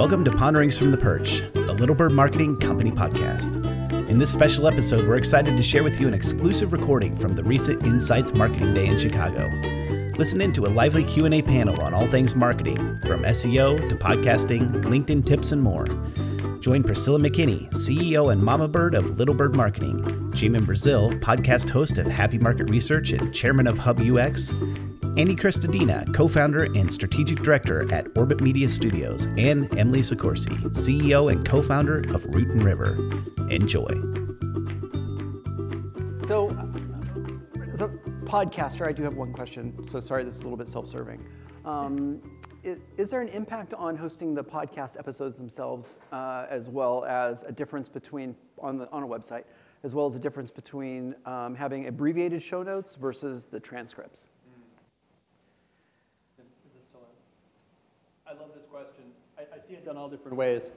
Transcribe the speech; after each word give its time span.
Welcome 0.00 0.24
to 0.24 0.30
Ponderings 0.30 0.78
from 0.78 0.92
the 0.92 0.96
Perch, 0.96 1.42
the 1.52 1.74
Little 1.74 1.94
Bird 1.94 2.12
Marketing 2.12 2.56
Company 2.56 2.90
podcast. 2.90 3.62
In 4.08 4.16
this 4.16 4.32
special 4.32 4.66
episode, 4.66 5.06
we're 5.06 5.18
excited 5.18 5.58
to 5.58 5.62
share 5.62 5.84
with 5.84 6.00
you 6.00 6.08
an 6.08 6.14
exclusive 6.14 6.72
recording 6.72 7.14
from 7.14 7.36
the 7.36 7.44
recent 7.44 7.86
Insights 7.86 8.32
Marketing 8.32 8.72
Day 8.72 8.86
in 8.86 8.98
Chicago. 8.98 9.50
Listen 10.16 10.40
in 10.40 10.54
to 10.54 10.62
a 10.62 10.72
lively 10.72 11.04
Q&A 11.04 11.42
panel 11.42 11.82
on 11.82 11.92
all 11.92 12.06
things 12.06 12.34
marketing, 12.34 12.78
from 13.04 13.24
SEO 13.24 13.90
to 13.90 13.94
podcasting, 13.94 14.70
LinkedIn 14.84 15.26
tips, 15.26 15.52
and 15.52 15.60
more. 15.60 15.84
Join 16.60 16.82
Priscilla 16.82 17.18
McKinney, 17.18 17.70
CEO 17.72 18.32
and 18.32 18.42
mama 18.42 18.68
bird 18.68 18.94
of 18.94 19.18
Little 19.18 19.34
Bird 19.34 19.54
Marketing, 19.54 20.02
Jamin 20.30 20.64
Brazil, 20.64 21.10
podcast 21.10 21.68
host 21.68 21.98
of 21.98 22.06
Happy 22.06 22.38
Market 22.38 22.70
Research 22.70 23.12
and 23.12 23.34
chairman 23.34 23.66
of 23.66 23.76
Hub 23.76 24.00
UX, 24.00 24.54
Andy 25.16 25.34
Crestodina, 25.34 26.14
co 26.14 26.28
founder 26.28 26.64
and 26.64 26.90
strategic 26.90 27.40
director 27.40 27.92
at 27.92 28.06
Orbit 28.16 28.40
Media 28.40 28.68
Studios, 28.68 29.26
and 29.36 29.66
Emily 29.76 30.00
Soccorsy, 30.02 30.56
CEO 30.70 31.32
and 31.32 31.44
co 31.44 31.60
founder 31.60 31.98
of 32.14 32.24
Root 32.32 32.48
and 32.48 32.62
River. 32.62 32.96
Enjoy. 33.50 33.88
So, 36.28 36.48
as 37.72 37.82
a 37.82 37.88
podcaster, 38.24 38.86
I 38.86 38.92
do 38.92 39.02
have 39.02 39.16
one 39.16 39.32
question. 39.32 39.84
So, 39.84 40.00
sorry, 40.00 40.22
this 40.22 40.36
is 40.36 40.42
a 40.42 40.44
little 40.44 40.56
bit 40.56 40.68
self 40.68 40.86
serving. 40.86 41.26
Um, 41.64 42.22
is, 42.62 42.78
is, 42.96 43.10
there 43.10 43.20
an 43.20 43.28
impact 43.28 43.74
on 43.74 43.96
hosting 43.96 44.32
the 44.32 44.44
podcast 44.44 44.96
episodes 44.96 45.36
themselves, 45.36 45.98
uh, 46.12 46.46
as 46.48 46.68
well 46.68 47.04
as 47.04 47.42
a 47.42 47.52
difference 47.52 47.88
between 47.88 48.36
on, 48.60 48.78
the, 48.78 48.88
on 48.92 49.02
a 49.02 49.06
website, 49.08 49.44
as 49.82 49.92
well 49.92 50.06
as 50.06 50.14
a 50.14 50.20
difference 50.20 50.52
between 50.52 51.16
um, 51.26 51.56
having 51.56 51.88
abbreviated 51.88 52.40
show 52.40 52.62
notes 52.62 52.94
versus 52.94 53.44
the 53.44 53.58
transcripts? 53.58 54.26
I 58.30 58.34
love 58.34 58.54
this 58.54 58.62
question. 58.70 59.10
I, 59.36 59.42
I, 59.42 59.58
see 59.70 59.76
it 59.76 59.84
done 59.84 59.96
all 59.96 60.08
different 60.08 60.36
ways. 60.36 60.72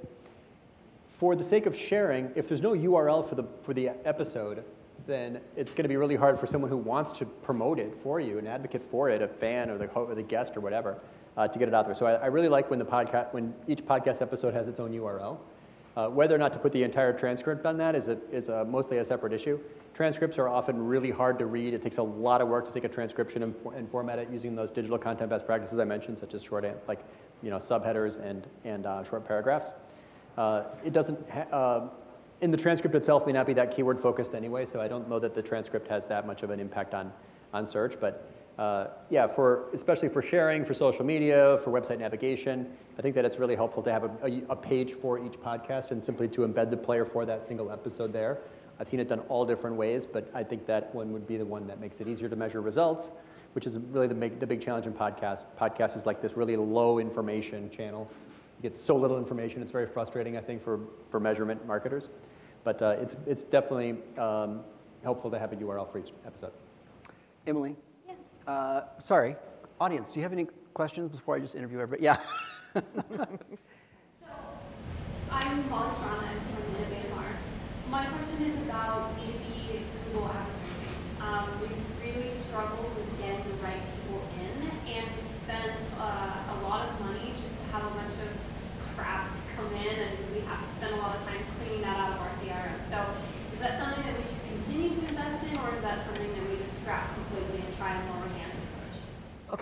For 1.18 1.36
the 1.36 1.44
sake 1.44 1.66
of 1.66 1.76
sharing, 1.76 2.32
if 2.36 2.48
there's 2.48 2.62
no 2.62 2.74
URL 2.74 3.28
for 3.28 3.34
the, 3.34 3.44
for 3.64 3.74
the 3.74 3.90
episode, 4.06 4.64
then 5.08 5.42
it's 5.56 5.74
going 5.74 5.84
to 5.84 5.90
be 5.90 5.98
really 5.98 6.16
hard 6.16 6.40
for 6.40 6.46
someone 6.46 6.70
who 6.70 6.78
wants 6.78 7.12
to 7.14 7.26
promote 7.26 7.80
it 7.80 7.98
for 8.04 8.20
you, 8.20 8.38
an 8.38 8.46
advocate 8.46 8.84
for 8.92 9.10
it, 9.10 9.24
a 9.24 9.28
fan 9.28 9.72
or 9.72 9.80
the, 9.80 9.88
or 9.88 10.14
the 10.14 10.22
guest 10.22 10.56
or 10.56 10.60
whatever, 10.60 11.00
uh, 11.38 11.48
to 11.48 11.58
get 11.58 11.68
it 11.68 11.74
out 11.74 11.88
there. 11.88 11.96
So 11.96 12.06
I, 12.06 12.14
I, 12.14 12.26
really 12.28 12.50
like 12.50 12.70
when 12.70 12.78
the 12.78 12.86
podcast, 12.86 13.34
when 13.34 13.56
each 13.68 13.84
podcast 13.84 14.22
episode 14.22 14.54
has 14.54 14.68
its 14.68 14.80
own 14.80 14.92
URL. 14.92 15.40
Uh, 15.96 16.10
whether 16.10 16.36
or 16.36 16.40
not 16.40 16.54
to 16.54 16.60
put 16.60 16.72
the 16.72 16.84
entire 16.84 17.14
transcript 17.18 17.66
on 17.66 17.78
that 17.78 17.96
is, 17.96 18.08
a, 18.08 18.18
is 18.32 18.50
a, 18.50 18.66
mostly 18.66 18.98
a 18.98 19.06
separate 19.06 19.34
issue. 19.34 19.60
Transcripts 19.96 20.38
are 20.38 20.50
often 20.50 20.86
really 20.86 21.12
hard 21.12 21.40
to 21.40 21.48
read. 21.48 21.74
It 21.74 21.82
takes 21.82 21.98
a 21.98 22.04
lot 22.04 22.42
of 22.42 22.48
work 22.48 22.68
to 22.68 22.72
take 22.72 22.84
a 22.84 22.94
transcription 22.94 23.42
and, 23.44 23.56
and 23.76 23.90
format 23.90 24.20
it 24.20 24.28
using 24.32 24.56
those 24.56 24.70
digital 24.70 24.98
content 25.00 25.32
best 25.32 25.48
practices 25.48 25.80
I 25.80 25.84
mentioned, 25.84 26.20
such 26.20 26.34
as 26.34 26.44
short, 26.44 26.66
like 26.88 27.00
you 27.44 27.50
know, 27.50 27.60
subheaders 27.60 28.24
and, 28.24 28.48
and 28.64 28.86
uh, 28.86 29.04
short 29.04 29.28
paragraphs. 29.28 29.74
Uh, 30.38 30.64
it 30.84 30.94
doesn't, 30.94 31.20
uh, 31.52 31.88
in 32.42 32.50
the 32.50 32.58
transcript 32.58 32.96
itself 32.96 33.28
may 33.28 33.34
not 33.34 33.46
be 33.46 33.54
that 33.54 33.76
keyword 33.76 34.00
focused 34.00 34.34
anyway, 34.34 34.66
so 34.66 34.82
I 34.82 34.88
don't 34.88 35.08
know 35.08 35.20
that 35.20 35.36
the 35.36 35.42
transcript 35.42 35.88
has 35.90 36.08
that 36.08 36.26
much 36.26 36.42
of 36.42 36.50
an 36.50 36.60
impact 36.60 36.94
on, 36.94 37.12
on 37.54 37.68
search, 37.68 38.00
but 38.00 38.32
uh, 38.58 38.88
yeah, 39.10 39.28
for, 39.28 39.70
especially 39.74 40.10
for 40.10 40.22
sharing, 40.22 40.64
for 40.64 40.74
social 40.74 41.04
media, 41.04 41.60
for 41.64 41.72
website 41.72 42.00
navigation, 42.00 42.72
I 42.98 43.02
think 43.02 43.16
that 43.16 43.26
it's 43.26 43.38
really 43.38 43.56
helpful 43.56 43.82
to 43.84 43.92
have 43.92 44.04
a, 44.04 44.12
a, 44.24 44.42
a 44.52 44.56
page 44.56 44.94
for 44.94 45.24
each 45.24 45.34
podcast 45.34 45.92
and 45.92 46.04
simply 46.04 46.28
to 46.30 46.42
embed 46.42 46.70
the 46.70 46.78
player 46.78 47.06
for 47.06 47.26
that 47.26 47.46
single 47.46 47.72
episode 47.72 48.14
there. 48.14 48.40
I've 48.80 48.88
seen 48.88 49.00
it 49.00 49.08
done 49.08 49.20
all 49.30 49.46
different 49.46 49.76
ways, 49.76 50.06
but 50.06 50.30
I 50.34 50.44
think 50.44 50.66
that 50.68 50.94
one 50.94 51.12
would 51.14 51.28
be 51.28 51.38
the 51.38 51.46
one 51.46 51.68
that 51.68 51.80
makes 51.80 52.00
it 52.00 52.08
easier 52.08 52.30
to 52.30 52.36
measure 52.36 52.62
results 52.62 53.10
which 53.54 53.68
is 53.68 53.78
really 53.78 54.08
the 54.08 54.16
big, 54.16 54.40
the 54.40 54.48
big 54.48 54.62
challenge 54.62 54.86
in 54.86 54.94
podcasts. 54.94 55.44
Podcast 55.60 55.98
is 55.98 56.06
like 56.06 56.22
this 56.22 56.36
really 56.36 56.56
low 56.56 57.00
information 57.00 57.70
channel. 57.70 58.10
You 58.62 58.70
get 58.70 58.80
so 58.80 58.96
little 58.96 59.18
information, 59.18 59.62
it's 59.62 59.72
very 59.72 59.88
frustrating, 59.88 60.38
I 60.38 60.42
think, 60.42 60.64
for, 60.64 60.80
for 61.10 61.20
measurement 61.20 61.66
marketers. 61.66 62.10
But 62.64 62.82
uh, 62.82 62.96
it's, 63.00 63.16
it's 63.26 63.44
definitely 63.44 63.98
um, 64.18 64.62
helpful 65.04 65.30
to 65.32 65.40
have 65.40 65.52
a 65.54 65.56
URL 65.56 65.92
for 65.92 66.00
each 66.00 66.14
episode. 66.26 66.52
Emily? 67.46 67.76
Yes. 68.08 68.18
Uh, 68.48 68.82
sorry, 69.00 69.36
audience, 69.80 70.10
do 70.10 70.20
you 70.20 70.24
have 70.24 70.34
any 70.34 70.48
questions 70.74 71.12
before 71.12 71.36
I 71.36 71.40
just 71.40 71.56
interview 71.56 71.80
everybody? 71.80 72.04
Yeah. 72.04 72.18
so, 72.74 72.82
I'm 75.30 75.70
Molly 75.70 75.90
Strana, 75.92 76.20
I'm 76.20 76.40
from 76.40 76.76
Innovate 76.76 77.12
MR. 77.12 77.90
My 77.90 78.06
question 78.06 78.46
is 78.46 78.56
about 78.64 79.12
B2B 79.18 79.82
Google 80.08 80.32
advertising. 80.32 80.84
Um, 81.22 81.50
we've 81.62 82.16
really 82.16 82.30
struggled 82.30 82.93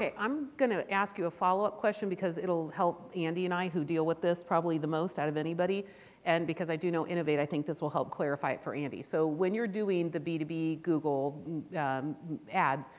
Okay, 0.02 0.16
I'm 0.18 0.50
going 0.58 0.72
to 0.72 0.92
ask 0.92 1.20
you 1.20 1.28
a 1.28 1.30
follow-up 1.30 1.78
question 1.78 2.10
because 2.10 2.40
it'll 2.40 2.70
help 2.70 3.12
Andy 3.16 3.46
and 3.46 3.54
I, 3.54 3.70
who 3.70 3.84
deal 3.84 4.04
with 4.04 4.20
this 4.20 4.44
probably 4.44 4.80
the 4.80 4.88
most 4.88 5.20
out 5.20 5.30
of 5.30 5.38
anybody, 5.38 5.86
and 6.26 6.48
because 6.48 6.72
I 6.72 6.76
do 6.76 6.90
know 6.90 7.06
Innovate, 7.06 7.38
I 7.38 7.46
think 7.46 7.68
this 7.68 7.82
will 7.82 7.90
help 7.92 8.10
clarify 8.10 8.54
it 8.54 8.64
for 8.64 8.74
Andy. 8.74 9.04
So 9.04 9.28
when 9.28 9.54
you're 9.54 9.68
doing 9.68 10.10
the 10.10 10.20
B2B 10.20 10.82
Google 10.82 11.64
um, 11.78 12.16
ads, 12.52 12.90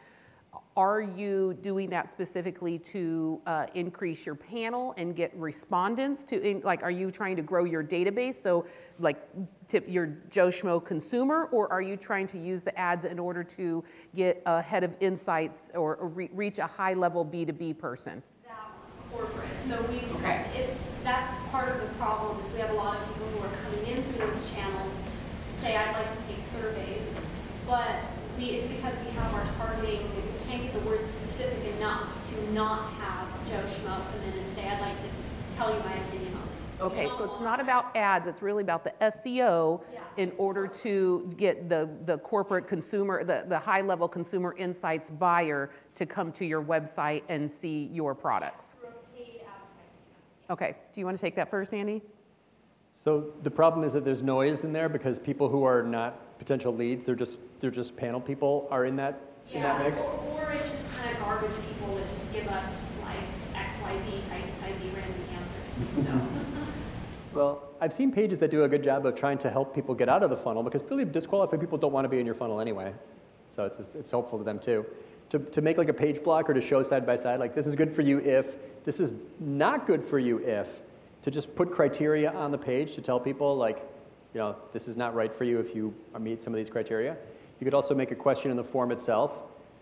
are 0.77 1.01
you 1.01 1.57
doing 1.63 1.91
that 1.91 2.11
specifically 2.11 2.79
to 2.79 3.41
uh, 3.47 3.67
increase 3.75 4.25
your 4.25 4.35
panel 4.35 4.95
and 4.97 5.15
get 5.15 5.35
respondents 5.35 6.25
to, 6.25 6.41
in, 6.43 6.61
like, 6.61 6.83
are 6.83 6.91
you 6.91 7.11
trying 7.11 7.37
to 7.37 7.43
grow 7.43 7.65
your 7.65 7.85
database? 7.85 8.37
So, 8.37 8.67
like, 8.99 9.19
tip 9.67 9.85
your 9.87 10.07
Joe 10.31 10.49
Schmo 10.49 10.83
consumer, 10.83 11.49
or 11.53 11.71
are 11.71 11.83
you 11.83 11.97
trying 11.97 12.27
to 12.29 12.39
use 12.39 12.65
the 12.65 12.79
ads 12.79 13.05
in 13.05 13.19
order 13.19 13.45
to 13.45 13.85
get 14.15 14.43
ahead 14.47 14.85
of 14.85 14.95
insights 15.01 15.71
or, 15.75 15.97
or 15.97 16.09
re- 16.09 16.31
reach 16.33 16.59
a 16.59 16.67
high 16.67 16.95
level 16.95 17.25
B2B 17.25 17.79
person? 17.79 18.23
That 18.47 18.57
corporate. 19.11 19.49
So 19.67 19.81
we, 19.83 20.01
okay. 20.17 20.47
it's, 20.55 20.81
that's 21.05 21.35
part 21.51 21.69
of 21.69 21.81
the 21.81 21.89
problem 21.95 22.43
is 22.45 22.53
we 22.53 22.61
have 22.61 22.71
a 22.71 22.75
lot 22.75 22.99
of 22.99 23.09
people 23.09 23.27
who 23.29 23.47
are 23.47 23.57
coming 23.65 23.87
in 23.87 24.03
through 24.05 24.27
those 24.27 24.51
channels 24.53 24.95
to 25.49 25.61
say, 25.61 25.77
I'd 25.77 25.93
like 25.93 26.17
to 26.17 26.35
take 26.35 26.45
surveys, 26.45 27.09
but 27.67 27.97
we, 28.39 28.45
it's 28.45 28.67
because 28.69 28.95
we 29.05 29.11
have 29.13 29.35
our 29.35 29.47
targeting 29.59 30.09
can't 30.53 30.65
get 30.65 30.75
the 30.75 30.87
word 30.87 31.03
specific 31.07 31.65
enough 31.77 32.13
to 32.29 32.37
not 32.53 32.93
have 32.95 33.29
Joe 33.49 33.63
Schmo 33.63 33.97
come 33.97 34.23
in 34.27 34.39
and 34.39 34.57
say, 34.57 34.69
I'd 34.69 34.81
like 34.81 34.97
to 34.97 35.57
tell 35.57 35.75
you 35.75 35.81
my 35.81 35.95
opinion 35.95 36.35
on 36.35 36.49
this. 36.73 36.81
Okay, 36.81 37.09
so 37.17 37.25
it's 37.25 37.41
not 37.41 37.61
about 37.61 37.95
ads, 37.97 38.27
it's 38.27 38.43
really 38.43 38.63
about 38.63 38.85
the 38.85 38.93
SEO 39.01 39.81
yeah. 39.93 40.01
in 40.17 40.33
order 40.37 40.67
to 40.67 41.33
get 41.37 41.69
the, 41.69 41.89
the 42.07 42.19
corporate 42.19 42.67
consumer, 42.67 43.25
the, 43.25 43.45
the 43.49 43.59
high 43.59 43.81
level 43.81 44.09
consumer 44.09 44.55
insights 44.59 45.11
buyer 45.11 45.71
to 45.95 46.07
come 46.07 46.33
to 46.33 46.45
your 46.45 46.63
website 46.63 47.23
and 47.29 47.51
see 47.51 47.89
your 47.93 48.15
products. 48.15 48.77
Okay, 50.51 50.77
do 50.93 51.01
you 51.01 51.07
want 51.07 51.17
to 51.17 51.21
take 51.21 51.37
that 51.37 51.51
first, 51.51 51.73
Andy? 51.73 52.03
So 53.03 53.33
the 53.43 53.51
problem 53.51 53.85
is 53.85 53.93
that 53.95 54.05
there's 54.05 54.23
noise 54.23 54.65
in 54.65 54.73
there 54.73 54.89
because 54.89 55.19
people 55.19 55.49
who 55.49 55.65
are 55.65 55.83
not 55.83 56.39
potential 56.39 56.75
leads, 56.75 57.05
they're 57.05 57.15
just 57.15 57.39
they're 57.61 57.71
just 57.71 57.97
panel 57.97 58.21
people 58.21 58.69
are 58.71 58.85
in 58.85 58.97
that 58.97 59.21
yeah, 59.49 59.57
in 59.57 59.63
that 59.63 59.83
mix? 59.83 59.99
Or, 60.01 60.11
or, 60.11 60.53
it's 60.53 60.71
just 60.71 60.85
kind 60.97 61.17
of 61.17 61.23
garbage 61.23 61.51
people 61.69 61.97
that 61.97 62.05
just 62.17 62.33
give 62.33 62.42
us 62.53 62.73
like 63.03 63.17
XYZ 63.55 64.29
type 64.29 64.61
type 64.61 64.75
random 64.95 65.23
answers. 65.35 66.07
So. 66.07 66.21
well, 67.35 67.63
I've 67.81 67.93
seen 67.93 68.13
pages 68.13 68.39
that 68.41 68.51
do 68.51 68.65
a 68.65 68.69
good 68.69 68.85
job 68.85 69.07
of 69.07 69.15
trying 69.15 69.39
to 69.39 69.51
help 69.51 69.75
people 69.75 69.95
get 69.95 70.09
out 70.09 70.23
of 70.23 70.31
the 70.31 70.37
funnel 70.37 70.63
because 70.63 70.83
really 70.91 71.05
disqualified 71.05 71.61
people 71.61 71.79
don't 71.79 71.93
want 71.93 72.05
to 72.05 72.09
be 72.09 72.21
in 72.21 72.27
your 72.27 72.35
funnel 72.35 72.61
anyway. 72.61 72.93
So 73.55 73.65
it's, 73.65 73.77
just, 73.77 73.95
it's 73.95 74.11
helpful 74.11 74.39
to 74.39 74.45
them 74.45 74.59
too. 74.59 74.87
To, 75.31 75.39
to 75.39 75.61
make 75.63 75.79
like 75.79 75.89
a 75.89 75.95
page 75.95 76.23
block 76.23 76.49
or 76.49 76.55
to 76.55 76.61
show 76.61 76.83
side 76.83 77.07
by 77.07 77.17
side, 77.17 77.41
like 77.41 77.55
this 77.55 77.67
is 77.67 77.75
good 77.75 77.95
for 77.95 78.03
you 78.03 78.19
if, 78.19 78.47
this 78.85 79.01
is 79.01 79.13
not 79.41 79.87
good 79.87 80.05
for 80.05 80.19
you 80.19 80.39
if, 80.39 80.69
to 81.23 81.31
just 81.31 81.55
put 81.55 81.73
criteria 81.73 82.31
on 82.33 82.51
the 82.51 82.59
page 82.59 82.95
to 82.97 83.01
tell 83.01 83.19
people 83.19 83.57
like, 83.57 83.79
you 84.35 84.41
know, 84.41 84.57
this 84.73 84.89
is 84.89 84.97
not 84.97 85.15
right 85.15 85.35
for 85.35 85.45
you 85.45 85.59
if 85.61 85.75
you 85.75 85.95
meet 86.19 86.43
some 86.43 86.53
of 86.53 86.59
these 86.59 86.71
criteria. 86.71 87.17
You 87.61 87.65
could 87.65 87.75
also 87.75 87.95
make 87.95 88.11
a 88.11 88.15
question 88.15 88.51
in 88.51 88.57
the 88.57 88.65
form 88.65 88.91
itself. 88.91 89.33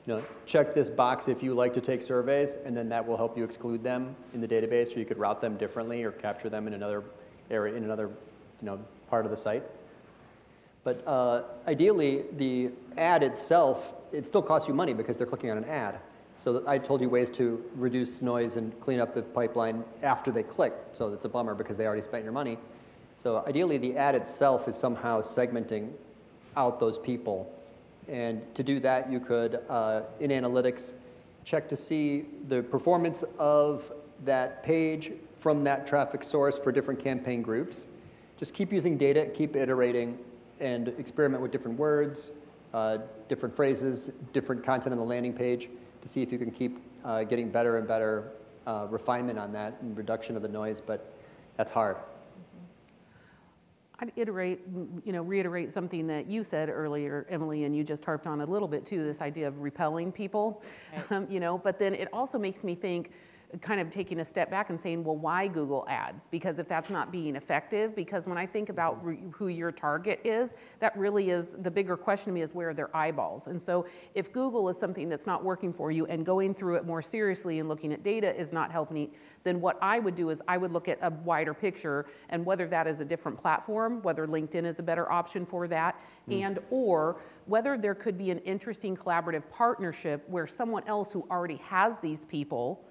You 0.06 0.14
know, 0.14 0.24
check 0.46 0.74
this 0.74 0.88
box 0.88 1.28
if 1.28 1.42
you 1.42 1.54
like 1.54 1.74
to 1.74 1.80
take 1.80 2.02
surveys, 2.02 2.50
and 2.64 2.76
then 2.76 2.88
that 2.88 3.06
will 3.06 3.16
help 3.16 3.36
you 3.36 3.44
exclude 3.44 3.82
them 3.82 4.16
in 4.32 4.40
the 4.40 4.48
database, 4.48 4.94
or 4.96 4.98
you 4.98 5.04
could 5.04 5.18
route 5.18 5.40
them 5.40 5.56
differently 5.56 6.02
or 6.02 6.10
capture 6.10 6.48
them 6.48 6.66
in 6.66 6.72
another 6.72 7.04
area, 7.50 7.74
in 7.74 7.84
another 7.84 8.08
you 8.60 8.66
know, 8.66 8.80
part 9.08 9.24
of 9.24 9.30
the 9.30 9.36
site. 9.36 9.62
But 10.84 11.06
uh, 11.06 11.42
ideally, 11.66 12.24
the 12.36 12.70
ad 12.96 13.22
itself, 13.22 13.92
it 14.12 14.26
still 14.26 14.42
costs 14.42 14.66
you 14.66 14.74
money 14.74 14.94
because 14.94 15.18
they're 15.18 15.26
clicking 15.26 15.50
on 15.50 15.58
an 15.58 15.64
ad. 15.64 16.00
So 16.38 16.64
I 16.66 16.78
told 16.78 17.02
you 17.02 17.10
ways 17.10 17.28
to 17.32 17.62
reduce 17.74 18.22
noise 18.22 18.56
and 18.56 18.78
clean 18.80 18.98
up 18.98 19.14
the 19.14 19.20
pipeline 19.20 19.84
after 20.02 20.32
they 20.32 20.42
click. 20.42 20.72
So 20.94 21.12
it's 21.12 21.26
a 21.26 21.28
bummer 21.28 21.54
because 21.54 21.76
they 21.76 21.84
already 21.84 22.00
spent 22.00 22.24
your 22.24 22.32
money. 22.32 22.56
So 23.18 23.44
ideally, 23.46 23.76
the 23.76 23.98
ad 23.98 24.14
itself 24.14 24.66
is 24.66 24.74
somehow 24.74 25.20
segmenting 25.20 25.90
out 26.56 26.80
those 26.80 26.98
people 26.98 27.54
and 28.08 28.42
to 28.54 28.62
do 28.62 28.80
that, 28.80 29.10
you 29.10 29.20
could, 29.20 29.60
uh, 29.68 30.02
in 30.18 30.30
analytics, 30.30 30.92
check 31.44 31.68
to 31.68 31.76
see 31.76 32.24
the 32.48 32.62
performance 32.62 33.24
of 33.38 33.92
that 34.24 34.62
page 34.62 35.12
from 35.38 35.64
that 35.64 35.86
traffic 35.86 36.22
source 36.22 36.58
for 36.58 36.70
different 36.72 37.02
campaign 37.02 37.42
groups. 37.42 37.84
Just 38.38 38.54
keep 38.54 38.72
using 38.72 38.96
data, 38.98 39.26
keep 39.34 39.56
iterating, 39.56 40.18
and 40.60 40.88
experiment 40.98 41.42
with 41.42 41.50
different 41.50 41.78
words, 41.78 42.30
uh, 42.74 42.98
different 43.28 43.56
phrases, 43.56 44.10
different 44.32 44.64
content 44.64 44.92
on 44.92 44.98
the 44.98 45.04
landing 45.04 45.32
page 45.32 45.68
to 46.02 46.08
see 46.08 46.22
if 46.22 46.30
you 46.30 46.38
can 46.38 46.50
keep 46.50 46.78
uh, 47.04 47.24
getting 47.24 47.50
better 47.50 47.78
and 47.78 47.88
better 47.88 48.32
uh, 48.66 48.86
refinement 48.90 49.38
on 49.38 49.52
that 49.52 49.78
and 49.80 49.96
reduction 49.96 50.36
of 50.36 50.42
the 50.42 50.48
noise, 50.48 50.80
but 50.84 51.12
that's 51.56 51.70
hard. 51.70 51.96
I'd 54.00 54.12
iterate, 54.16 54.60
you 55.04 55.12
know, 55.12 55.22
reiterate 55.22 55.70
something 55.70 56.06
that 56.06 56.26
you 56.26 56.42
said 56.42 56.70
earlier, 56.70 57.26
Emily, 57.28 57.64
and 57.64 57.76
you 57.76 57.84
just 57.84 58.02
harped 58.02 58.26
on 58.26 58.40
a 58.40 58.46
little 58.46 58.68
bit 58.68 58.86
too, 58.86 59.04
this 59.04 59.20
idea 59.20 59.46
of 59.46 59.60
repelling 59.60 60.10
people, 60.10 60.62
right. 60.92 61.12
um, 61.12 61.26
you 61.30 61.38
know, 61.38 61.58
but 61.58 61.78
then 61.78 61.94
it 61.94 62.08
also 62.12 62.38
makes 62.38 62.64
me 62.64 62.74
think, 62.74 63.12
kind 63.60 63.80
of 63.80 63.90
taking 63.90 64.20
a 64.20 64.24
step 64.24 64.50
back 64.50 64.70
and 64.70 64.80
saying, 64.80 65.04
well, 65.04 65.16
why 65.16 65.48
Google 65.48 65.84
Ads? 65.88 66.26
Because 66.28 66.58
if 66.58 66.68
that's 66.68 66.90
not 66.90 67.10
being 67.10 67.36
effective, 67.36 67.94
because 67.96 68.26
when 68.26 68.38
I 68.38 68.46
think 68.46 68.68
about 68.68 69.04
re- 69.04 69.18
who 69.32 69.48
your 69.48 69.72
target 69.72 70.20
is, 70.24 70.54
that 70.78 70.96
really 70.96 71.30
is 71.30 71.56
the 71.60 71.70
bigger 71.70 71.96
question 71.96 72.26
to 72.26 72.32
me 72.32 72.42
is 72.42 72.54
where 72.54 72.70
are 72.70 72.74
their 72.74 72.94
eyeballs? 72.96 73.48
And 73.48 73.60
so 73.60 73.86
if 74.14 74.32
Google 74.32 74.68
is 74.68 74.78
something 74.78 75.08
that's 75.08 75.26
not 75.26 75.44
working 75.44 75.72
for 75.72 75.90
you 75.90 76.06
and 76.06 76.24
going 76.24 76.54
through 76.54 76.76
it 76.76 76.84
more 76.84 77.02
seriously 77.02 77.58
and 77.58 77.68
looking 77.68 77.92
at 77.92 78.02
data 78.02 78.34
is 78.38 78.52
not 78.52 78.70
helping, 78.70 79.10
then 79.42 79.60
what 79.60 79.78
I 79.82 79.98
would 79.98 80.14
do 80.14 80.30
is 80.30 80.42
I 80.46 80.56
would 80.56 80.70
look 80.70 80.88
at 80.88 80.98
a 81.02 81.10
wider 81.10 81.54
picture 81.54 82.06
and 82.28 82.44
whether 82.44 82.66
that 82.68 82.86
is 82.86 83.00
a 83.00 83.04
different 83.04 83.40
platform, 83.40 84.02
whether 84.02 84.26
LinkedIn 84.26 84.64
is 84.64 84.78
a 84.78 84.82
better 84.82 85.10
option 85.10 85.46
for 85.46 85.66
that, 85.68 85.96
mm. 86.28 86.42
and 86.42 86.58
or 86.70 87.20
whether 87.46 87.76
there 87.76 87.94
could 87.94 88.18
be 88.18 88.30
an 88.30 88.38
interesting 88.40 88.96
collaborative 88.96 89.42
partnership 89.50 90.22
where 90.28 90.46
someone 90.46 90.86
else 90.86 91.10
who 91.10 91.26
already 91.30 91.56
has 91.56 91.98
these 91.98 92.24
people 92.26 92.84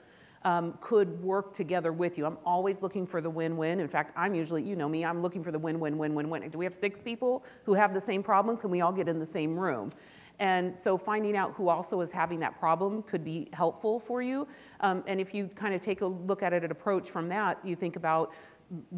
um, 0.44 0.78
could 0.82 1.22
work 1.22 1.54
together 1.54 1.92
with 1.92 2.18
you. 2.18 2.26
I'm 2.26 2.38
always 2.46 2.82
looking 2.82 3.06
for 3.06 3.22
the 3.22 3.30
win 3.30 3.58
win. 3.58 3.80
In 3.80 3.88
fact, 3.88 4.14
I'm 4.16 4.34
usually, 4.34 4.64
you 4.64 4.76
know 4.76 4.88
me, 4.88 5.04
I'm 5.04 5.22
looking 5.22 5.44
for 5.44 5.52
the 5.52 5.60
win 5.60 5.80
win 5.80 5.98
win 5.98 6.14
win 6.14 6.30
win. 6.30 6.50
Do 6.50 6.58
we 6.58 6.66
have 6.66 6.76
six 6.76 7.02
people 7.02 7.44
who 7.66 7.74
have 7.74 7.94
the 7.94 8.02
same 8.02 8.24
problem? 8.24 8.58
Can 8.58 8.70
we 8.70 8.82
all 8.82 8.94
get 8.94 9.08
in 9.08 9.20
the 9.20 9.26
same 9.26 9.58
room? 9.58 9.92
And 10.40 10.78
so 10.78 10.98
finding 10.98 11.36
out 11.36 11.54
who 11.56 11.68
also 11.68 12.00
is 12.00 12.14
having 12.14 12.40
that 12.40 12.58
problem 12.58 13.04
could 13.04 13.26
be 13.26 13.50
helpful 13.52 14.00
for 14.00 14.22
you. 14.22 14.48
Um, 14.80 15.04
and 15.06 15.20
if 15.20 15.34
you 15.34 15.50
kind 15.50 15.74
of 15.76 15.82
take 15.82 16.00
a 16.00 16.06
look 16.06 16.42
at 16.42 16.54
it, 16.54 16.64
an 16.64 16.72
approach 16.72 17.10
from 17.10 17.28
that, 17.30 17.60
you 17.64 17.76
think 17.76 17.98
about 17.98 18.34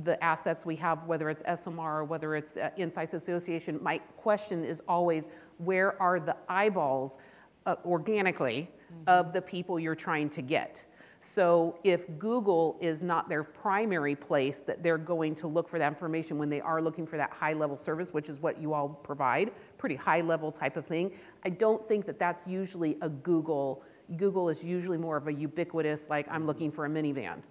the 0.03 0.21
assets 0.23 0.65
we 0.65 0.75
have, 0.75 1.05
whether 1.05 1.29
it's 1.29 1.41
SMR 1.43 1.79
or 1.79 2.03
whether 2.03 2.35
it's 2.35 2.57
uh, 2.57 2.69
Insights 2.77 3.13
Association. 3.13 3.79
My 3.81 3.97
question 4.17 4.63
is 4.63 4.83
always 4.87 5.29
where 5.57 5.99
are 6.01 6.19
the 6.19 6.35
eyeballs 6.47 7.17
uh, 7.65 7.75
organically 7.85 8.69
mm-hmm. 8.93 9.03
of 9.07 9.33
the 9.33 9.41
people 9.41 9.79
you're 9.79 9.95
trying 9.95 10.29
to 10.29 10.41
get? 10.41 10.85
So 11.23 11.77
if 11.83 12.01
Google 12.17 12.77
is 12.81 13.03
not 13.03 13.29
their 13.29 13.43
primary 13.43 14.15
place 14.15 14.59
that 14.61 14.81
they're 14.81 14.97
going 14.97 15.35
to 15.35 15.47
look 15.47 15.69
for 15.69 15.77
that 15.77 15.87
information 15.87 16.39
when 16.39 16.49
they 16.49 16.61
are 16.61 16.81
looking 16.81 17.05
for 17.05 17.15
that 17.17 17.31
high 17.31 17.53
level 17.53 17.77
service, 17.77 18.11
which 18.11 18.27
is 18.27 18.39
what 18.41 18.59
you 18.59 18.73
all 18.73 18.89
provide, 18.89 19.51
pretty 19.77 19.95
high 19.95 20.21
level 20.21 20.51
type 20.51 20.77
of 20.77 20.85
thing, 20.85 21.11
I 21.45 21.49
don't 21.49 21.87
think 21.87 22.07
that 22.07 22.17
that's 22.17 22.47
usually 22.47 22.97
a 23.01 23.09
Google. 23.09 23.83
Google 24.17 24.49
is 24.49 24.63
usually 24.63 24.97
more 24.97 25.15
of 25.15 25.27
a 25.27 25.33
ubiquitous, 25.33 26.09
like 26.09 26.27
I'm 26.27 26.47
looking 26.47 26.71
for 26.71 26.85
a 26.85 26.89
minivan. 26.89 27.43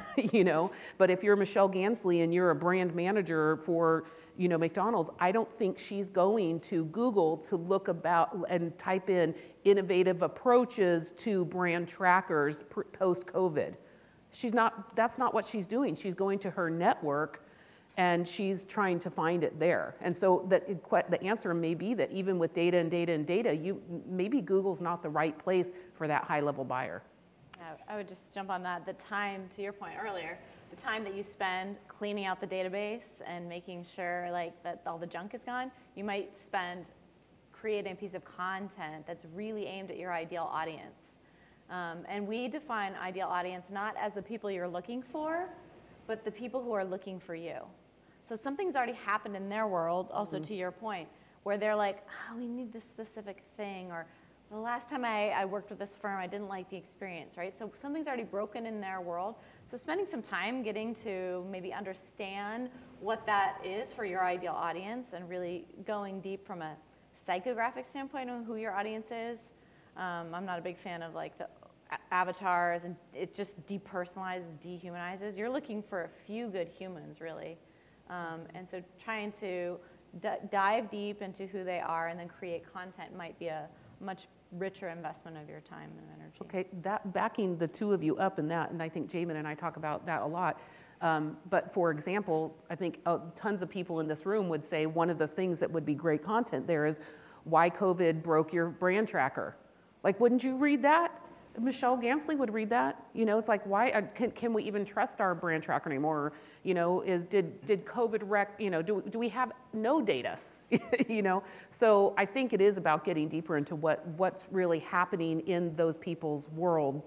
you 0.32 0.44
know? 0.44 0.70
But 0.98 1.10
if 1.10 1.22
you're 1.22 1.36
Michelle 1.36 1.68
Gansle 1.68 2.22
and 2.22 2.32
you're 2.32 2.50
a 2.50 2.54
brand 2.54 2.94
manager 2.94 3.56
for 3.64 4.04
you 4.34 4.48
know 4.48 4.56
mcdonald's 4.56 5.10
i 5.20 5.30
don't 5.30 5.52
think 5.52 5.78
she's 5.78 6.08
going 6.08 6.58
to 6.58 6.86
google 6.86 7.36
to 7.36 7.54
look 7.54 7.88
about 7.88 8.46
and 8.48 8.76
type 8.78 9.10
in 9.10 9.34
innovative 9.64 10.22
approaches 10.22 11.12
to 11.18 11.44
brand 11.44 11.86
trackers 11.86 12.64
post 12.94 13.26
covid 13.26 13.74
she's 14.32 14.54
not 14.54 14.96
that's 14.96 15.18
not 15.18 15.34
what 15.34 15.46
she's 15.46 15.66
doing. 15.66 15.94
She's 15.94 16.14
going 16.14 16.38
to 16.40 16.50
her 16.50 16.70
network 16.70 17.46
and 17.98 18.26
she's 18.26 18.64
trying 18.64 18.98
to 19.00 19.10
find 19.10 19.44
it 19.44 19.58
there. 19.60 19.96
And 20.00 20.16
so 20.16 20.46
the, 20.48 20.78
the 21.10 21.22
answer 21.22 21.52
may 21.52 21.74
be 21.74 21.92
that 21.94 22.10
even 22.10 22.38
with 22.38 22.54
data 22.54 22.78
and 22.78 22.90
data 22.90 23.12
and 23.12 23.26
data 23.26 23.54
you 23.54 23.80
maybe 24.06 24.40
google's 24.40 24.80
not 24.80 25.02
the 25.02 25.10
right 25.10 25.38
place 25.38 25.70
for 25.94 26.08
that 26.08 26.24
high 26.24 26.40
level 26.40 26.64
buyer 26.64 27.02
I 27.88 27.96
would 27.96 28.08
just 28.08 28.32
jump 28.32 28.50
on 28.50 28.62
that. 28.62 28.86
The 28.86 28.92
time, 28.94 29.48
to 29.56 29.62
your 29.62 29.72
point 29.72 29.94
earlier, 30.02 30.38
the 30.70 30.80
time 30.80 31.04
that 31.04 31.14
you 31.14 31.22
spend 31.22 31.76
cleaning 31.88 32.24
out 32.24 32.40
the 32.40 32.46
database 32.46 33.20
and 33.26 33.48
making 33.48 33.84
sure 33.84 34.28
like 34.32 34.60
that 34.62 34.82
all 34.86 34.98
the 34.98 35.06
junk 35.06 35.34
is 35.34 35.42
gone, 35.42 35.70
you 35.94 36.04
might 36.04 36.36
spend 36.36 36.86
creating 37.52 37.92
a 37.92 37.96
piece 37.96 38.14
of 38.14 38.24
content 38.24 39.06
that's 39.06 39.24
really 39.34 39.66
aimed 39.66 39.90
at 39.90 39.98
your 39.98 40.12
ideal 40.12 40.48
audience. 40.50 41.16
Um, 41.70 41.98
and 42.08 42.26
we 42.26 42.48
define 42.48 42.94
ideal 42.94 43.28
audience 43.28 43.66
not 43.70 43.94
as 43.96 44.12
the 44.12 44.22
people 44.22 44.50
you're 44.50 44.68
looking 44.68 45.02
for, 45.02 45.48
but 46.06 46.24
the 46.24 46.30
people 46.30 46.62
who 46.62 46.72
are 46.72 46.84
looking 46.84 47.20
for 47.20 47.34
you. 47.34 47.58
So 48.24 48.36
something's 48.36 48.76
already 48.76 48.92
happened 48.92 49.36
in 49.36 49.48
their 49.48 49.66
world, 49.66 50.08
also 50.12 50.36
mm-hmm. 50.36 50.44
to 50.44 50.54
your 50.54 50.70
point, 50.70 51.08
where 51.42 51.58
they're 51.58 51.76
like, 51.76 52.04
oh, 52.08 52.36
we 52.36 52.46
need 52.46 52.72
this 52.72 52.84
specific 52.84 53.42
thing, 53.56 53.90
or 53.90 54.06
the 54.52 54.58
last 54.58 54.88
time 54.88 55.02
I, 55.02 55.30
I, 55.30 55.46
worked 55.46 55.70
with 55.70 55.78
this 55.78 55.96
firm, 55.96 56.20
I 56.20 56.26
didn't 56.26 56.48
like 56.48 56.68
the 56.68 56.76
experience, 56.76 57.38
right? 57.38 57.56
So 57.56 57.72
something's 57.80 58.06
already 58.06 58.24
broken 58.24 58.66
in 58.66 58.82
their 58.82 59.00
world. 59.00 59.36
So 59.64 59.78
spending 59.78 60.06
some 60.06 60.20
time 60.20 60.62
getting 60.62 60.94
to 60.96 61.46
maybe 61.50 61.72
understand 61.72 62.68
what 63.00 63.24
that 63.24 63.56
is 63.64 63.94
for 63.94 64.04
your 64.04 64.22
ideal 64.22 64.52
audience 64.52 65.14
and 65.14 65.26
really 65.26 65.64
going 65.86 66.20
deep 66.20 66.46
from 66.46 66.60
a 66.60 66.76
psychographic 67.26 67.86
standpoint 67.86 68.28
on 68.28 68.44
who 68.44 68.56
your 68.56 68.74
audience 68.74 69.10
is. 69.10 69.52
Um, 69.96 70.34
I'm 70.34 70.44
not 70.44 70.58
a 70.58 70.62
big 70.62 70.76
fan 70.76 71.02
of 71.02 71.14
like 71.14 71.38
the 71.38 71.48
avatars 72.10 72.84
and 72.84 72.94
it 73.14 73.34
just 73.34 73.66
depersonalizes, 73.66 74.58
dehumanizes. 74.58 75.38
You're 75.38 75.50
looking 75.50 75.82
for 75.82 76.02
a 76.02 76.10
few 76.26 76.48
good 76.48 76.68
humans, 76.68 77.22
really. 77.22 77.56
Um, 78.10 78.42
and 78.54 78.68
so 78.68 78.82
trying 79.02 79.32
to 79.32 79.78
d- 80.20 80.28
dive 80.50 80.90
deep 80.90 81.22
into 81.22 81.46
who 81.46 81.64
they 81.64 81.80
are 81.80 82.08
and 82.08 82.20
then 82.20 82.28
create 82.28 82.70
content 82.70 83.16
might 83.16 83.38
be 83.38 83.46
a 83.46 83.66
much 84.00 84.26
richer 84.58 84.88
investment 84.88 85.36
of 85.36 85.48
your 85.48 85.60
time 85.60 85.90
and 85.98 86.06
energy. 86.20 86.38
Okay, 86.42 86.66
that 86.82 87.12
backing 87.12 87.56
the 87.56 87.68
two 87.68 87.92
of 87.92 88.02
you 88.02 88.16
up 88.18 88.38
in 88.38 88.48
that, 88.48 88.70
and 88.70 88.82
I 88.82 88.88
think 88.88 89.10
Jamin 89.10 89.36
and 89.36 89.48
I 89.48 89.54
talk 89.54 89.76
about 89.76 90.06
that 90.06 90.22
a 90.22 90.26
lot. 90.26 90.60
Um, 91.00 91.36
but 91.50 91.72
for 91.74 91.90
example, 91.90 92.54
I 92.70 92.76
think 92.76 93.00
uh, 93.06 93.18
tons 93.34 93.60
of 93.60 93.68
people 93.68 94.00
in 94.00 94.06
this 94.06 94.24
room 94.24 94.48
would 94.48 94.64
say 94.68 94.86
one 94.86 95.10
of 95.10 95.18
the 95.18 95.26
things 95.26 95.58
that 95.58 95.70
would 95.70 95.84
be 95.84 95.94
great 95.94 96.22
content 96.22 96.66
there 96.66 96.86
is 96.86 97.00
why 97.44 97.68
COVID 97.68 98.22
broke 98.22 98.52
your 98.52 98.68
brand 98.68 99.08
tracker. 99.08 99.56
Like, 100.04 100.20
wouldn't 100.20 100.44
you 100.44 100.56
read 100.56 100.82
that? 100.82 101.18
Michelle 101.60 101.98
Gansle 101.98 102.36
would 102.38 102.52
read 102.52 102.70
that. 102.70 103.04
You 103.14 103.24
know, 103.24 103.38
it's 103.38 103.48
like, 103.48 103.66
why 103.66 103.90
uh, 103.90 104.02
can, 104.14 104.30
can 104.30 104.52
we 104.52 104.62
even 104.62 104.84
trust 104.84 105.20
our 105.20 105.34
brand 105.34 105.62
tracker 105.62 105.90
anymore? 105.90 106.32
You 106.62 106.74
know, 106.74 107.00
is 107.02 107.24
did 107.24 107.64
did 107.66 107.84
COVID 107.84 108.22
wreck? 108.24 108.54
You 108.58 108.70
know, 108.70 108.80
do 108.80 109.02
do 109.10 109.18
we 109.18 109.28
have 109.30 109.52
no 109.72 110.00
data? 110.00 110.38
you 111.08 111.22
know? 111.22 111.42
So 111.70 112.14
i 112.16 112.24
think 112.24 112.52
it 112.52 112.60
is 112.60 112.76
about 112.76 113.04
getting 113.04 113.28
deeper 113.28 113.56
into 113.56 113.74
what 113.74 114.06
what's 114.18 114.44
really 114.50 114.78
happening 114.80 115.40
in 115.40 115.74
those 115.76 115.96
people's 115.96 116.48
world 116.50 117.02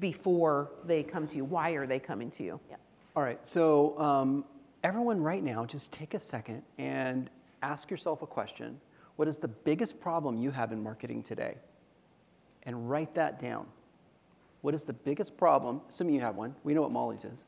before 0.00 0.70
they 0.84 1.02
come 1.02 1.26
to 1.26 1.36
you. 1.36 1.44
Why 1.44 1.70
are 1.70 1.86
they 1.86 1.98
coming 1.98 2.30
to 2.32 2.42
you? 2.42 2.60
Yep. 2.70 2.80
all 3.16 3.22
right. 3.22 3.44
So 3.46 3.98
um, 3.98 4.44
everyone 4.84 5.20
right 5.22 5.42
now 5.42 5.64
just 5.64 5.92
take 5.92 6.14
a 6.14 6.20
second 6.20 6.62
and 6.78 7.30
ask 7.62 7.90
yourself 7.90 8.22
a 8.22 8.26
question. 8.26 8.80
What 9.16 9.28
is 9.28 9.38
the 9.38 9.48
biggest 9.48 10.00
problem 10.00 10.36
you 10.36 10.50
have 10.50 10.72
in 10.72 10.82
marketing 10.82 11.22
today? 11.22 11.56
And 12.64 12.90
write 12.90 13.14
that 13.14 13.40
down. 13.40 13.66
What 14.60 14.74
is 14.74 14.84
the 14.84 14.92
biggest 14.92 15.36
problem? 15.36 15.80
Assuming 15.88 16.14
you 16.14 16.20
have 16.20 16.36
one. 16.36 16.54
We 16.64 16.74
know 16.74 16.82
what 16.82 16.90
molly's 16.90 17.24
is. 17.24 17.44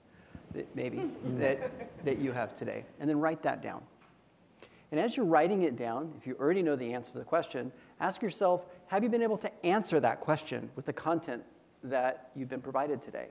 That 0.55 0.75
maybe 0.75 1.03
that, 1.39 2.05
that 2.05 2.19
you 2.19 2.33
have 2.33 2.55
today. 2.55 2.85
And 3.01 3.09
then 3.11 3.21
write 3.21 3.43
that 3.43 3.63
down 3.63 3.83
and 4.91 4.99
as 4.99 5.17
you're 5.17 5.27
writing 5.27 5.63
it 5.63 5.77
down, 5.77 6.13
if 6.17 6.27
you 6.27 6.35
already 6.41 6.63
know 6.63 6.75
the 6.75 6.95
answer 6.95 7.13
to 7.13 7.19
the 7.19 7.25
question, 7.25 7.71
ask 8.01 8.23
yourself 8.23 8.65
have 8.87 9.03
you 9.03 9.11
been 9.11 9.23
able 9.23 9.37
to 9.39 9.67
answer 9.67 10.01
that 10.01 10.21
question 10.21 10.71
with 10.77 10.87
the 10.87 10.93
content 10.93 11.43
that 11.85 12.31
you've 12.35 12.49
been 12.49 12.63
provided 12.63 13.03
today? 13.03 13.27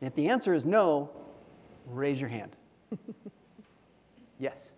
And 0.00 0.08
if 0.08 0.14
the 0.14 0.28
answer 0.28 0.52
is 0.52 0.66
no, 0.66 1.10
raise 1.86 2.20
your 2.20 2.28
hand. 2.28 2.54
yes. 4.38 4.72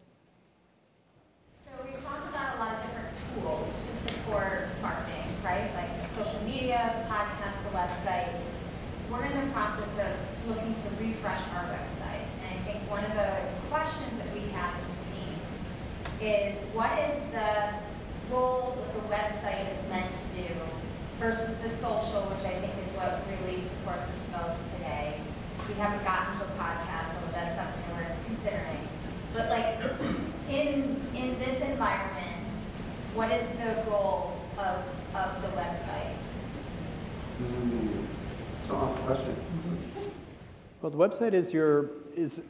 So 1.64 1.70
we've 1.84 2.02
talked 2.04 2.28
about 2.28 2.56
a 2.56 2.58
lot 2.58 2.74
of 2.76 2.86
different 2.86 3.16
tools 3.34 3.74
to 3.74 4.12
support 4.12 4.68
marketing, 4.80 5.26
right? 5.44 5.70
Like 5.74 6.10
social 6.12 6.40
media, 6.44 7.02
the 7.02 7.12
podcast, 7.12 7.62
the 7.64 7.76
website. 7.76 8.32
We're 9.10 9.24
in 9.24 9.46
the 9.46 9.52
process 9.52 9.90
of 9.98 10.48
looking 10.48 10.74
to 10.74 11.04
refresh 11.04 11.40
our 11.54 11.64
website. 11.64 12.22
And 12.46 12.58
I 12.58 12.62
think 12.62 12.78
one 12.88 13.04
of 13.04 13.12
the 13.14 13.42
questions 13.68 14.12
that 14.18 14.32
we 14.34 14.48
have 14.52 14.81
is 16.22 16.54
is 16.54 16.56
what 16.72 16.92
is 16.98 17.18
the 17.32 17.74
role 18.30 18.78
that 18.78 18.94
the 18.94 19.04
website 19.10 19.66
is 19.74 19.88
meant 19.90 20.06
to 20.14 20.42
do 20.42 20.54
versus 21.18 21.56
the 21.58 21.68
social, 21.68 22.22
which 22.30 22.46
I 22.46 22.54
think 22.62 22.72
is 22.86 22.92
what 22.94 23.18
really 23.26 23.60
supports 23.60 24.06
us 24.06 24.24
most 24.30 24.74
today. 24.74 25.18
We 25.66 25.74
haven't 25.74 26.04
gotten 26.04 26.38
to 26.38 26.44
a 26.46 26.54
podcast, 26.54 27.10
so 27.10 27.26
that's 27.32 27.56
something 27.58 27.82
we're 27.94 28.14
considering. 28.26 28.78
But 29.34 29.50
like 29.50 29.82
in 30.48 31.00
in 31.16 31.38
this 31.38 31.60
environment, 31.60 32.46
what 33.14 33.30
is 33.32 33.46
the 33.58 33.90
role 33.90 34.32
of, 34.58 34.78
of 35.14 35.42
the 35.42 35.48
website? 35.58 36.14
Mm, 37.42 38.06
that's 38.52 38.64
an 38.66 38.70
awesome 38.70 39.02
question. 39.02 39.36
Well, 40.80 40.90
the 40.90 40.98
website 40.98 41.34
is 41.34 41.52
your 41.52 41.90
is 42.14 42.40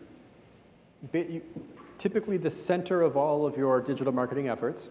typically 2.02 2.36
the 2.36 2.50
center 2.50 3.00
of 3.00 3.16
all 3.16 3.46
of 3.46 3.56
your 3.56 3.80
digital 3.80 4.12
marketing 4.12 4.48
efforts 4.48 4.88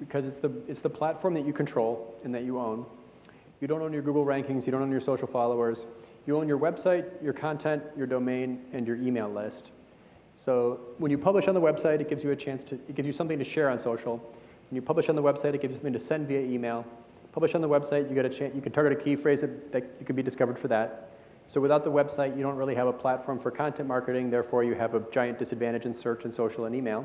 because 0.00 0.24
it's 0.24 0.38
the 0.38 0.50
it's 0.66 0.80
the 0.80 0.90
platform 0.90 1.34
that 1.34 1.46
you 1.46 1.52
control 1.52 2.16
and 2.24 2.34
that 2.34 2.42
you 2.42 2.58
own. 2.58 2.84
You 3.60 3.68
don't 3.68 3.80
own 3.80 3.92
your 3.92 4.02
Google 4.02 4.26
rankings, 4.26 4.66
you 4.66 4.72
don't 4.72 4.82
own 4.82 4.90
your 4.90 5.00
social 5.00 5.28
followers. 5.28 5.84
You 6.26 6.36
own 6.36 6.48
your 6.48 6.58
website, 6.58 7.06
your 7.22 7.32
content, 7.32 7.82
your 7.96 8.06
domain, 8.06 8.60
and 8.72 8.86
your 8.86 8.96
email 8.96 9.30
list. 9.30 9.70
So 10.36 10.80
when 10.98 11.10
you 11.10 11.18
publish 11.18 11.46
on 11.46 11.54
the 11.54 11.60
website, 11.60 12.00
it 12.00 12.08
gives 12.10 12.24
you 12.24 12.30
a 12.32 12.36
chance 12.36 12.64
to, 12.64 12.74
it 12.74 12.94
gives 12.94 13.06
you 13.06 13.12
something 13.12 13.38
to 13.38 13.44
share 13.44 13.70
on 13.70 13.78
social. 13.78 14.18
When 14.68 14.76
you 14.76 14.82
publish 14.82 15.08
on 15.08 15.16
the 15.16 15.22
website, 15.22 15.54
it 15.54 15.62
gives 15.62 15.72
you 15.72 15.78
something 15.78 15.92
to 15.92 16.00
send 16.00 16.28
via 16.28 16.40
email. 16.40 16.84
Publish 17.32 17.54
on 17.54 17.60
the 17.60 17.68
website, 17.68 18.08
you 18.08 18.14
get 18.14 18.24
a 18.24 18.28
chance, 18.28 18.54
you 18.54 18.60
can 18.60 18.72
target 18.72 18.98
a 18.98 19.02
key 19.02 19.16
phrase 19.16 19.40
that, 19.42 19.72
that 19.72 19.84
you 19.98 20.06
can 20.06 20.16
be 20.16 20.22
discovered 20.22 20.58
for 20.58 20.68
that. 20.68 21.10
So 21.50 21.60
without 21.60 21.82
the 21.82 21.90
website, 21.90 22.36
you 22.36 22.44
don't 22.44 22.54
really 22.54 22.76
have 22.76 22.86
a 22.86 22.92
platform 22.92 23.40
for 23.40 23.50
content 23.50 23.88
marketing, 23.88 24.30
therefore 24.30 24.62
you 24.62 24.76
have 24.76 24.94
a 24.94 25.00
giant 25.10 25.36
disadvantage 25.36 25.84
in 25.84 25.92
search 25.92 26.24
and 26.24 26.32
social 26.32 26.64
and 26.64 26.76
email. 26.76 27.04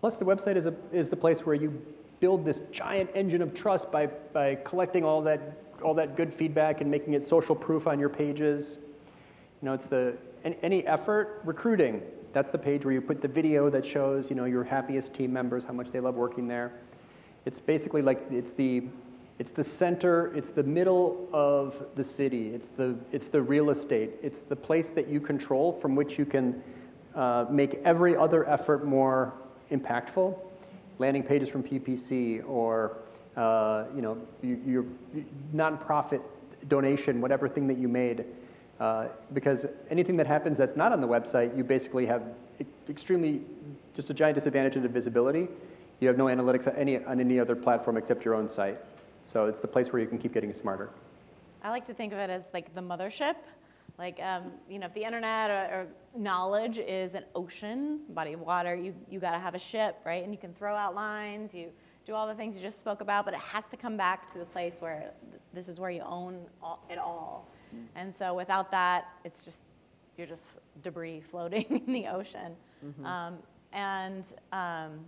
Plus 0.00 0.16
the 0.16 0.24
website 0.24 0.56
is, 0.56 0.66
a, 0.66 0.74
is 0.90 1.08
the 1.08 1.14
place 1.14 1.46
where 1.46 1.54
you 1.54 1.80
build 2.18 2.44
this 2.44 2.62
giant 2.72 3.08
engine 3.14 3.40
of 3.40 3.54
trust 3.54 3.92
by, 3.92 4.06
by 4.06 4.56
collecting 4.64 5.04
all 5.04 5.22
that, 5.22 5.62
all 5.84 5.94
that 5.94 6.16
good 6.16 6.34
feedback 6.34 6.80
and 6.80 6.90
making 6.90 7.14
it 7.14 7.24
social 7.24 7.54
proof 7.54 7.86
on 7.86 8.00
your 8.00 8.08
pages. 8.08 8.78
You 9.60 9.66
know, 9.66 9.72
it's 9.72 9.86
the, 9.86 10.16
any 10.44 10.84
effort, 10.88 11.42
recruiting, 11.44 12.02
that's 12.32 12.50
the 12.50 12.58
page 12.58 12.84
where 12.84 12.92
you 12.92 13.00
put 13.00 13.22
the 13.22 13.28
video 13.28 13.70
that 13.70 13.86
shows 13.86 14.30
you 14.30 14.34
know, 14.34 14.46
your 14.46 14.64
happiest 14.64 15.14
team 15.14 15.32
members, 15.32 15.64
how 15.64 15.74
much 15.74 15.92
they 15.92 16.00
love 16.00 16.16
working 16.16 16.48
there. 16.48 16.72
It's 17.44 17.60
basically 17.60 18.02
like 18.02 18.26
it's 18.32 18.52
the, 18.52 18.82
it's 19.38 19.50
the 19.50 19.64
center, 19.64 20.34
it's 20.36 20.50
the 20.50 20.62
middle 20.62 21.28
of 21.32 21.86
the 21.96 22.04
city, 22.04 22.48
it's 22.48 22.68
the, 22.68 22.96
it's 23.10 23.28
the 23.28 23.42
real 23.42 23.70
estate, 23.70 24.10
it's 24.22 24.40
the 24.40 24.56
place 24.56 24.90
that 24.90 25.08
you 25.08 25.20
control 25.20 25.72
from 25.72 25.94
which 25.94 26.18
you 26.18 26.24
can 26.24 26.62
uh, 27.14 27.46
make 27.50 27.80
every 27.84 28.16
other 28.16 28.48
effort 28.48 28.84
more 28.84 29.32
impactful. 29.70 30.38
Landing 30.98 31.22
pages 31.22 31.48
from 31.48 31.62
PPC 31.62 32.46
or 32.48 32.98
uh, 33.36 33.84
you 33.94 34.02
know, 34.02 34.18
your, 34.42 34.58
your 34.58 34.84
nonprofit 35.54 36.20
donation, 36.68 37.20
whatever 37.20 37.48
thing 37.48 37.66
that 37.66 37.78
you 37.78 37.88
made. 37.88 38.24
Uh, 38.78 39.06
because 39.32 39.66
anything 39.90 40.16
that 40.16 40.26
happens 40.26 40.58
that's 40.58 40.76
not 40.76 40.92
on 40.92 41.00
the 41.00 41.06
website, 41.06 41.56
you 41.56 41.64
basically 41.64 42.06
have 42.06 42.22
extremely, 42.88 43.40
just 43.94 44.10
a 44.10 44.14
giant 44.14 44.34
disadvantage 44.34 44.76
in 44.76 44.86
visibility. 44.88 45.48
You 46.00 46.08
have 46.08 46.18
no 46.18 46.26
analytics 46.26 46.66
on 46.66 46.74
any, 46.76 47.02
on 47.04 47.20
any 47.20 47.38
other 47.38 47.54
platform 47.54 47.96
except 47.96 48.24
your 48.24 48.34
own 48.34 48.48
site. 48.48 48.78
So 49.24 49.46
it's 49.46 49.60
the 49.60 49.68
place 49.68 49.92
where 49.92 50.00
you 50.00 50.08
can 50.08 50.18
keep 50.18 50.34
getting 50.34 50.52
smarter. 50.52 50.90
I 51.62 51.70
like 51.70 51.84
to 51.86 51.94
think 51.94 52.12
of 52.12 52.18
it 52.18 52.30
as 52.30 52.46
like 52.52 52.74
the 52.74 52.80
mothership. 52.80 53.36
Like, 53.98 54.20
um, 54.20 54.52
you 54.68 54.78
know, 54.78 54.86
if 54.86 54.94
the 54.94 55.04
internet 55.04 55.50
or, 55.50 55.54
or, 55.54 55.86
knowledge 56.14 56.78
is 56.78 57.14
an 57.14 57.24
ocean, 57.34 58.00
body 58.10 58.32
of 58.32 58.40
water, 58.40 58.74
you, 58.74 58.94
you 59.08 59.20
got 59.20 59.32
to 59.32 59.38
have 59.38 59.54
a 59.54 59.58
ship, 59.58 59.96
right? 60.04 60.22
And 60.24 60.32
you 60.32 60.38
can 60.38 60.52
throw 60.54 60.74
out 60.74 60.94
lines, 60.94 61.54
you 61.54 61.68
do 62.04 62.14
all 62.14 62.26
the 62.26 62.34
things 62.34 62.56
you 62.56 62.62
just 62.62 62.78
spoke 62.78 63.00
about, 63.00 63.24
but 63.24 63.34
it 63.34 63.40
has 63.40 63.64
to 63.66 63.76
come 63.76 63.96
back 63.96 64.30
to 64.32 64.38
the 64.38 64.44
place 64.44 64.76
where 64.80 65.12
this 65.54 65.68
is 65.68 65.78
where 65.78 65.90
you 65.90 66.02
own 66.02 66.40
all, 66.62 66.84
it 66.90 66.98
all. 66.98 67.48
And 67.94 68.14
so 68.14 68.34
without 68.34 68.70
that, 68.70 69.08
it's 69.24 69.44
just, 69.44 69.62
you're 70.16 70.26
just 70.26 70.48
debris 70.82 71.20
floating 71.30 71.82
in 71.86 71.92
the 71.92 72.06
ocean. 72.06 72.56
Mm-hmm. 72.84 73.06
Um, 73.06 73.38
and 73.72 74.26
um, 74.52 75.00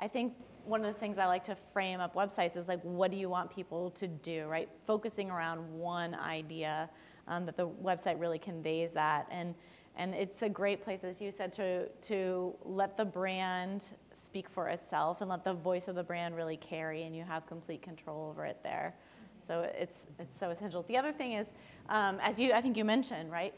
I 0.00 0.08
think 0.08 0.34
one 0.66 0.84
of 0.84 0.92
the 0.92 0.98
things 0.98 1.18
I 1.18 1.26
like 1.26 1.44
to 1.44 1.54
frame 1.72 2.00
up 2.00 2.14
websites 2.14 2.56
is 2.56 2.68
like, 2.68 2.80
what 2.82 3.10
do 3.10 3.16
you 3.16 3.28
want 3.28 3.50
people 3.50 3.90
to 3.92 4.06
do, 4.06 4.46
right? 4.46 4.68
Focusing 4.86 5.30
around 5.30 5.58
one 5.78 6.14
idea 6.14 6.90
um, 7.28 7.46
that 7.46 7.56
the 7.56 7.68
website 7.68 8.20
really 8.20 8.38
conveys 8.38 8.92
that. 8.92 9.26
And, 9.30 9.54
and 9.96 10.14
it's 10.14 10.42
a 10.42 10.48
great 10.48 10.82
place, 10.82 11.04
as 11.04 11.20
you 11.20 11.32
said, 11.32 11.52
to, 11.54 11.88
to 12.02 12.54
let 12.64 12.96
the 12.96 13.04
brand 13.04 13.84
speak 14.12 14.48
for 14.48 14.68
itself 14.68 15.20
and 15.20 15.30
let 15.30 15.44
the 15.44 15.54
voice 15.54 15.88
of 15.88 15.94
the 15.94 16.04
brand 16.04 16.36
really 16.36 16.56
carry, 16.56 17.04
and 17.04 17.16
you 17.16 17.24
have 17.24 17.46
complete 17.46 17.82
control 17.82 18.28
over 18.28 18.44
it 18.44 18.58
there. 18.62 18.94
So 19.40 19.70
it's, 19.78 20.08
it's 20.18 20.36
so 20.36 20.50
essential. 20.50 20.82
The 20.82 20.96
other 20.96 21.12
thing 21.12 21.32
is, 21.32 21.52
um, 21.88 22.18
as 22.20 22.38
you, 22.38 22.52
I 22.52 22.60
think 22.60 22.76
you 22.76 22.84
mentioned, 22.84 23.30
right? 23.30 23.54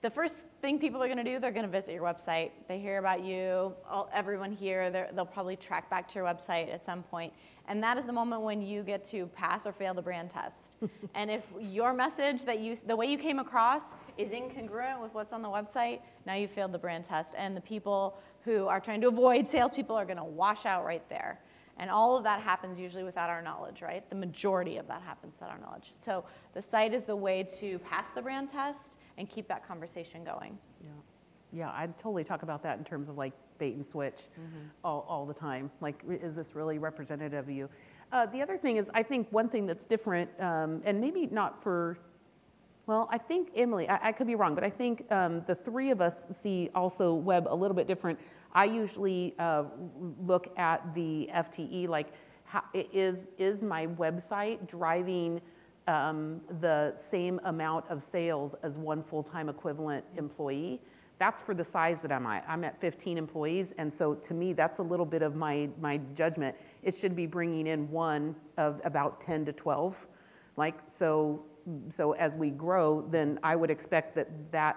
The 0.00 0.10
first 0.10 0.36
thing 0.62 0.78
people 0.78 1.02
are 1.02 1.08
going 1.08 1.18
to 1.18 1.24
do, 1.24 1.40
they're 1.40 1.50
going 1.50 1.66
to 1.66 1.72
visit 1.72 1.92
your 1.92 2.04
website. 2.04 2.52
They 2.68 2.78
hear 2.78 2.98
about 2.98 3.24
you. 3.24 3.74
All, 3.90 4.08
everyone 4.12 4.52
here, 4.52 5.08
they'll 5.12 5.26
probably 5.26 5.56
track 5.56 5.90
back 5.90 6.06
to 6.08 6.20
your 6.20 6.24
website 6.24 6.72
at 6.72 6.84
some 6.84 7.02
point. 7.02 7.32
And 7.66 7.82
that 7.82 7.98
is 7.98 8.04
the 8.04 8.12
moment 8.12 8.42
when 8.42 8.62
you 8.62 8.84
get 8.84 9.02
to 9.06 9.26
pass 9.26 9.66
or 9.66 9.72
fail 9.72 9.94
the 9.94 10.02
brand 10.02 10.30
test. 10.30 10.76
and 11.16 11.32
if 11.32 11.48
your 11.60 11.92
message 11.92 12.44
that 12.44 12.60
you, 12.60 12.76
the 12.76 12.94
way 12.94 13.06
you 13.06 13.18
came 13.18 13.40
across 13.40 13.96
is 14.16 14.30
incongruent 14.30 15.02
with 15.02 15.12
what's 15.14 15.32
on 15.32 15.42
the 15.42 15.48
website, 15.48 16.00
now 16.26 16.34
you 16.34 16.46
failed 16.46 16.70
the 16.70 16.78
brand 16.78 17.02
test. 17.02 17.34
And 17.36 17.56
the 17.56 17.60
people 17.60 18.20
who 18.44 18.68
are 18.68 18.78
trying 18.78 19.00
to 19.00 19.08
avoid 19.08 19.48
salespeople 19.48 19.96
are 19.96 20.04
going 20.04 20.16
to 20.16 20.24
wash 20.24 20.64
out 20.64 20.84
right 20.84 21.06
there. 21.08 21.40
And 21.78 21.90
all 21.90 22.16
of 22.16 22.24
that 22.24 22.40
happens 22.40 22.78
usually 22.78 23.04
without 23.04 23.30
our 23.30 23.40
knowledge, 23.40 23.82
right? 23.82 24.08
The 24.10 24.16
majority 24.16 24.76
of 24.78 24.88
that 24.88 25.02
happens 25.02 25.34
without 25.34 25.50
our 25.50 25.58
knowledge. 25.58 25.90
So 25.94 26.24
the 26.54 26.62
site 26.62 26.92
is 26.92 27.04
the 27.04 27.16
way 27.16 27.44
to 27.58 27.78
pass 27.80 28.10
the 28.10 28.20
brand 28.20 28.48
test 28.48 28.98
and 29.16 29.28
keep 29.28 29.46
that 29.48 29.66
conversation 29.66 30.24
going. 30.24 30.58
Yeah. 30.82 30.90
Yeah, 31.52 31.68
I 31.70 31.86
totally 31.96 32.24
talk 32.24 32.42
about 32.42 32.62
that 32.64 32.78
in 32.78 32.84
terms 32.84 33.08
of 33.08 33.16
like 33.16 33.32
bait 33.58 33.74
and 33.74 33.84
switch 33.84 34.22
mm-hmm. 34.38 34.66
all, 34.84 35.06
all 35.08 35.24
the 35.24 35.34
time. 35.34 35.70
Like, 35.80 36.02
is 36.08 36.36
this 36.36 36.54
really 36.54 36.78
representative 36.78 37.48
of 37.48 37.50
you? 37.50 37.68
Uh, 38.12 38.26
the 38.26 38.42
other 38.42 38.56
thing 38.56 38.76
is, 38.76 38.90
I 38.94 39.02
think 39.02 39.28
one 39.30 39.48
thing 39.48 39.66
that's 39.66 39.86
different, 39.86 40.30
um, 40.40 40.82
and 40.84 41.00
maybe 41.00 41.26
not 41.26 41.62
for 41.62 41.98
well, 42.88 43.06
I 43.12 43.18
think, 43.18 43.50
Emily, 43.54 43.86
I, 43.86 44.08
I 44.08 44.12
could 44.12 44.26
be 44.26 44.34
wrong, 44.34 44.54
but 44.54 44.64
I 44.64 44.70
think 44.70 45.04
um, 45.12 45.42
the 45.46 45.54
three 45.54 45.90
of 45.90 46.00
us 46.00 46.26
see 46.30 46.70
also 46.74 47.12
web 47.12 47.46
a 47.50 47.54
little 47.54 47.76
bit 47.76 47.86
different. 47.86 48.18
I 48.54 48.64
usually 48.64 49.34
uh, 49.38 49.64
look 50.24 50.58
at 50.58 50.94
the 50.94 51.28
FTE, 51.34 51.86
like, 51.86 52.08
how, 52.44 52.62
is, 52.72 53.28
is 53.36 53.60
my 53.60 53.88
website 53.88 54.66
driving 54.66 55.42
um, 55.86 56.40
the 56.60 56.94
same 56.96 57.38
amount 57.44 57.84
of 57.90 58.02
sales 58.02 58.54
as 58.62 58.78
one 58.78 59.02
full 59.02 59.22
time 59.22 59.50
equivalent 59.50 60.02
employee? 60.16 60.80
That's 61.18 61.42
for 61.42 61.52
the 61.54 61.64
size 61.64 62.00
that 62.00 62.10
I'm 62.10 62.24
at. 62.24 62.46
I'm 62.48 62.64
at 62.64 62.80
15 62.80 63.18
employees, 63.18 63.74
and 63.76 63.92
so 63.92 64.14
to 64.14 64.32
me, 64.32 64.54
that's 64.54 64.78
a 64.78 64.82
little 64.82 65.04
bit 65.04 65.20
of 65.20 65.36
my, 65.36 65.68
my 65.78 66.00
judgment. 66.14 66.56
It 66.82 66.96
should 66.96 67.14
be 67.14 67.26
bringing 67.26 67.66
in 67.66 67.90
one 67.90 68.34
of 68.56 68.80
about 68.82 69.20
10 69.20 69.44
to 69.44 69.52
12. 69.52 70.06
Like, 70.56 70.78
so 70.86 71.44
so 71.90 72.12
as 72.12 72.36
we 72.36 72.50
grow, 72.50 73.06
then 73.10 73.38
I 73.42 73.56
would 73.56 73.70
expect 73.70 74.14
that 74.14 74.28
that 74.52 74.76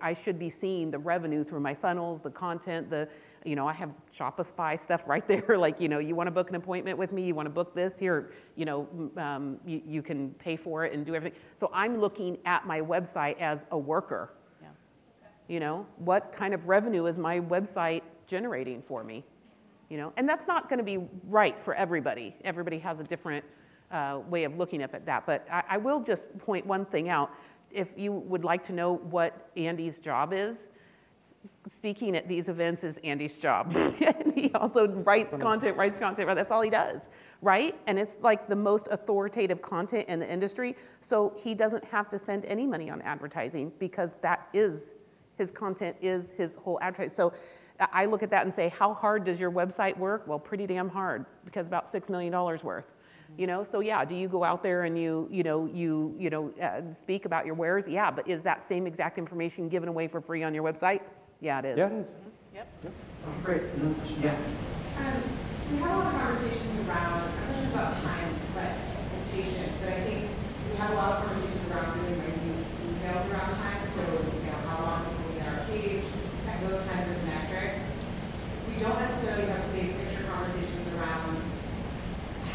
I 0.00 0.12
should 0.12 0.38
be 0.38 0.50
seeing 0.50 0.90
the 0.90 0.98
revenue 0.98 1.44
through 1.44 1.60
my 1.60 1.74
funnels, 1.74 2.20
the 2.20 2.30
content, 2.30 2.90
the, 2.90 3.08
you 3.44 3.54
know, 3.54 3.68
I 3.68 3.72
have 3.72 3.90
Shopify 4.12 4.78
stuff 4.78 5.02
right 5.06 5.26
there. 5.26 5.56
like, 5.56 5.80
you 5.80 5.88
know, 5.88 5.98
you 5.98 6.14
want 6.14 6.26
to 6.26 6.32
book 6.32 6.48
an 6.48 6.56
appointment 6.56 6.98
with 6.98 7.12
me, 7.12 7.22
you 7.22 7.34
want 7.34 7.46
to 7.46 7.50
book 7.50 7.74
this 7.74 7.98
here, 7.98 8.32
you 8.56 8.64
know, 8.64 8.88
um, 9.16 9.58
you, 9.64 9.80
you, 9.86 10.02
can 10.02 10.30
pay 10.34 10.56
for 10.56 10.84
it 10.84 10.92
and 10.92 11.06
do 11.06 11.14
everything. 11.14 11.38
So 11.56 11.70
I'm 11.72 11.98
looking 11.98 12.38
at 12.44 12.66
my 12.66 12.80
website 12.80 13.38
as 13.38 13.66
a 13.70 13.78
worker. 13.78 14.32
Yeah. 14.60 14.68
You 15.48 15.60
know, 15.60 15.86
what 15.98 16.32
kind 16.32 16.54
of 16.54 16.68
revenue 16.68 17.06
is 17.06 17.18
my 17.18 17.40
website 17.40 18.02
generating 18.26 18.82
for 18.82 19.04
me? 19.04 19.24
You 19.90 19.98
know, 19.98 20.12
and 20.16 20.28
that's 20.28 20.46
not 20.46 20.68
going 20.68 20.78
to 20.78 20.84
be 20.84 20.98
right 21.28 21.62
for 21.62 21.74
everybody. 21.74 22.34
Everybody 22.44 22.78
has 22.78 23.00
a 23.00 23.04
different 23.04 23.44
uh, 23.92 24.20
way 24.28 24.44
of 24.44 24.56
looking 24.56 24.82
up 24.82 24.94
at 24.94 25.06
that. 25.06 25.26
But 25.26 25.46
I, 25.50 25.62
I, 25.70 25.76
will 25.76 26.00
just 26.00 26.36
point 26.38 26.66
one 26.66 26.84
thing 26.86 27.08
out. 27.08 27.30
If 27.70 27.96
you 27.96 28.12
would 28.12 28.44
like 28.44 28.62
to 28.64 28.72
know 28.72 28.96
what 28.96 29.50
Andy's 29.56 29.98
job 29.98 30.32
is, 30.32 30.68
speaking 31.66 32.16
at 32.16 32.28
these 32.28 32.48
events 32.48 32.84
is 32.84 32.98
Andy's 32.98 33.38
job. 33.38 33.74
and 33.76 34.32
he 34.34 34.50
also 34.54 34.88
writes 34.88 35.36
content, 35.36 35.76
writes 35.76 35.98
content, 35.98 36.34
that's 36.34 36.52
all 36.52 36.62
he 36.62 36.70
does, 36.70 37.10
right? 37.40 37.78
And 37.86 37.98
it's 37.98 38.18
like 38.20 38.48
the 38.48 38.56
most 38.56 38.88
authoritative 38.90 39.62
content 39.62 40.08
in 40.08 40.20
the 40.20 40.30
industry. 40.30 40.76
So 41.00 41.32
he 41.36 41.54
doesn't 41.54 41.84
have 41.84 42.08
to 42.10 42.18
spend 42.18 42.46
any 42.46 42.66
money 42.66 42.90
on 42.90 43.02
advertising 43.02 43.72
because 43.78 44.14
that 44.22 44.48
is 44.52 44.96
his 45.38 45.50
content 45.50 45.96
is 46.00 46.32
his 46.32 46.56
whole 46.56 46.78
advertising. 46.82 47.14
So 47.14 47.32
I 47.92 48.04
look 48.04 48.22
at 48.22 48.30
that 48.30 48.44
and 48.44 48.52
say, 48.52 48.68
how 48.68 48.92
hard 48.92 49.24
does 49.24 49.40
your 49.40 49.50
website 49.50 49.96
work? 49.96 50.26
Well, 50.26 50.38
pretty 50.38 50.66
damn 50.66 50.88
hard 50.88 51.24
because 51.44 51.66
about 51.66 51.86
$6 51.86 52.10
million 52.10 52.32
worth 52.32 52.92
you 53.38 53.46
know? 53.46 53.62
So 53.62 53.80
yeah 53.80 54.04
do 54.04 54.14
you 54.14 54.28
go 54.28 54.44
out 54.44 54.62
there 54.62 54.84
and 54.84 54.98
you 54.98 55.28
you 55.30 55.42
know 55.42 55.66
you 55.66 56.14
you 56.18 56.30
know 56.30 56.52
uh, 56.62 56.92
speak 56.92 57.24
about 57.24 57.46
your 57.46 57.54
wares? 57.54 57.88
Yeah 57.88 58.10
but 58.10 58.28
is 58.28 58.42
that 58.42 58.62
same 58.62 58.86
exact 58.86 59.18
information 59.18 59.68
given 59.68 59.88
away 59.88 60.08
for 60.08 60.20
free 60.20 60.42
on 60.42 60.54
your 60.54 60.64
website? 60.64 61.00
Yeah 61.40 61.58
it 61.60 61.64
is. 61.64 61.78
Yeah. 61.78 61.86
It 61.86 61.92
is 61.92 62.08
mm-hmm. 62.08 62.56
yep, 62.56 62.68
yep. 62.82 62.92
great. 63.44 63.62
Yeah. 64.20 64.36
Um, 64.98 65.22
we 65.70 65.78
have 65.78 65.90
a 65.90 65.98
lot 65.98 66.14
of 66.14 66.20
conversations 66.20 66.88
around 66.88 67.32
questions 67.46 67.72
about 67.74 68.02
time 68.02 68.34
but 68.54 68.64
and 68.64 69.30
patience 69.32 69.76
but 69.80 69.88
i 69.88 70.00
think 70.02 70.28
we 70.70 70.76
have 70.76 70.90
a 70.90 70.94
lot 70.94 71.12
of 71.12 71.26
conversations 71.26 71.70
around 71.70 71.98
really 72.00 72.16
minute 72.16 72.42
details 73.02 73.30
around 73.30 73.56
time. 73.56 73.88
So 73.90 74.02
you 74.02 74.46
know 74.46 74.58
how 74.66 74.84
long 74.84 75.04
people 75.04 75.32
get 75.36 75.48
our 75.48 75.66
page? 75.66 76.04
And 76.46 76.70
those 76.70 76.84
kinds 76.86 77.10
of 77.10 77.18
metrics. 77.26 77.84
We 78.68 78.78
don't 78.78 78.98
necessarily 78.98 79.46
have 79.46 79.61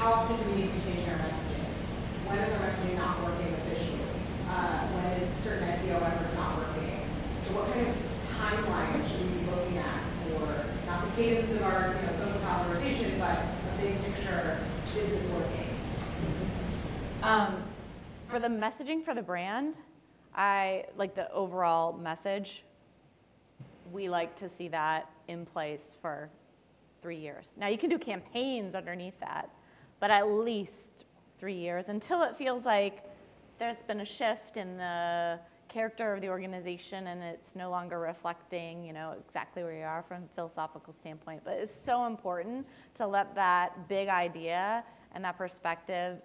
how 0.08 0.24
often 0.24 0.38
do 0.38 0.52
we 0.52 0.62
need 0.62 0.72
to 0.72 0.80
change 0.88 1.06
our 1.10 1.20
messaging? 1.20 1.68
When 2.32 2.38
is 2.40 2.54
our 2.54 2.64
messaging 2.64 2.96
not 2.96 3.22
working 3.22 3.52
officially? 3.56 4.08
Uh, 4.48 4.88
when 4.96 5.20
is 5.20 5.28
certain 5.44 5.68
SEO 5.68 6.00
efforts 6.00 6.34
not 6.34 6.56
working? 6.56 7.04
So 7.44 7.60
what 7.60 7.74
kind 7.74 7.92
of 7.92 7.96
timeline 8.24 9.04
should 9.04 9.28
we 9.28 9.44
be 9.44 9.52
looking 9.52 9.78
at 9.80 10.00
for 10.24 10.64
not 10.88 11.04
the 11.04 11.12
cadence 11.22 11.52
of 11.56 11.62
our 11.64 11.94
you 11.94 12.08
know, 12.08 12.14
social 12.16 12.40
conversation, 12.40 13.20
but 13.20 13.36
a 13.36 13.82
big 13.82 14.02
picture, 14.06 14.58
is 14.86 15.12
this 15.12 15.30
working? 15.30 15.76
Um, 17.22 17.62
for 18.28 18.40
the 18.40 18.48
messaging 18.48 19.04
for 19.04 19.14
the 19.14 19.22
brand, 19.22 19.76
I 20.34 20.86
like 20.96 21.16
the 21.16 21.30
overall 21.34 21.92
message. 21.92 22.64
We 23.92 24.08
like 24.08 24.38
to 24.38 24.48
see 24.48 24.70
that 24.70 25.12
in 25.28 25.46
place 25.46 25.98
for 26.02 26.30
three 27.02 27.18
years. 27.18 27.56
Now 27.60 27.68
you 27.68 27.78
can 27.78 27.90
do 27.90 28.00
campaigns 28.00 28.74
underneath 28.74 29.20
that, 29.20 29.50
but 30.00 30.12
at 30.12 30.28
least 30.28 31.06
three 31.40 31.56
years 31.56 31.90
until 31.90 32.24
it 32.24 32.36
feels 32.38 32.66
like 32.66 33.04
there's 33.60 33.82
been 33.82 34.02
a 34.02 34.06
shift 34.06 34.58
in 34.58 34.78
the 34.78 35.40
character 35.68 36.14
of 36.14 36.22
the 36.22 36.30
organization 36.30 37.08
and 37.08 37.22
it's 37.22 37.56
no 37.56 37.70
longer 37.70 38.00
reflecting, 38.00 38.84
you 38.84 38.94
know, 38.94 39.16
exactly 39.28 39.64
where 39.64 39.78
you 39.78 39.84
are 39.84 40.04
from 40.04 40.24
a 40.24 40.36
philosophical 40.36 40.94
standpoint. 40.94 41.42
But 41.44 41.56
it's 41.56 41.72
so 41.72 42.06
important 42.06 42.66
to 42.96 43.06
let 43.06 43.36
that 43.36 43.88
big 43.88 44.08
idea 44.08 44.84
and 45.14 45.24
that 45.24 45.38
perspective 45.38 46.22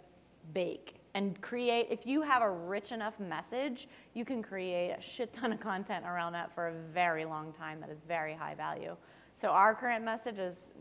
bake 0.53 0.97
and 1.15 1.41
create 1.41 1.87
if 1.91 2.07
you 2.07 2.23
have 2.23 2.43
a 2.43 2.51
rich 2.51 2.91
enough 2.91 3.19
message 3.21 3.89
you 4.15 4.25
can 4.25 4.43
create 4.43 4.97
a 4.99 5.01
shit 5.01 5.33
ton 5.33 5.53
of 5.53 5.61
content 5.61 6.05
around 6.05 6.33
that 6.33 6.53
for 6.53 6.69
a 6.69 6.73
very 6.93 7.25
long 7.25 7.53
time 7.53 7.81
that 7.81 7.91
is 7.91 8.01
very 8.09 8.35
high 8.35 8.55
value 8.55 8.97
so 9.35 9.49
our 9.49 9.75
current 9.75 10.05
message 10.05 10.39
is 10.39 10.73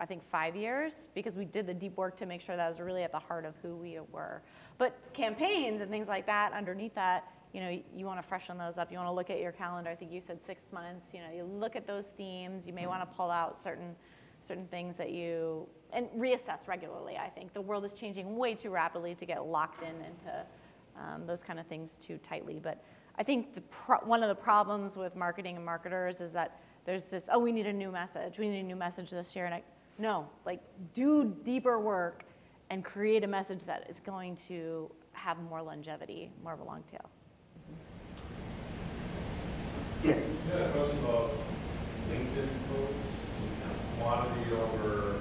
i 0.00 0.06
think 0.06 0.22
five 0.22 0.56
years 0.56 1.08
because 1.14 1.36
we 1.36 1.44
did 1.44 1.66
the 1.66 1.74
deep 1.74 1.96
work 1.96 2.16
to 2.16 2.26
make 2.26 2.40
sure 2.40 2.56
that 2.56 2.68
was 2.68 2.80
really 2.80 3.02
at 3.02 3.12
the 3.12 3.18
heart 3.18 3.44
of 3.44 3.54
who 3.62 3.76
we 3.76 3.98
were. 4.10 4.42
But 4.78 4.98
campaigns 5.12 5.80
and 5.80 5.90
things 5.90 6.08
like 6.08 6.26
that 6.26 6.52
underneath 6.52 6.94
that 6.94 7.28
you 7.52 7.60
know 7.60 7.82
you 7.94 8.06
want 8.06 8.20
to 8.20 8.26
freshen 8.26 8.56
those 8.58 8.78
up. 8.78 8.90
You 8.90 8.98
want 8.98 9.08
to 9.08 9.12
look 9.12 9.30
at 9.30 9.40
your 9.40 9.52
calendar. 9.52 9.90
I 9.90 9.94
think 9.94 10.12
you 10.12 10.20
said 10.24 10.44
six 10.44 10.64
months. 10.72 11.08
You 11.12 11.20
know 11.20 11.30
you 11.34 11.44
look 11.44 11.76
at 11.76 11.86
those 11.86 12.06
themes. 12.16 12.66
You 12.66 12.72
may 12.72 12.86
want 12.86 13.02
to 13.02 13.16
pull 13.16 13.30
out 13.30 13.58
certain 13.58 13.94
certain 14.40 14.66
things 14.66 14.96
that 14.96 15.10
you 15.10 15.66
and 15.92 16.06
reassess 16.16 16.66
regularly. 16.66 17.16
I 17.16 17.28
think. 17.28 17.52
The 17.52 17.60
world 17.60 17.84
is 17.84 17.92
changing 17.92 18.36
way 18.36 18.54
too 18.54 18.70
rapidly 18.70 19.14
to 19.14 19.26
get 19.26 19.44
locked 19.44 19.82
in 19.82 19.94
into 19.96 20.46
um, 20.96 21.26
those 21.26 21.42
kind 21.42 21.58
of 21.58 21.66
things 21.66 21.98
too 21.98 22.18
tightly. 22.18 22.60
But 22.62 22.82
I 23.18 23.22
think 23.22 23.54
the 23.54 23.60
pro- 23.62 23.98
one 23.98 24.22
of 24.22 24.28
the 24.28 24.34
problems 24.34 24.96
with 24.96 25.16
marketing 25.16 25.56
and 25.56 25.64
marketers 25.64 26.20
is 26.20 26.32
that 26.32 26.60
there's 26.84 27.04
this 27.04 27.28
oh 27.32 27.38
we 27.38 27.52
need 27.52 27.66
a 27.66 27.72
new 27.72 27.90
message 27.90 28.38
we 28.38 28.48
need 28.48 28.60
a 28.60 28.64
new 28.64 28.76
message 28.76 29.10
this 29.10 29.34
year 29.36 29.46
and 29.46 29.54
I 29.54 29.62
no 29.98 30.28
like 30.44 30.60
do 30.94 31.36
deeper 31.44 31.78
work 31.78 32.24
and 32.70 32.84
create 32.84 33.24
a 33.24 33.28
message 33.28 33.64
that 33.64 33.86
is 33.88 34.00
going 34.00 34.36
to 34.48 34.90
have 35.12 35.38
more 35.38 35.62
longevity 35.62 36.30
more 36.42 36.52
of 36.52 36.60
a 36.60 36.64
long 36.64 36.82
tail. 36.90 37.08
Yes. 40.02 40.26
Yeah, 40.48 40.64
a 40.64 40.70
question 40.70 40.98
about 41.00 41.32
LinkedIn 42.10 42.48
posts 42.72 43.20
quantity 44.00 44.50
over, 44.52 45.20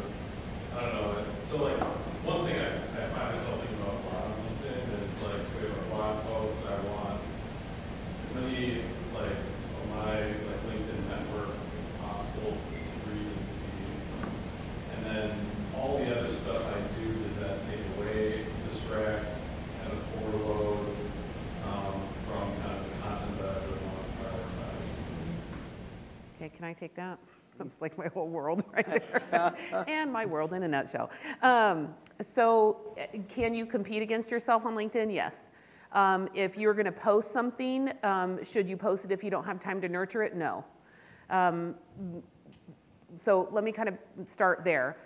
I 0.73 0.81
don't 0.81 0.93
know, 0.95 1.23
so 1.49 1.63
like, 1.63 1.77
one 2.23 2.45
thing 2.47 2.55
I, 2.55 2.79
I 2.95 3.11
find 3.11 3.35
myself 3.35 3.59
thinking 3.59 3.75
about 3.83 3.99
a 3.99 4.07
lot 4.07 4.23
on 4.23 4.39
LinkedIn 4.39 5.03
is 5.03 5.11
like, 5.19 5.43
so 5.43 5.51
we 5.59 5.67
have 5.67 5.75
a 5.75 5.87
blog 5.91 6.23
post 6.23 6.63
that 6.63 6.79
I 6.79 6.81
want 6.87 7.19
as 7.19 8.29
many, 8.39 8.87
like, 9.11 9.35
of 9.35 9.83
my, 9.91 10.15
like, 10.47 10.61
LinkedIn 10.71 11.11
network 11.11 11.59
possible 11.99 12.55
to 12.55 13.11
read 13.11 13.27
and 13.27 13.47
see. 13.51 13.83
And 14.95 15.01
then 15.05 15.27
all 15.75 15.99
the 15.99 16.07
other 16.07 16.31
stuff 16.31 16.63
I 16.63 16.79
do, 16.95 17.11
does 17.11 17.35
that 17.43 17.59
take 17.67 17.83
away, 17.99 18.47
distract, 18.63 19.43
kind 19.83 19.91
of 19.91 19.99
overload, 20.23 20.87
um, 21.67 21.99
from 22.23 22.47
kind 22.63 22.79
of 22.79 22.87
the 22.87 22.95
content 23.03 23.35
that 23.43 23.49
I 23.49 23.59
really 23.67 23.83
want 23.91 24.07
to 24.07 24.15
prioritize? 24.23 24.87
Okay, 26.39 26.49
can 26.60 26.67
I 26.67 26.74
take 26.74 26.93
that? 26.95 27.17
That's 27.58 27.78
like 27.80 27.98
my 27.98 28.08
whole 28.08 28.28
world 28.28 28.65
right 28.74 28.86
there. 28.86 29.56
and 29.88 30.12
my 30.12 30.26
world 30.26 30.54
in 30.54 30.63
a 30.63 30.67
nutshell. 30.67 31.10
Um, 31.41 31.95
so, 32.22 32.95
uh, 33.00 33.17
can 33.30 33.54
you 33.54 33.65
compete 33.65 34.02
against 34.02 34.30
yourself 34.30 34.65
on 34.65 34.76
LinkedIn? 34.76 35.13
Yes. 35.13 35.52
Um, 35.93 36.30
if 36.34 36.58
you're 36.58 36.74
going 36.74 36.86
to 36.86 36.91
post 36.91 37.32
something, 37.32 37.91
um, 38.04 38.43
should 38.43 38.69
you 38.69 38.76
post 38.78 39.06
it 39.06 39.12
if 39.12 39.24
you 39.24 39.32
don't 39.32 39.45
have 39.45 39.60
time 39.60 39.80
to 39.82 39.89
nurture 39.89 40.22
it? 40.22 40.36
No. 40.36 40.65
Um, 41.30 41.76
so, 43.15 43.48
let 43.52 43.63
me 43.63 43.72
kind 43.72 43.88
of 43.89 43.98
start 44.26 44.65
there 44.65 44.98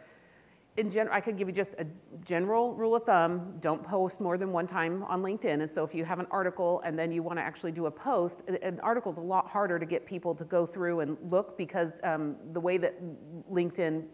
in 0.77 0.89
general, 0.89 1.15
I 1.15 1.21
could 1.21 1.37
give 1.37 1.47
you 1.47 1.53
just 1.53 1.75
a 1.77 1.85
general 2.25 2.73
rule 2.73 2.95
of 2.95 3.03
thumb 3.03 3.57
don't 3.59 3.83
post 3.83 4.19
more 4.19 4.37
than 4.37 4.51
one 4.51 4.65
time 4.65 5.03
on 5.03 5.21
LinkedIn. 5.21 5.61
And 5.61 5.71
so, 5.71 5.83
if 5.83 5.93
you 5.93 6.03
have 6.03 6.19
an 6.19 6.27
article 6.31 6.81
and 6.83 6.97
then 6.97 7.11
you 7.11 7.21
want 7.21 7.37
to 7.37 7.43
actually 7.43 7.71
do 7.71 7.85
a 7.85 7.91
post, 7.91 8.47
an 8.47 8.79
article 8.79 9.11
is 9.11 9.17
a 9.19 9.21
lot 9.21 9.47
harder 9.47 9.77
to 9.77 9.85
get 9.85 10.05
people 10.05 10.33
to 10.33 10.43
go 10.45 10.65
through 10.65 11.01
and 11.01 11.17
look 11.29 11.57
because 11.57 11.99
um, 12.03 12.35
the 12.53 12.59
way 12.59 12.77
that 12.77 12.95
LinkedIn 13.51 14.05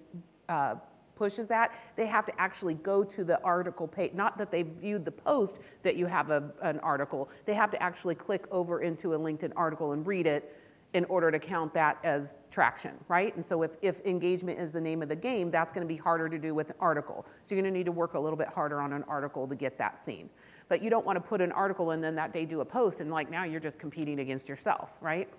uh, 0.49 0.75
pushes 1.15 1.47
that, 1.47 1.75
they 1.95 2.05
have 2.05 2.25
to 2.25 2.41
actually 2.41 2.73
go 2.75 3.03
to 3.03 3.23
the 3.23 3.41
article 3.43 3.87
page. 3.87 4.13
Not 4.13 4.37
that 4.37 4.51
they 4.51 4.63
viewed 4.63 5.05
the 5.05 5.11
post 5.11 5.59
that 5.83 5.95
you 5.95 6.07
have 6.07 6.29
a, 6.29 6.51
an 6.61 6.79
article, 6.79 7.29
they 7.45 7.53
have 7.53 7.71
to 7.71 7.83
actually 7.83 8.15
click 8.15 8.47
over 8.51 8.81
into 8.81 9.13
a 9.13 9.19
LinkedIn 9.19 9.51
article 9.55 9.91
and 9.91 10.05
read 10.07 10.27
it 10.27 10.55
in 10.93 11.05
order 11.05 11.29
to 11.29 11.37
count 11.37 11.73
that 11.73 11.99
as 12.03 12.39
traction, 12.49 12.93
right? 13.07 13.35
And 13.35 13.45
so 13.45 13.61
if, 13.61 13.71
if 13.81 13.99
engagement 14.05 14.59
is 14.59 14.71
the 14.71 14.81
name 14.81 15.03
of 15.03 15.09
the 15.09 15.15
game, 15.15 15.51
that's 15.51 15.71
gonna 15.71 15.85
be 15.85 15.95
harder 15.95 16.27
to 16.27 16.39
do 16.39 16.55
with 16.55 16.71
an 16.71 16.75
article. 16.79 17.27
So 17.43 17.53
you're 17.53 17.63
gonna 17.63 17.75
need 17.75 17.85
to 17.85 17.91
work 17.91 18.15
a 18.15 18.19
little 18.19 18.37
bit 18.37 18.47
harder 18.47 18.81
on 18.81 18.93
an 18.93 19.03
article 19.03 19.47
to 19.47 19.55
get 19.55 19.77
that 19.77 19.99
seen. 19.99 20.29
But 20.67 20.81
you 20.81 20.89
don't 20.89 21.05
wanna 21.05 21.21
put 21.21 21.41
an 21.41 21.51
article 21.51 21.91
and 21.91 22.03
then 22.03 22.15
that 22.15 22.33
day 22.33 22.45
do 22.45 22.61
a 22.61 22.65
post 22.65 23.01
and 23.01 23.11
like 23.11 23.29
now 23.29 23.43
you're 23.43 23.59
just 23.59 23.77
competing 23.77 24.19
against 24.19 24.49
yourself, 24.49 24.89
right? 24.99 25.29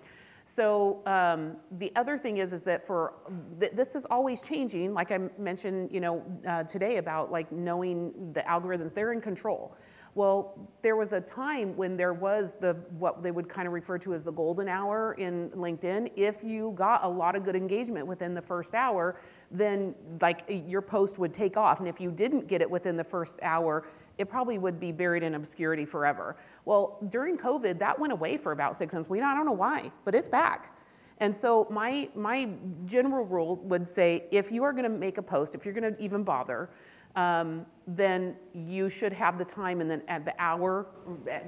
So 0.45 1.01
um, 1.05 1.57
the 1.77 1.91
other 1.95 2.17
thing 2.17 2.37
is, 2.37 2.53
is 2.53 2.63
that 2.63 2.85
for 2.85 3.13
th- 3.59 3.73
this 3.73 3.95
is 3.95 4.05
always 4.05 4.41
changing. 4.41 4.93
Like 4.93 5.11
I 5.11 5.19
mentioned, 5.37 5.91
you 5.91 6.01
know, 6.01 6.23
uh, 6.47 6.63
today 6.63 6.97
about 6.97 7.31
like 7.31 7.51
knowing 7.51 8.33
the 8.33 8.41
algorithms, 8.41 8.93
they're 8.93 9.13
in 9.13 9.21
control. 9.21 9.77
Well, 10.13 10.69
there 10.81 10.97
was 10.97 11.13
a 11.13 11.21
time 11.21 11.77
when 11.77 11.95
there 11.95 12.13
was 12.13 12.53
the 12.59 12.73
what 12.99 13.23
they 13.23 13.31
would 13.31 13.47
kind 13.47 13.65
of 13.65 13.73
refer 13.73 13.97
to 13.99 14.13
as 14.13 14.25
the 14.25 14.31
golden 14.31 14.67
hour 14.67 15.13
in 15.13 15.49
LinkedIn. 15.51 16.11
If 16.17 16.43
you 16.43 16.73
got 16.75 17.05
a 17.05 17.07
lot 17.07 17.35
of 17.35 17.45
good 17.45 17.55
engagement 17.55 18.05
within 18.05 18.33
the 18.33 18.41
first 18.41 18.75
hour, 18.75 19.15
then 19.51 19.95
like 20.19 20.43
your 20.67 20.81
post 20.81 21.17
would 21.17 21.33
take 21.33 21.55
off. 21.55 21.79
And 21.79 21.87
if 21.87 22.01
you 22.01 22.11
didn't 22.11 22.47
get 22.47 22.61
it 22.61 22.69
within 22.69 22.97
the 22.97 23.03
first 23.05 23.39
hour, 23.41 23.85
it 24.17 24.29
probably 24.29 24.57
would 24.57 24.81
be 24.81 24.91
buried 24.91 25.23
in 25.23 25.35
obscurity 25.35 25.85
forever. 25.85 26.35
Well, 26.65 26.97
during 27.07 27.37
COVID, 27.37 27.79
that 27.79 27.97
went 27.97 28.11
away 28.11 28.35
for 28.35 28.51
about 28.51 28.75
six 28.75 28.93
months. 28.93 29.09
We 29.09 29.21
I 29.21 29.33
don't 29.33 29.45
know 29.45 29.53
why, 29.53 29.91
but 30.03 30.13
it's 30.13 30.27
back. 30.27 30.75
And 31.19 31.35
so 31.37 31.67
my 31.69 32.09
my 32.15 32.49
general 32.85 33.23
rule 33.23 33.57
would 33.57 33.87
say 33.87 34.25
if 34.31 34.51
you 34.51 34.63
are 34.63 34.73
going 34.73 34.83
to 34.83 34.89
make 34.89 35.19
a 35.19 35.21
post, 35.21 35.55
if 35.55 35.63
you're 35.63 35.73
going 35.73 35.95
to 35.95 36.01
even 36.01 36.23
bother, 36.23 36.69
um, 37.15 37.65
then 37.87 38.35
you 38.53 38.89
should 38.89 39.13
have 39.13 39.37
the 39.37 39.45
time 39.45 39.81
and 39.81 39.89
then 39.89 40.01
at 40.07 40.25
the 40.25 40.33
hour 40.39 40.85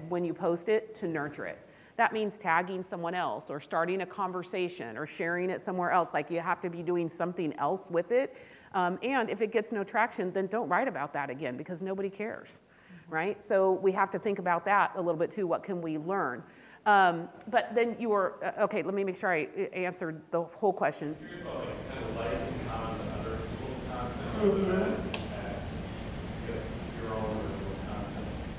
when 0.10 0.26
you 0.26 0.34
post 0.34 0.70
it 0.70 0.94
to 0.96 1.08
nurture 1.08 1.46
it. 1.46 1.60
That 1.96 2.12
means 2.12 2.38
tagging 2.40 2.82
someone 2.82 3.14
else 3.14 3.50
or 3.50 3.60
starting 3.60 4.02
a 4.02 4.06
conversation 4.06 4.98
or 4.98 5.06
sharing 5.06 5.50
it 5.50 5.62
somewhere 5.62 5.92
else. 5.92 6.14
Like 6.14 6.32
you 6.32 6.40
have 6.40 6.60
to 6.62 6.70
be 6.70 6.82
doing 6.82 7.08
something 7.08 7.54
else 7.60 7.90
with 7.90 8.12
it. 8.12 8.36
Um, 8.74 8.98
and 9.04 9.30
if 9.30 9.42
it 9.42 9.52
gets 9.52 9.72
no 9.72 9.84
traction, 9.84 10.32
then 10.32 10.48
don't 10.48 10.68
write 10.68 10.88
about 10.88 11.14
that 11.14 11.30
again 11.30 11.56
because 11.56 11.84
nobody 11.84 12.10
cares, 12.10 12.60
mm-hmm. 12.60 13.14
right? 13.14 13.44
So 13.44 13.74
we 13.74 13.92
have 13.92 14.10
to 14.12 14.20
think 14.20 14.40
about 14.40 14.66
that 14.66 14.94
a 14.96 15.02
little 15.02 15.20
bit 15.20 15.30
too. 15.30 15.46
What 15.46 15.62
can 15.62 15.82
we 15.82 16.00
learn? 16.00 16.42
Um, 16.88 17.30
but 17.50 17.74
then 17.76 17.96
you 18.00 18.10
were, 18.10 18.34
uh, 18.44 18.64
okay, 18.64 18.82
let 18.82 18.96
me 18.96 19.04
make 19.04 19.16
sure 19.16 19.32
I 19.32 19.48
uh, 19.56 19.62
answered 19.76 20.22
the 20.32 20.42
whole 20.42 20.74
question. 20.74 21.16
About, 21.42 21.60
like, 21.60 21.90
kind 21.94 22.04
of 22.04 22.16
likes 22.18 22.44
and 22.44 22.68
comments 22.68 23.04
on 23.04 23.20
other 23.20 23.38
people's 23.38 23.78
content. 23.88 24.42
Mm-hmm. 24.42 25.24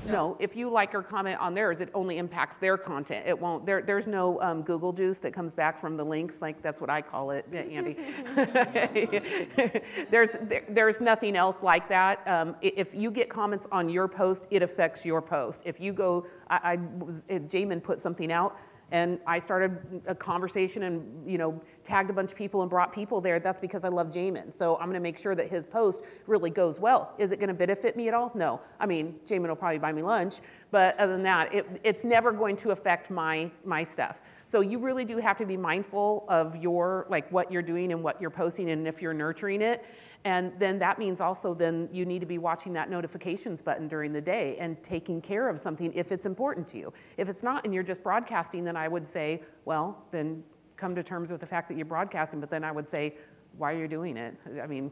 No, 0.05 0.37
if 0.39 0.55
you 0.55 0.69
like 0.69 0.93
or 0.93 1.01
comment 1.01 1.39
on 1.39 1.53
theirs, 1.53 1.81
it 1.81 1.89
only 1.93 2.17
impacts 2.17 2.57
their 2.57 2.77
content. 2.77 3.25
It 3.27 3.39
won't, 3.39 3.65
there, 3.65 3.81
there's 3.81 4.07
no 4.07 4.41
um, 4.41 4.61
Google 4.61 4.93
juice 4.93 5.19
that 5.19 5.33
comes 5.33 5.53
back 5.53 5.79
from 5.79 5.97
the 5.97 6.03
links, 6.03 6.41
like 6.41 6.61
that's 6.61 6.79
what 6.79 6.89
I 6.89 7.01
call 7.01 7.31
it, 7.31 7.45
Andy. 7.53 7.97
there's, 10.11 10.35
there, 10.41 10.63
there's 10.69 11.01
nothing 11.01 11.35
else 11.35 11.63
like 11.63 11.89
that. 11.89 12.21
Um, 12.27 12.55
if 12.61 12.93
you 12.93 13.11
get 13.11 13.29
comments 13.29 13.67
on 13.71 13.89
your 13.89 14.07
post, 14.07 14.45
it 14.51 14.61
affects 14.61 15.05
your 15.05 15.21
post. 15.21 15.63
If 15.65 15.79
you 15.79 15.93
go, 15.93 16.25
I, 16.49 16.59
I 16.63 16.75
was, 17.03 17.25
Jamin 17.25 17.81
put 17.81 17.99
something 17.99 18.31
out, 18.31 18.57
and 18.91 19.19
I 19.25 19.39
started 19.39 20.01
a 20.07 20.15
conversation 20.15 20.83
and 20.83 21.29
you 21.29 21.37
know 21.37 21.59
tagged 21.83 22.09
a 22.09 22.13
bunch 22.13 22.31
of 22.31 22.37
people 22.37 22.61
and 22.61 22.69
brought 22.69 22.93
people 22.93 23.21
there. 23.21 23.39
That's 23.39 23.59
because 23.59 23.83
I 23.83 23.89
love 23.89 24.07
Jamin. 24.07 24.53
So 24.53 24.75
I'm 24.75 24.85
going 24.85 24.93
to 24.93 24.99
make 24.99 25.17
sure 25.17 25.35
that 25.35 25.49
his 25.49 25.65
post 25.65 26.03
really 26.27 26.49
goes 26.49 26.79
well. 26.79 27.13
Is 27.17 27.31
it 27.31 27.39
going 27.39 27.47
to 27.47 27.53
benefit 27.53 27.95
me 27.95 28.07
at 28.07 28.13
all? 28.13 28.31
No. 28.35 28.61
I 28.79 28.85
mean, 28.85 29.19
Jamin 29.25 29.47
will 29.47 29.55
probably 29.55 29.79
buy 29.79 29.91
me 29.91 30.01
lunch, 30.01 30.35
but 30.71 30.97
other 30.99 31.13
than 31.13 31.23
that, 31.23 31.53
it, 31.53 31.65
it's 31.83 32.03
never 32.03 32.31
going 32.31 32.55
to 32.57 32.71
affect 32.71 33.09
my 33.09 33.51
my 33.63 33.83
stuff. 33.83 34.21
So 34.45 34.61
you 34.61 34.77
really 34.79 35.05
do 35.05 35.17
have 35.17 35.37
to 35.37 35.45
be 35.45 35.57
mindful 35.57 36.25
of 36.29 36.55
your 36.55 37.07
like 37.09 37.29
what 37.31 37.51
you're 37.51 37.61
doing 37.61 37.91
and 37.91 38.03
what 38.03 38.21
you're 38.21 38.29
posting 38.29 38.69
and 38.69 38.87
if 38.87 39.01
you're 39.01 39.13
nurturing 39.13 39.61
it. 39.61 39.85
And 40.25 40.51
then 40.59 40.79
that 40.79 40.97
means 40.99 41.21
also 41.21 41.53
then 41.53 41.87
you 41.91 42.03
need 42.03 42.19
to 42.19 42.25
be 42.25 42.39
watching 42.39 42.73
that 42.73 42.89
notifications 42.89 43.61
button 43.61 43.87
during 43.87 44.11
the 44.11 44.21
day 44.21 44.57
and 44.59 44.83
taking 44.83 45.21
care 45.21 45.47
of 45.47 45.59
something 45.59 45.93
if 45.93 46.11
it's 46.11 46.25
important 46.25 46.67
to 46.69 46.77
you. 46.79 46.91
If 47.17 47.29
it's 47.29 47.43
not 47.43 47.63
and 47.63 47.73
you're 47.73 47.83
just 47.83 48.03
broadcasting, 48.03 48.63
then 48.63 48.75
I 48.75 48.87
would 48.87 49.05
say, 49.05 49.43
well, 49.65 50.03
then 50.11 50.43
come 50.75 50.95
to 50.95 51.03
terms 51.03 51.31
with 51.31 51.41
the 51.41 51.47
fact 51.47 51.69
that 51.69 51.77
you're 51.77 51.85
broadcasting, 51.85 52.39
but 52.39 52.49
then 52.49 52.63
I 52.63 52.71
would 52.71 52.87
say, 52.87 53.15
why 53.57 53.71
are 53.71 53.77
you 53.77 53.87
doing 53.87 54.17
it? 54.17 54.35
I 54.61 54.67
mean, 54.67 54.91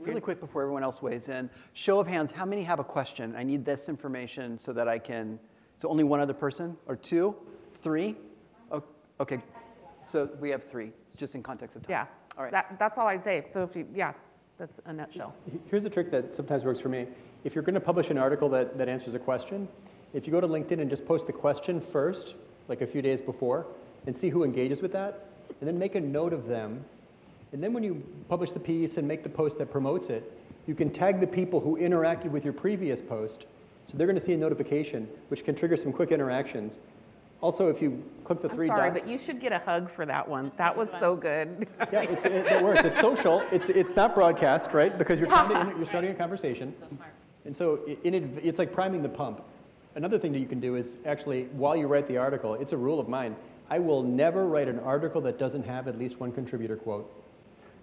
Really 0.00 0.20
quick 0.20 0.40
before 0.40 0.62
everyone 0.62 0.82
else 0.82 1.02
weighs 1.02 1.28
in, 1.28 1.48
show 1.74 2.00
of 2.00 2.06
hands, 2.06 2.30
how 2.30 2.44
many 2.44 2.62
have 2.62 2.78
a 2.78 2.84
question? 2.84 3.34
I 3.36 3.42
need 3.42 3.64
this 3.64 3.88
information 3.88 4.58
so 4.58 4.72
that 4.72 4.88
I 4.88 4.98
can, 4.98 5.38
so 5.78 5.88
only 5.88 6.04
one 6.04 6.20
other 6.20 6.32
person, 6.32 6.76
or 6.86 6.96
two, 6.96 7.36
three? 7.80 8.16
Okay, 9.20 9.38
so 10.04 10.28
we 10.40 10.50
have 10.50 10.64
three, 10.64 10.90
it's 11.06 11.16
just 11.16 11.36
in 11.36 11.42
context 11.42 11.76
of 11.76 11.82
time. 11.82 11.90
Yeah. 11.90 12.06
All 12.36 12.42
right. 12.42 12.50
That, 12.50 12.76
that's 12.80 12.98
all 12.98 13.06
I'd 13.06 13.22
say. 13.22 13.44
So 13.46 13.62
if 13.62 13.76
you, 13.76 13.86
yeah, 13.94 14.12
that's 14.58 14.80
a 14.86 14.92
nutshell. 14.92 15.34
Here's 15.70 15.84
a 15.84 15.90
trick 15.90 16.10
that 16.10 16.34
sometimes 16.34 16.64
works 16.64 16.80
for 16.80 16.88
me. 16.88 17.06
If 17.44 17.54
you're 17.54 17.64
going 17.64 17.74
to 17.74 17.80
publish 17.80 18.10
an 18.10 18.18
article 18.18 18.48
that, 18.50 18.78
that 18.78 18.88
answers 18.88 19.14
a 19.14 19.18
question, 19.18 19.68
if 20.12 20.26
you 20.26 20.32
go 20.32 20.40
to 20.40 20.46
LinkedIn 20.46 20.80
and 20.80 20.88
just 20.88 21.04
post 21.06 21.26
the 21.26 21.32
question 21.32 21.80
first, 21.80 22.34
like 22.68 22.80
a 22.80 22.86
few 22.86 23.02
days 23.02 23.20
before, 23.20 23.66
and 24.06 24.16
see 24.16 24.28
who 24.28 24.44
engages 24.44 24.80
with 24.80 24.92
that, 24.92 25.28
and 25.60 25.68
then 25.68 25.78
make 25.78 25.94
a 25.94 26.00
note 26.00 26.32
of 26.32 26.46
them, 26.46 26.84
and 27.52 27.62
then 27.62 27.72
when 27.72 27.82
you 27.82 28.02
publish 28.28 28.52
the 28.52 28.60
piece 28.60 28.96
and 28.96 29.06
make 29.06 29.22
the 29.22 29.28
post 29.28 29.58
that 29.58 29.70
promotes 29.70 30.08
it, 30.08 30.32
you 30.66 30.74
can 30.74 30.90
tag 30.90 31.20
the 31.20 31.26
people 31.26 31.60
who 31.60 31.76
interacted 31.76 32.30
with 32.30 32.44
your 32.44 32.52
previous 32.52 33.00
post, 33.00 33.46
so 33.90 33.96
they're 33.96 34.06
going 34.06 34.18
to 34.18 34.24
see 34.24 34.32
a 34.32 34.36
notification, 34.36 35.08
which 35.28 35.44
can 35.44 35.54
trigger 35.54 35.76
some 35.76 35.92
quick 35.92 36.10
interactions. 36.10 36.78
Also, 37.44 37.68
if 37.68 37.82
you 37.82 38.02
click 38.24 38.40
the 38.40 38.48
I'm 38.48 38.56
three 38.56 38.68
sorry, 38.68 38.88
dots, 38.88 39.02
but 39.02 39.10
you 39.10 39.18
should 39.18 39.38
get 39.38 39.52
a 39.52 39.58
hug 39.58 39.90
for 39.90 40.06
that 40.06 40.26
one. 40.26 40.50
That 40.56 40.74
was 40.74 40.90
so 40.90 41.14
good. 41.14 41.68
yeah, 41.92 42.00
it's, 42.00 42.24
it, 42.24 42.32
it 42.32 42.62
works. 42.62 42.80
It's 42.86 42.98
social. 42.98 43.42
It's, 43.52 43.68
it's 43.68 43.94
not 43.94 44.14
broadcast, 44.14 44.72
right? 44.72 44.96
Because 44.96 45.20
you're, 45.20 45.28
trying 45.28 45.50
to, 45.50 45.72
you're 45.76 45.84
starting 45.84 46.10
a 46.10 46.14
conversation. 46.14 46.74
And 47.44 47.54
so 47.54 47.80
i- 47.86 47.98
in, 48.02 48.14
adv- 48.14 48.38
it's 48.42 48.58
like 48.58 48.72
priming 48.72 49.02
the 49.02 49.10
pump. 49.10 49.42
Another 49.94 50.18
thing 50.18 50.32
that 50.32 50.38
you 50.38 50.46
can 50.46 50.58
do 50.58 50.76
is 50.76 50.92
actually, 51.04 51.44
while 51.52 51.76
you 51.76 51.86
write 51.86 52.08
the 52.08 52.16
article, 52.16 52.54
it's 52.54 52.72
a 52.72 52.78
rule 52.78 52.98
of 52.98 53.10
mine. 53.10 53.36
I 53.68 53.78
will 53.78 54.02
never 54.02 54.46
write 54.46 54.68
an 54.68 54.78
article 54.80 55.20
that 55.20 55.38
doesn't 55.38 55.66
have 55.66 55.86
at 55.86 55.98
least 55.98 56.18
one 56.18 56.32
contributor 56.32 56.76
quote. 56.76 57.12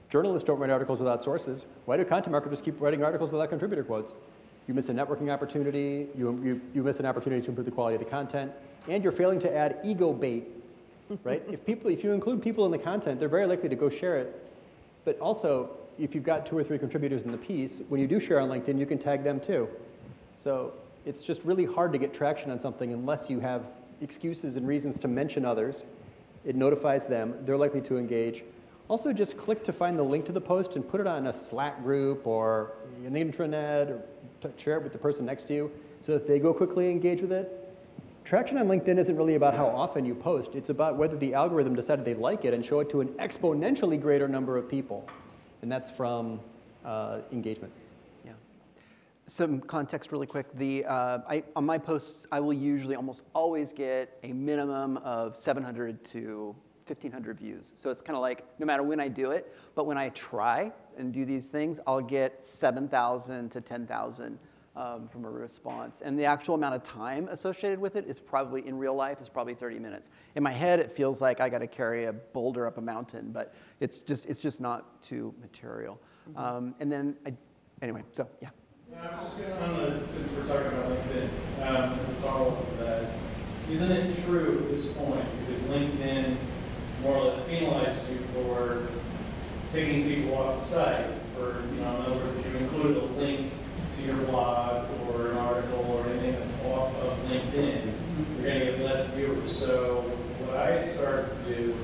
Journalists 0.09 0.47
don't 0.47 0.57
write 0.57 0.71
articles 0.71 0.97
without 0.97 1.21
sources. 1.21 1.67
Why 1.85 1.97
do 1.97 2.03
content 2.03 2.31
marketers 2.31 2.61
keep 2.61 2.81
writing 2.81 3.03
articles 3.03 3.31
without 3.31 3.49
contributor 3.49 3.83
quotes? 3.83 4.11
You 4.67 4.73
miss 4.73 4.89
a 4.89 4.93
networking 4.93 5.31
opportunity, 5.31 6.07
you, 6.17 6.39
you, 6.43 6.61
you 6.73 6.83
miss 6.83 6.99
an 6.99 7.05
opportunity 7.05 7.41
to 7.41 7.49
improve 7.49 7.65
the 7.65 7.71
quality 7.71 7.95
of 7.95 8.03
the 8.03 8.09
content, 8.09 8.51
and 8.87 9.03
you're 9.03 9.11
failing 9.11 9.39
to 9.41 9.53
add 9.53 9.79
ego 9.83 10.13
bait, 10.13 10.47
right? 11.23 11.43
if, 11.49 11.65
people, 11.65 11.89
if 11.89 12.03
you 12.03 12.11
include 12.11 12.41
people 12.41 12.65
in 12.65 12.71
the 12.71 12.77
content, 12.77 13.19
they're 13.19 13.29
very 13.29 13.47
likely 13.47 13.69
to 13.69 13.75
go 13.75 13.89
share 13.89 14.17
it. 14.17 14.47
But 15.03 15.19
also, 15.19 15.71
if 15.99 16.15
you've 16.15 16.23
got 16.23 16.45
two 16.45 16.57
or 16.57 16.63
three 16.63 16.77
contributors 16.77 17.23
in 17.23 17.31
the 17.31 17.37
piece, 17.37 17.81
when 17.89 17.99
you 17.99 18.07
do 18.07 18.19
share 18.19 18.39
on 18.39 18.49
LinkedIn, 18.49 18.79
you 18.79 18.85
can 18.85 18.97
tag 18.97 19.23
them 19.23 19.39
too. 19.39 19.67
So 20.43 20.73
it's 21.05 21.23
just 21.23 21.41
really 21.43 21.65
hard 21.65 21.91
to 21.93 21.97
get 21.97 22.13
traction 22.13 22.51
on 22.51 22.59
something 22.59 22.93
unless 22.93 23.29
you 23.29 23.39
have 23.39 23.65
excuses 24.01 24.55
and 24.57 24.67
reasons 24.67 24.99
to 24.99 25.07
mention 25.07 25.45
others. 25.45 25.83
It 26.45 26.55
notifies 26.55 27.05
them, 27.05 27.35
they're 27.45 27.57
likely 27.57 27.81
to 27.81 27.97
engage. 27.97 28.43
Also, 28.87 29.13
just 29.13 29.37
click 29.37 29.63
to 29.63 29.71
find 29.71 29.97
the 29.97 30.03
link 30.03 30.25
to 30.25 30.31
the 30.31 30.41
post 30.41 30.75
and 30.75 30.87
put 30.87 30.99
it 30.99 31.07
on 31.07 31.27
a 31.27 31.39
Slack 31.39 31.81
group 31.83 32.27
or 32.27 32.73
an 33.05 33.13
intranet 33.13 33.89
or 33.89 34.01
share 34.57 34.77
it 34.77 34.83
with 34.83 34.93
the 34.93 34.99
person 34.99 35.25
next 35.25 35.47
to 35.47 35.53
you 35.53 35.71
so 36.05 36.13
that 36.13 36.27
they 36.27 36.39
go 36.39 36.53
quickly 36.53 36.89
engage 36.89 37.21
with 37.21 37.31
it. 37.31 37.57
Traction 38.23 38.57
on 38.57 38.67
LinkedIn 38.67 38.97
isn't 38.99 39.17
really 39.17 39.35
about 39.35 39.55
how 39.55 39.65
often 39.65 40.05
you 40.05 40.15
post, 40.15 40.51
it's 40.53 40.69
about 40.69 40.95
whether 40.97 41.17
the 41.17 41.33
algorithm 41.33 41.75
decided 41.75 42.05
they 42.05 42.13
like 42.13 42.45
it 42.45 42.53
and 42.53 42.65
show 42.65 42.79
it 42.79 42.89
to 42.91 43.01
an 43.01 43.09
exponentially 43.19 43.99
greater 43.99 44.27
number 44.27 44.57
of 44.57 44.69
people. 44.69 45.07
And 45.61 45.71
that's 45.71 45.91
from 45.91 46.39
uh, 46.85 47.19
engagement. 47.31 47.73
Yeah. 48.25 48.31
Some 49.27 49.59
context 49.59 50.11
really 50.11 50.27
quick. 50.27 50.47
The, 50.55 50.85
uh, 50.85 51.19
I, 51.27 51.43
on 51.55 51.65
my 51.65 51.77
posts, 51.77 52.25
I 52.31 52.39
will 52.39 52.53
usually 52.53 52.95
almost 52.95 53.23
always 53.33 53.73
get 53.73 54.17
a 54.23 54.31
minimum 54.31 54.97
of 54.97 55.35
700 55.35 56.03
to 56.05 56.55
1,500 56.87 57.39
views. 57.39 57.73
So 57.75 57.89
it's 57.89 58.01
kind 58.01 58.15
of 58.15 58.21
like 58.21 58.45
no 58.59 58.65
matter 58.65 58.83
when 58.83 58.99
I 58.99 59.07
do 59.07 59.31
it, 59.31 59.53
but 59.75 59.85
when 59.85 59.97
I 59.97 60.09
try 60.09 60.71
and 60.97 61.13
do 61.13 61.25
these 61.25 61.49
things, 61.49 61.79
I'll 61.87 62.01
get 62.01 62.43
7,000 62.43 63.49
to 63.49 63.61
10,000 63.61 64.39
um, 64.75 65.07
from 65.09 65.25
a 65.25 65.29
response. 65.29 66.01
And 66.01 66.17
the 66.17 66.25
actual 66.25 66.55
amount 66.55 66.75
of 66.75 66.83
time 66.83 67.27
associated 67.29 67.79
with 67.79 67.95
it 67.95 68.07
is 68.07 68.19
probably, 68.19 68.65
in 68.67 68.77
real 68.77 68.95
life, 68.95 69.21
is 69.21 69.29
probably 69.29 69.53
30 69.53 69.79
minutes. 69.79 70.09
In 70.35 70.43
my 70.43 70.51
head, 70.51 70.79
it 70.79 70.91
feels 70.91 71.21
like 71.21 71.39
I 71.39 71.49
got 71.49 71.59
to 71.59 71.67
carry 71.67 72.05
a 72.05 72.13
boulder 72.13 72.65
up 72.67 72.77
a 72.77 72.81
mountain, 72.81 73.31
but 73.31 73.53
it's 73.79 73.99
just, 74.01 74.27
it's 74.27 74.41
just 74.41 74.61
not 74.61 75.01
too 75.01 75.33
material. 75.41 75.99
Um, 76.35 76.75
and 76.79 76.91
then, 76.91 77.17
I, 77.25 77.33
anyway, 77.81 78.03
so 78.11 78.27
yeah. 78.41 78.49
No, 78.91 78.97
I 78.97 79.15
was 79.15 79.23
just 79.23 79.37
going 79.37 79.53
on 79.53 79.77
the, 79.77 80.07
since 80.07 80.31
we're 80.33 80.47
talking 80.47 80.67
about 80.67 80.91
LinkedIn, 80.91 81.29
um, 81.65 81.99
as 81.99 82.09
a 82.09 82.15
follow-up 82.15 82.69
to 82.69 82.83
that, 82.83 83.05
isn't 83.69 83.91
it 83.91 84.23
true 84.25 84.59
at 84.63 84.69
this 84.69 84.87
point, 84.93 85.25
because 85.45 85.61
LinkedIn 85.63 86.35
more 87.01 87.17
or 87.17 87.23
less 87.25 87.39
penalizes 87.41 88.09
you 88.09 88.19
for 88.33 88.87
taking 89.71 90.03
people 90.03 90.37
off 90.37 90.59
the 90.59 90.65
site, 90.65 91.05
for, 91.35 91.63
you 91.73 91.81
know, 91.81 91.95
in 91.95 92.01
other 92.01 92.15
words, 92.15 92.35
if 92.35 92.45
you 92.45 92.57
included 92.57 92.97
a 92.97 93.05
link 93.17 93.51
to 93.97 94.03
your 94.03 94.17
blog 94.25 94.87
or 95.09 95.31
an 95.31 95.37
article 95.37 95.85
or 95.85 96.09
anything 96.09 96.33
that's 96.33 96.51
off 96.65 96.95
of 96.97 97.17
LinkedIn, 97.29 97.91
you're 98.37 98.47
gonna 98.47 98.65
get 98.65 98.79
less 98.81 99.07
viewers. 99.09 99.57
So 99.57 100.01
what 100.45 100.57
I 100.57 100.83
started 100.85 101.29
to 101.45 101.55
do, 101.55 101.75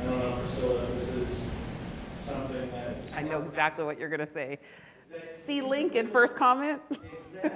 I 0.00 0.04
don't 0.04 0.18
know, 0.18 0.36
Priscilla, 0.40 0.82
if 0.84 0.94
this 0.94 1.08
is 1.10 1.46
something 2.20 2.70
that. 2.70 2.96
I 3.14 3.22
know 3.22 3.42
exactly 3.42 3.84
what 3.84 3.98
you're 3.98 4.08
going 4.08 4.20
to 4.20 4.32
say. 4.32 4.58
See 5.44 5.60
link 5.60 5.94
in 5.94 6.08
first 6.08 6.36
comment? 6.36 6.80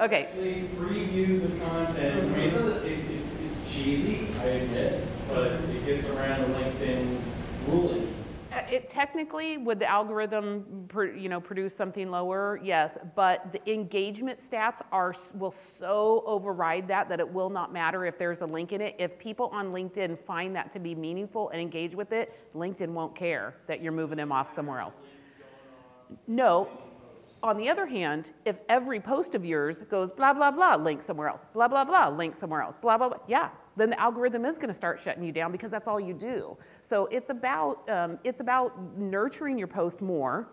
Okay, 0.00 0.24
actually 0.24 0.68
preview 0.78 1.42
the 1.42 1.64
content. 1.64 2.24
I 2.24 2.36
mean, 2.36 2.48
it, 2.48 2.86
it, 2.86 3.20
it's 3.44 3.70
cheesy, 3.70 4.26
I 4.40 4.44
admit, 4.44 5.06
but 5.28 5.61
around 6.10 6.40
the 6.42 6.58
LinkedIn 6.58 7.20
ruling. 7.68 8.14
Uh, 8.52 8.60
It 8.70 8.88
technically, 8.90 9.56
would 9.56 9.78
the 9.78 9.86
algorithm, 9.86 10.86
you 11.16 11.30
know, 11.30 11.40
produce 11.40 11.74
something 11.74 12.10
lower? 12.10 12.60
Yes, 12.62 12.98
but 13.14 13.50
the 13.50 13.72
engagement 13.72 14.40
stats 14.40 14.82
are, 14.92 15.14
will 15.34 15.52
so 15.52 16.22
override 16.26 16.86
that 16.88 17.08
that 17.08 17.18
it 17.18 17.28
will 17.28 17.48
not 17.48 17.72
matter 17.72 18.04
if 18.04 18.18
there's 18.18 18.42
a 18.42 18.46
link 18.46 18.72
in 18.72 18.82
it. 18.82 18.94
If 18.98 19.18
people 19.18 19.48
on 19.54 19.72
LinkedIn 19.72 20.18
find 20.18 20.54
that 20.54 20.70
to 20.72 20.78
be 20.78 20.94
meaningful 20.94 21.48
and 21.48 21.62
engage 21.62 21.94
with 21.94 22.12
it, 22.12 22.38
LinkedIn 22.54 22.88
won't 22.88 23.14
care 23.14 23.54
that 23.66 23.80
you're 23.82 23.92
moving 23.92 24.18
them 24.18 24.32
off 24.32 24.52
somewhere 24.54 24.80
else. 24.80 25.00
No. 26.26 26.68
On 27.42 27.56
the 27.56 27.70
other 27.70 27.86
hand, 27.86 28.32
if 28.44 28.58
every 28.68 29.00
post 29.00 29.34
of 29.34 29.46
yours 29.46 29.80
goes 29.82 30.10
blah, 30.10 30.34
blah, 30.34 30.50
blah, 30.50 30.76
link 30.76 31.00
somewhere 31.00 31.28
else, 31.28 31.46
blah, 31.54 31.68
blah, 31.68 31.84
blah, 31.84 32.08
link 32.08 32.34
somewhere 32.34 32.60
else, 32.60 32.76
blah, 32.76 32.98
blah, 32.98 33.08
blah, 33.08 33.18
yeah, 33.26 33.48
then 33.76 33.90
the 33.90 34.00
algorithm 34.00 34.44
is 34.44 34.56
going 34.56 34.68
to 34.68 34.74
start 34.74 35.00
shutting 35.00 35.24
you 35.24 35.32
down 35.32 35.52
because 35.52 35.70
that's 35.70 35.88
all 35.88 36.00
you 36.00 36.14
do. 36.14 36.56
So 36.82 37.06
it's 37.06 37.30
about, 37.30 37.88
um, 37.88 38.18
it's 38.24 38.40
about 38.40 38.96
nurturing 38.96 39.58
your 39.58 39.68
post 39.68 40.00
more, 40.02 40.48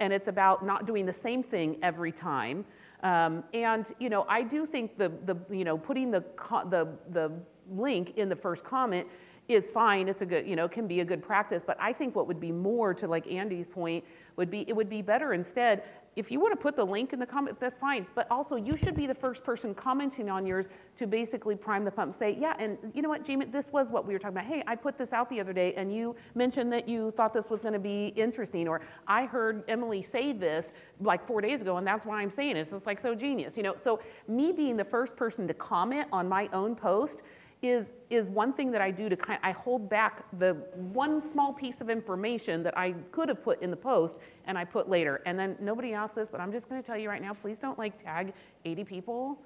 and 0.00 0.12
it's 0.12 0.28
about 0.28 0.64
not 0.64 0.86
doing 0.86 1.06
the 1.06 1.12
same 1.12 1.42
thing 1.42 1.78
every 1.82 2.12
time. 2.12 2.64
Um, 3.02 3.44
and 3.52 3.92
you 4.00 4.08
know, 4.08 4.24
I 4.28 4.42
do 4.42 4.66
think 4.66 4.98
the, 4.98 5.12
the 5.24 5.36
you 5.50 5.64
know, 5.64 5.76
putting 5.78 6.10
the, 6.10 6.24
the, 6.70 6.88
the 7.10 7.32
link 7.70 8.16
in 8.16 8.28
the 8.28 8.36
first 8.36 8.64
comment 8.64 9.06
is 9.48 9.70
fine. 9.70 10.08
It's 10.08 10.22
a 10.22 10.26
good, 10.26 10.46
you 10.46 10.56
know, 10.56 10.68
can 10.68 10.86
be 10.86 11.00
a 11.00 11.04
good 11.04 11.22
practice. 11.22 11.62
But 11.64 11.76
I 11.80 11.92
think 11.92 12.16
what 12.16 12.26
would 12.26 12.40
be 12.40 12.50
more 12.50 12.94
to 12.94 13.06
like 13.06 13.30
Andy's 13.30 13.66
point 13.66 14.04
would 14.36 14.50
be 14.50 14.64
it 14.68 14.74
would 14.74 14.88
be 14.88 15.02
better 15.02 15.34
instead 15.34 15.84
if 16.16 16.30
you 16.30 16.40
want 16.40 16.52
to 16.52 16.56
put 16.56 16.76
the 16.76 16.84
link 16.84 17.12
in 17.12 17.18
the 17.18 17.26
comment, 17.26 17.58
that's 17.58 17.76
fine. 17.76 18.06
But 18.14 18.30
also, 18.30 18.56
you 18.56 18.76
should 18.76 18.94
be 18.94 19.06
the 19.06 19.14
first 19.14 19.42
person 19.42 19.74
commenting 19.74 20.30
on 20.30 20.46
yours 20.46 20.68
to 20.96 21.06
basically 21.06 21.56
prime 21.56 21.84
the 21.84 21.90
pump. 21.90 22.12
Say, 22.12 22.36
yeah, 22.38 22.54
and 22.58 22.78
you 22.94 23.02
know 23.02 23.08
what, 23.08 23.24
Jamie, 23.24 23.46
this 23.46 23.72
was 23.72 23.90
what 23.90 24.06
we 24.06 24.12
were 24.12 24.18
talking 24.18 24.36
about. 24.36 24.46
Hey, 24.46 24.62
I 24.66 24.76
put 24.76 24.96
this 24.96 25.12
out 25.12 25.28
the 25.28 25.40
other 25.40 25.52
day, 25.52 25.74
and 25.74 25.94
you 25.94 26.14
mentioned 26.34 26.72
that 26.72 26.88
you 26.88 27.10
thought 27.12 27.32
this 27.32 27.50
was 27.50 27.62
going 27.62 27.74
to 27.74 27.80
be 27.80 28.08
interesting, 28.16 28.68
or 28.68 28.80
I 29.06 29.26
heard 29.26 29.64
Emily 29.68 30.02
say 30.02 30.32
this 30.32 30.74
like 31.00 31.26
four 31.26 31.40
days 31.40 31.62
ago, 31.62 31.78
and 31.78 31.86
that's 31.86 32.06
why 32.06 32.20
I'm 32.20 32.30
saying 32.30 32.56
it. 32.56 32.60
It's 32.60 32.70
just 32.70 32.86
like 32.86 33.00
so 33.00 33.14
genius, 33.14 33.56
you 33.56 33.62
know. 33.62 33.74
So 33.76 34.00
me 34.28 34.52
being 34.52 34.76
the 34.76 34.84
first 34.84 35.16
person 35.16 35.48
to 35.48 35.54
comment 35.54 36.08
on 36.12 36.28
my 36.28 36.48
own 36.52 36.76
post 36.76 37.22
is, 37.64 37.96
is 38.10 38.28
one 38.28 38.52
thing 38.52 38.70
that 38.72 38.80
I 38.82 38.90
do 38.90 39.08
to 39.08 39.16
kind 39.16 39.38
I 39.42 39.52
hold 39.52 39.88
back 39.88 40.24
the 40.38 40.52
one 40.74 41.20
small 41.22 41.52
piece 41.52 41.80
of 41.80 41.88
information 41.88 42.62
that 42.62 42.76
I 42.76 42.92
could 43.10 43.28
have 43.28 43.42
put 43.42 43.62
in 43.62 43.70
the 43.70 43.76
post 43.76 44.18
and 44.46 44.58
I 44.58 44.64
put 44.64 44.88
later. 44.88 45.22
And 45.26 45.38
then 45.38 45.56
nobody 45.60 45.92
asked 45.94 46.14
this, 46.14 46.28
but 46.28 46.40
I'm 46.40 46.52
just 46.52 46.68
going 46.68 46.80
to 46.82 46.86
tell 46.86 46.98
you 46.98 47.08
right 47.08 47.22
now, 47.22 47.32
please 47.32 47.58
don't 47.58 47.78
like 47.78 47.96
tag 47.96 48.32
80 48.64 48.84
people 48.84 49.38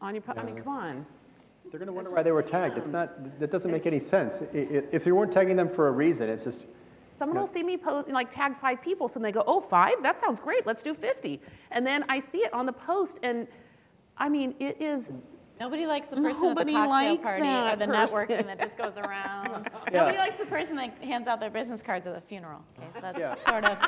on 0.00 0.14
your, 0.14 0.22
po- 0.22 0.34
I 0.36 0.44
mean, 0.44 0.56
come 0.56 0.68
on. 0.68 1.06
They're 1.70 1.80
going 1.80 1.88
to 1.88 1.92
wonder 1.92 2.10
why 2.12 2.22
they 2.22 2.30
were 2.32 2.42
tagged. 2.42 2.78
It's 2.78 2.88
not, 2.88 3.38
that 3.40 3.50
doesn't 3.50 3.70
make 3.72 3.86
any 3.86 3.98
sense. 4.00 4.40
I- 4.42 4.56
i- 4.56 4.84
If 4.92 5.04
you 5.04 5.16
weren't 5.16 5.32
tagging 5.32 5.56
them 5.56 5.68
for 5.68 5.88
a 5.88 5.92
reason, 5.92 6.28
it's 6.28 6.44
just, 6.44 6.66
Someone 7.18 7.38
will 7.38 7.46
see 7.46 7.62
me 7.62 7.78
post, 7.78 8.06
and 8.08 8.14
like 8.14 8.30
tag 8.30 8.54
five 8.56 8.80
people, 8.82 9.08
so 9.08 9.18
they 9.18 9.32
go, 9.32 9.42
oh, 9.46 9.58
five? 9.60 9.94
That 10.02 10.20
sounds 10.20 10.38
great. 10.38 10.66
Let's 10.66 10.82
do 10.82 10.92
50. 10.92 11.40
And 11.70 11.84
then 11.86 12.04
I 12.10 12.18
see 12.20 12.38
it 12.40 12.52
on 12.52 12.66
the 12.66 12.74
post, 12.74 13.18
and 13.22 13.48
I 14.18 14.28
mean, 14.28 14.54
it 14.60 14.80
is 14.82 15.12
Nobody 15.58 15.86
likes 15.86 16.08
the 16.08 16.16
person 16.16 16.48
at 16.50 16.56
the 16.58 16.64
cocktail 16.72 16.88
likes 16.90 17.22
party 17.22 17.42
or 17.42 17.76
the 17.76 17.86
person. 17.86 17.90
networking 18.18 18.46
that 18.46 18.58
just 18.58 18.76
goes 18.76 18.98
around. 18.98 19.68
Yeah. 19.92 20.00
Nobody 20.00 20.18
likes 20.18 20.34
the 20.36 20.46
person 20.46 20.74
that 20.76 20.92
hands 21.02 21.28
out 21.28 21.38
their 21.38 21.48
business 21.50 21.80
cards 21.80 22.06
at 22.08 22.14
the 22.14 22.20
funeral. 22.20 22.60
Okay, 22.76 22.88
so 22.92 23.00
that's 23.00 23.18
Yeah. 23.18 23.34
sort 23.36 23.64
of 23.64 23.78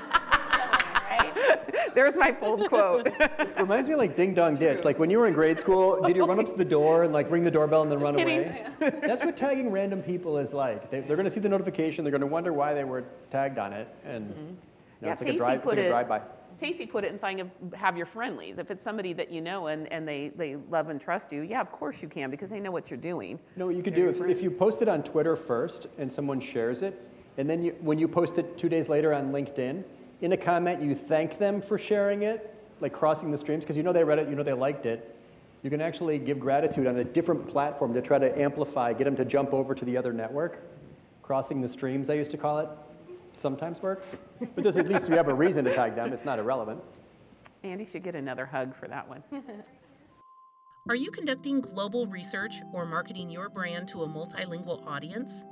similar, 0.52 0.78
right? 1.10 1.94
there's 1.94 2.14
my 2.14 2.30
bold 2.30 2.68
quote. 2.68 3.06
it 3.20 3.58
reminds 3.58 3.88
me 3.88 3.94
of 3.94 3.98
like 3.98 4.14
Ding 4.16 4.32
Dong 4.32 4.56
Ditch. 4.56 4.84
Like 4.84 4.98
when 5.00 5.10
you 5.10 5.18
were 5.18 5.26
in 5.26 5.34
grade 5.34 5.58
school, 5.58 6.00
did 6.02 6.14
you 6.14 6.24
run 6.24 6.38
up 6.38 6.46
to 6.50 6.56
the 6.56 6.64
door 6.64 7.02
and 7.02 7.12
like 7.12 7.28
ring 7.30 7.42
the 7.42 7.50
doorbell 7.50 7.82
and 7.82 7.90
then 7.90 7.98
run 7.98 8.14
kidding. 8.16 8.38
away? 8.40 8.66
That's 8.78 9.22
what 9.24 9.36
tagging 9.36 9.70
random 9.72 10.02
people 10.02 10.38
is 10.38 10.52
like. 10.54 10.88
They, 10.90 11.00
they're 11.00 11.16
going 11.16 11.28
to 11.28 11.32
see 11.32 11.40
the 11.40 11.48
notification. 11.48 12.04
They're 12.04 12.12
going 12.12 12.20
to 12.20 12.26
wonder 12.28 12.52
why 12.52 12.74
they 12.74 12.84
were 12.84 13.04
tagged 13.32 13.58
on 13.58 13.72
it. 13.72 13.88
And 14.06 14.28
you 14.28 14.32
know, 14.32 15.08
Yeah, 15.08 15.12
it's 15.14 15.20
like 15.22 15.28
a 15.30 15.32
Tasty 15.32 15.38
drive, 15.38 15.56
it's 15.58 15.66
like 15.66 15.78
a 15.78 15.86
it- 15.86 15.90
drive-by. 15.90 16.20
Tasty 16.58 16.86
put 16.86 17.04
it 17.04 17.12
in 17.12 17.18
thing 17.18 17.40
of 17.40 17.50
have 17.74 17.96
your 17.96 18.06
friendlies. 18.06 18.58
If 18.58 18.70
it's 18.70 18.82
somebody 18.82 19.12
that 19.12 19.30
you 19.30 19.40
know 19.40 19.68
and, 19.68 19.90
and 19.92 20.06
they, 20.08 20.30
they 20.30 20.56
love 20.70 20.88
and 20.88 21.00
trust 21.00 21.30
you, 21.32 21.42
yeah, 21.42 21.60
of 21.60 21.70
course 21.70 22.02
you 22.02 22.08
can 22.08 22.30
because 22.30 22.50
they 22.50 22.58
know 22.58 22.72
what 22.72 22.90
you're 22.90 22.98
doing. 22.98 23.38
No, 23.56 23.66
what 23.66 23.76
you 23.76 23.82
could 23.82 23.94
They're 23.94 24.12
do, 24.12 24.24
if, 24.24 24.38
if 24.38 24.42
you 24.42 24.50
post 24.50 24.82
it 24.82 24.88
on 24.88 25.02
Twitter 25.04 25.36
first 25.36 25.86
and 25.98 26.12
someone 26.12 26.40
shares 26.40 26.82
it, 26.82 27.00
and 27.36 27.48
then 27.48 27.62
you, 27.62 27.76
when 27.80 27.98
you 27.98 28.08
post 28.08 28.38
it 28.38 28.58
two 28.58 28.68
days 28.68 28.88
later 28.88 29.14
on 29.14 29.30
LinkedIn, 29.30 29.84
in 30.20 30.32
a 30.32 30.36
comment 30.36 30.82
you 30.82 30.96
thank 30.96 31.38
them 31.38 31.62
for 31.62 31.78
sharing 31.78 32.22
it, 32.22 32.52
like 32.80 32.92
crossing 32.92 33.30
the 33.30 33.38
streams, 33.38 33.62
because 33.62 33.76
you 33.76 33.84
know 33.84 33.92
they 33.92 34.02
read 34.02 34.18
it, 34.18 34.28
you 34.28 34.34
know 34.34 34.42
they 34.42 34.52
liked 34.52 34.84
it. 34.84 35.14
You 35.62 35.70
can 35.70 35.80
actually 35.80 36.18
give 36.18 36.40
gratitude 36.40 36.86
on 36.86 36.96
a 36.98 37.04
different 37.04 37.48
platform 37.48 37.94
to 37.94 38.02
try 38.02 38.18
to 38.18 38.36
amplify, 38.40 38.92
get 38.92 39.04
them 39.04 39.16
to 39.16 39.24
jump 39.24 39.52
over 39.52 39.74
to 39.74 39.84
the 39.84 39.96
other 39.96 40.12
network. 40.12 40.62
Crossing 41.22 41.60
the 41.60 41.68
streams, 41.68 42.10
I 42.10 42.14
used 42.14 42.30
to 42.32 42.36
call 42.36 42.58
it, 42.58 42.68
sometimes 43.32 43.80
works. 43.80 44.18
But 44.54 44.64
just 44.64 44.78
at 44.78 44.88
least 44.88 45.08
you 45.08 45.16
have 45.16 45.28
a 45.28 45.34
reason 45.34 45.64
to 45.64 45.74
tag 45.74 45.94
them, 45.94 46.12
it's 46.12 46.24
not 46.24 46.38
irrelevant. 46.38 46.80
Andy 47.64 47.84
should 47.84 48.04
get 48.04 48.14
another 48.14 48.46
hug 48.46 48.76
for 48.76 48.86
that 48.88 49.08
one. 49.08 49.22
Are 50.88 50.94
you 50.94 51.10
conducting 51.10 51.60
global 51.60 52.06
research 52.06 52.62
or 52.72 52.86
marketing 52.86 53.30
your 53.30 53.50
brand 53.50 53.88
to 53.88 54.04
a 54.04 54.08
multilingual 54.08 54.86
audience? 54.86 55.44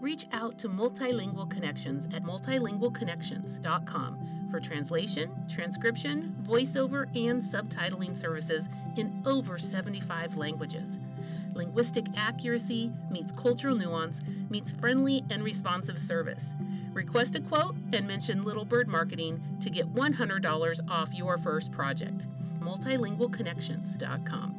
Reach 0.00 0.26
out 0.32 0.58
to 0.58 0.68
Multilingual 0.68 1.48
Connections 1.50 2.06
at 2.14 2.24
multilingualconnections.com 2.24 4.48
for 4.50 4.60
translation, 4.60 5.46
transcription, 5.48 6.36
voiceover, 6.42 7.06
and 7.16 7.42
subtitling 7.42 8.14
services 8.16 8.68
in 8.96 9.22
over 9.24 9.58
75 9.58 10.36
languages. 10.36 10.98
Linguistic 11.54 12.06
accuracy 12.16 12.92
meets 13.10 13.32
cultural 13.32 13.76
nuance, 13.76 14.20
meets 14.50 14.72
friendly 14.72 15.22
and 15.30 15.42
responsive 15.42 15.98
service. 15.98 16.54
Request 16.92 17.34
a 17.36 17.40
quote 17.40 17.74
and 17.92 18.06
mention 18.06 18.44
Little 18.44 18.64
Bird 18.64 18.88
Marketing 18.88 19.40
to 19.60 19.70
get 19.70 19.92
$100 19.92 20.80
off 20.90 21.12
your 21.12 21.38
first 21.38 21.72
project. 21.72 22.26
Multilingualconnections.com. 22.60 24.54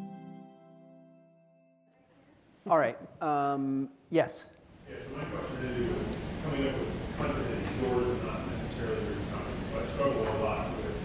All 2.67 2.79
right. 2.79 2.97
Um, 3.21 3.89
yes. 4.10 4.45
Yeah, 4.89 4.95
so 5.03 5.15
my 5.17 5.23
question 5.25 5.58
is, 5.86 5.91
coming 6.43 6.67
up 6.67 6.79
with 6.79 6.89
content 7.17 7.45
that 7.47 7.58
is 7.62 7.69
yours 7.81 8.05
and 8.05 8.23
not 8.25 8.41
necessarily 8.49 9.05
your 9.05 9.21
company. 9.29 9.62
So 9.71 9.77
I 9.79 9.86
struggle 9.93 10.21
a 10.21 10.38
lot 10.43 10.65
with, 10.77 10.97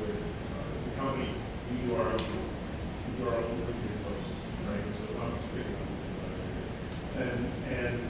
with 0.00 0.22
uh, 0.22 0.62
the 0.84 0.90
company, 0.96 1.30
we 1.70 1.74
do 1.82 1.94
our 1.96 2.10
own, 2.14 2.18
we 2.18 3.10
do 3.18 3.28
our 3.28 3.34
own 3.34 3.58
LinkedIn 3.66 3.98
posts, 4.06 4.38
right? 4.70 4.86
So 4.94 5.04
I'm 5.18 5.34
sticking 5.50 5.74
with 5.74 5.82
it. 5.82 7.03
And, 7.18 7.46
and 7.70 8.00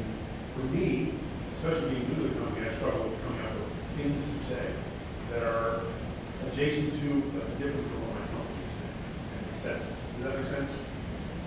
for 0.55 0.63
me, 0.75 1.13
especially 1.57 1.91
being 1.91 2.09
new 2.09 2.29
to 2.29 2.35
the 2.35 2.41
company, 2.41 2.69
I 2.69 2.75
struggle 2.75 3.09
with 3.09 3.23
coming 3.25 3.41
up 3.45 3.53
with 3.55 3.73
things 3.97 4.25
to 4.25 4.55
say 4.55 4.67
that 5.33 5.43
are 5.43 5.81
adjacent 6.51 6.95
to, 6.95 7.21
but 7.33 7.59
different 7.59 7.87
from 7.89 8.01
what 8.09 8.21
my 8.21 8.27
company 8.27 8.65
says. 9.63 9.83
Does 10.17 10.25
that 10.25 10.39
make 10.39 10.47
sense? 10.47 10.71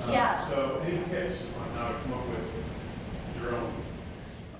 Uh, 0.04 0.12
Yeah. 0.12 0.48
So 0.50 0.82
any 0.86 0.98
tips 1.06 1.44
on 1.60 1.70
how 1.78 1.88
to 1.90 1.94
come 2.04 2.14
up 2.14 2.28
with 2.28 3.42
your 3.42 3.56
own 3.56 3.74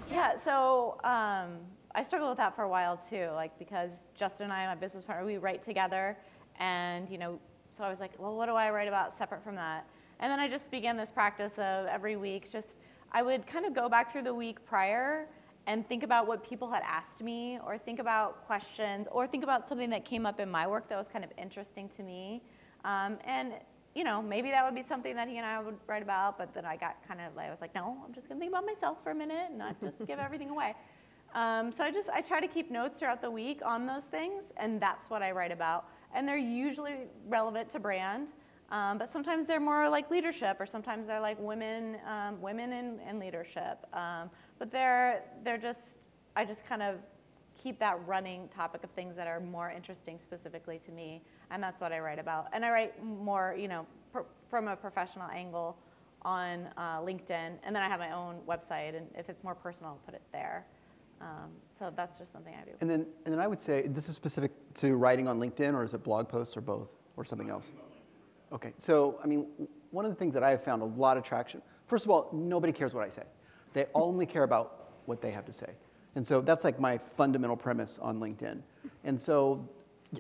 Yeah, 0.10 0.38
so 0.38 0.98
um, 1.04 1.58
I 1.94 2.02
struggled 2.04 2.30
with 2.32 2.38
that 2.38 2.56
for 2.56 2.64
a 2.64 2.70
while 2.70 2.98
too, 2.98 3.30
like 3.34 3.58
because 3.60 4.06
Justin 4.16 4.46
and 4.46 4.54
I, 4.54 4.66
my 4.68 4.76
business 4.76 5.04
partner, 5.04 5.26
we 5.26 5.38
write 5.38 5.62
together, 5.62 6.18
and 6.60 7.10
you 7.10 7.18
know, 7.18 7.40
so 7.70 7.84
I 7.84 7.90
was 7.90 8.00
like, 8.00 8.12
well, 8.18 8.36
what 8.36 8.48
do 8.48 8.54
I 8.54 8.72
write 8.72 8.88
about 8.88 9.16
separate 9.16 9.44
from 9.44 9.56
that? 9.56 9.86
And 10.20 10.32
then 10.32 10.40
I 10.40 10.48
just 10.48 10.72
began 10.72 10.98
this 10.98 11.12
practice 11.12 11.54
of 11.54 11.86
every 11.88 12.16
week, 12.16 12.52
just 12.52 12.78
I 13.12 13.22
would 13.22 13.46
kind 13.48 13.66
of 13.66 13.74
go 13.74 13.88
back 13.88 14.12
through 14.12 14.24
the 14.24 14.34
week 14.34 14.66
prior 14.66 15.28
and 15.68 15.88
think 15.88 16.04
about 16.04 16.28
what 16.28 16.48
people 16.48 16.70
had 16.70 16.84
asked 16.86 17.22
me, 17.22 17.60
or 17.66 17.78
think 17.78 18.00
about 18.00 18.46
questions, 18.46 19.08
or 19.12 19.28
think 19.28 19.44
about 19.44 19.68
something 19.68 19.90
that 19.90 20.06
came 20.06 20.26
up 20.26 20.40
in 20.40 20.50
my 20.50 20.66
work 20.66 20.88
that 20.88 20.98
was 20.98 21.10
kind 21.10 21.26
of 21.26 21.32
interesting 21.38 21.90
to 21.90 22.04
me, 22.04 22.42
um, 22.86 23.18
and 23.26 23.54
you 23.98 24.04
know, 24.04 24.22
maybe 24.22 24.52
that 24.52 24.64
would 24.64 24.76
be 24.76 24.84
something 24.84 25.16
that 25.16 25.28
he 25.28 25.38
and 25.38 25.46
I 25.46 25.60
would 25.60 25.76
write 25.88 26.04
about, 26.04 26.38
but 26.38 26.54
then 26.54 26.66
I 26.66 26.76
got 26.76 26.98
kind 27.08 27.20
of 27.20 27.36
like, 27.36 27.48
I 27.48 27.50
was 27.50 27.62
like, 27.62 27.74
no, 27.74 27.98
I'm 28.06 28.14
just 28.14 28.30
gonna 28.30 28.40
think 28.40 28.52
about 28.52 28.64
myself 28.64 29.02
for 29.04 29.10
a 29.10 29.16
minute 29.16 29.48
and 29.50 29.58
not 29.58 29.80
just 29.82 30.06
give 30.06 30.20
everything 30.20 30.52
away. 30.52 30.76
Um, 31.34 31.72
so 31.72 31.84
I 31.84 31.92
just, 31.92 32.08
I 32.12 32.22
try 32.22 32.40
to 32.40 32.48
keep 32.48 32.70
notes 32.70 33.00
throughout 33.00 33.22
the 33.22 33.32
week 33.32 33.62
on 33.66 33.88
those 33.88 34.06
things, 34.06 34.54
and 34.58 34.80
that's 34.80 35.10
what 35.10 35.24
I 35.24 35.32
write 35.32 35.52
about. 35.52 35.86
And 36.14 36.28
they're 36.28 36.38
usually 36.38 37.08
relevant 37.28 37.72
to 37.72 37.80
brand, 37.80 38.34
um, 38.70 38.98
but 38.98 39.10
sometimes 39.10 39.46
they're 39.46 39.60
more 39.60 39.90
like 39.90 40.12
leadership, 40.12 40.58
or 40.60 40.66
sometimes 40.66 41.08
they're 41.08 41.22
like 41.22 41.40
women, 41.40 41.98
um, 42.06 42.42
women 42.42 42.74
in, 42.74 43.00
in 43.10 43.20
leadership. 43.20 43.86
Um, 43.94 44.30
but 44.60 44.72
they're, 44.72 45.24
they're 45.44 45.58
just, 45.58 46.00
I 46.36 46.46
just 46.46 46.66
kind 46.66 46.82
of 46.82 46.96
keep 47.62 47.80
that 47.80 48.00
running 48.06 48.50
topic 48.50 48.84
of 48.84 48.92
things 48.92 49.16
that 49.16 49.28
are 49.28 49.40
more 49.40 49.72
interesting 49.72 50.18
specifically 50.18 50.78
to 50.80 50.92
me, 50.92 51.24
and 51.50 51.62
that's 51.64 51.80
what 51.80 51.92
I 51.92 52.00
write 52.00 52.20
about. 52.20 52.48
And 52.54 52.66
I 52.66 52.70
write 52.72 53.04
more, 53.04 53.56
you 53.58 53.68
know, 53.68 53.86
from 54.50 54.68
a 54.68 54.76
professional 54.76 55.30
angle 55.30 55.78
on 56.24 56.68
uh, 56.78 57.00
LinkedIn, 57.00 57.58
and 57.64 57.76
then 57.76 57.84
I 57.84 57.88
have 57.88 58.00
my 58.00 58.12
own 58.12 58.40
website, 58.48 58.96
and 58.96 59.08
if 59.18 59.30
it's 59.30 59.44
more 59.44 59.56
personal, 59.56 59.92
I'll 59.92 60.06
put 60.06 60.14
it 60.14 60.22
there. 60.32 60.66
Um, 61.22 61.50
so 61.80 61.92
that's 61.96 62.18
just 62.18 62.32
something 62.32 62.54
I 62.54 62.66
do. 62.66 62.72
And 62.82 62.90
then, 62.90 63.08
and 63.26 63.34
then 63.34 63.40
I 63.40 63.48
would 63.48 63.60
say 63.60 63.88
this 63.88 64.08
is 64.10 64.16
specific 64.16 64.52
to 64.76 64.96
writing 64.96 65.28
on 65.28 65.40
LinkedIn, 65.40 65.74
or 65.74 65.84
is 65.84 65.94
it 65.94 66.04
blog 66.04 66.28
posts, 66.28 66.58
or 66.58 66.62
both, 66.62 66.90
or 67.16 67.26
something 67.26 67.50
else? 67.50 67.72
Okay. 68.54 68.74
So, 68.78 69.20
I 69.24 69.28
mean, 69.28 69.48
one 69.92 70.06
of 70.06 70.12
the 70.12 70.16
things 70.16 70.34
that 70.34 70.44
I 70.44 70.52
have 70.52 70.64
found 70.64 70.82
a 70.82 70.86
lot 70.86 71.18
of 71.18 71.24
traction. 71.24 71.62
First 71.86 72.06
of 72.06 72.12
all, 72.12 72.30
nobody 72.34 72.74
cares 72.74 72.94
what 72.94 73.04
I 73.04 73.10
say. 73.10 73.24
They 73.74 73.86
only 73.94 74.26
care 74.26 74.44
about 74.44 74.92
what 75.06 75.22
they 75.22 75.32
have 75.32 75.46
to 75.46 75.54
say. 75.54 75.72
And 76.16 76.26
so 76.26 76.42
that's 76.42 76.64
like 76.64 76.80
my 76.80 76.98
fundamental 76.98 77.56
premise 77.56 78.00
on 78.02 78.20
LinkedIn. 78.20 78.62
And 79.04 79.20
so 79.20 79.68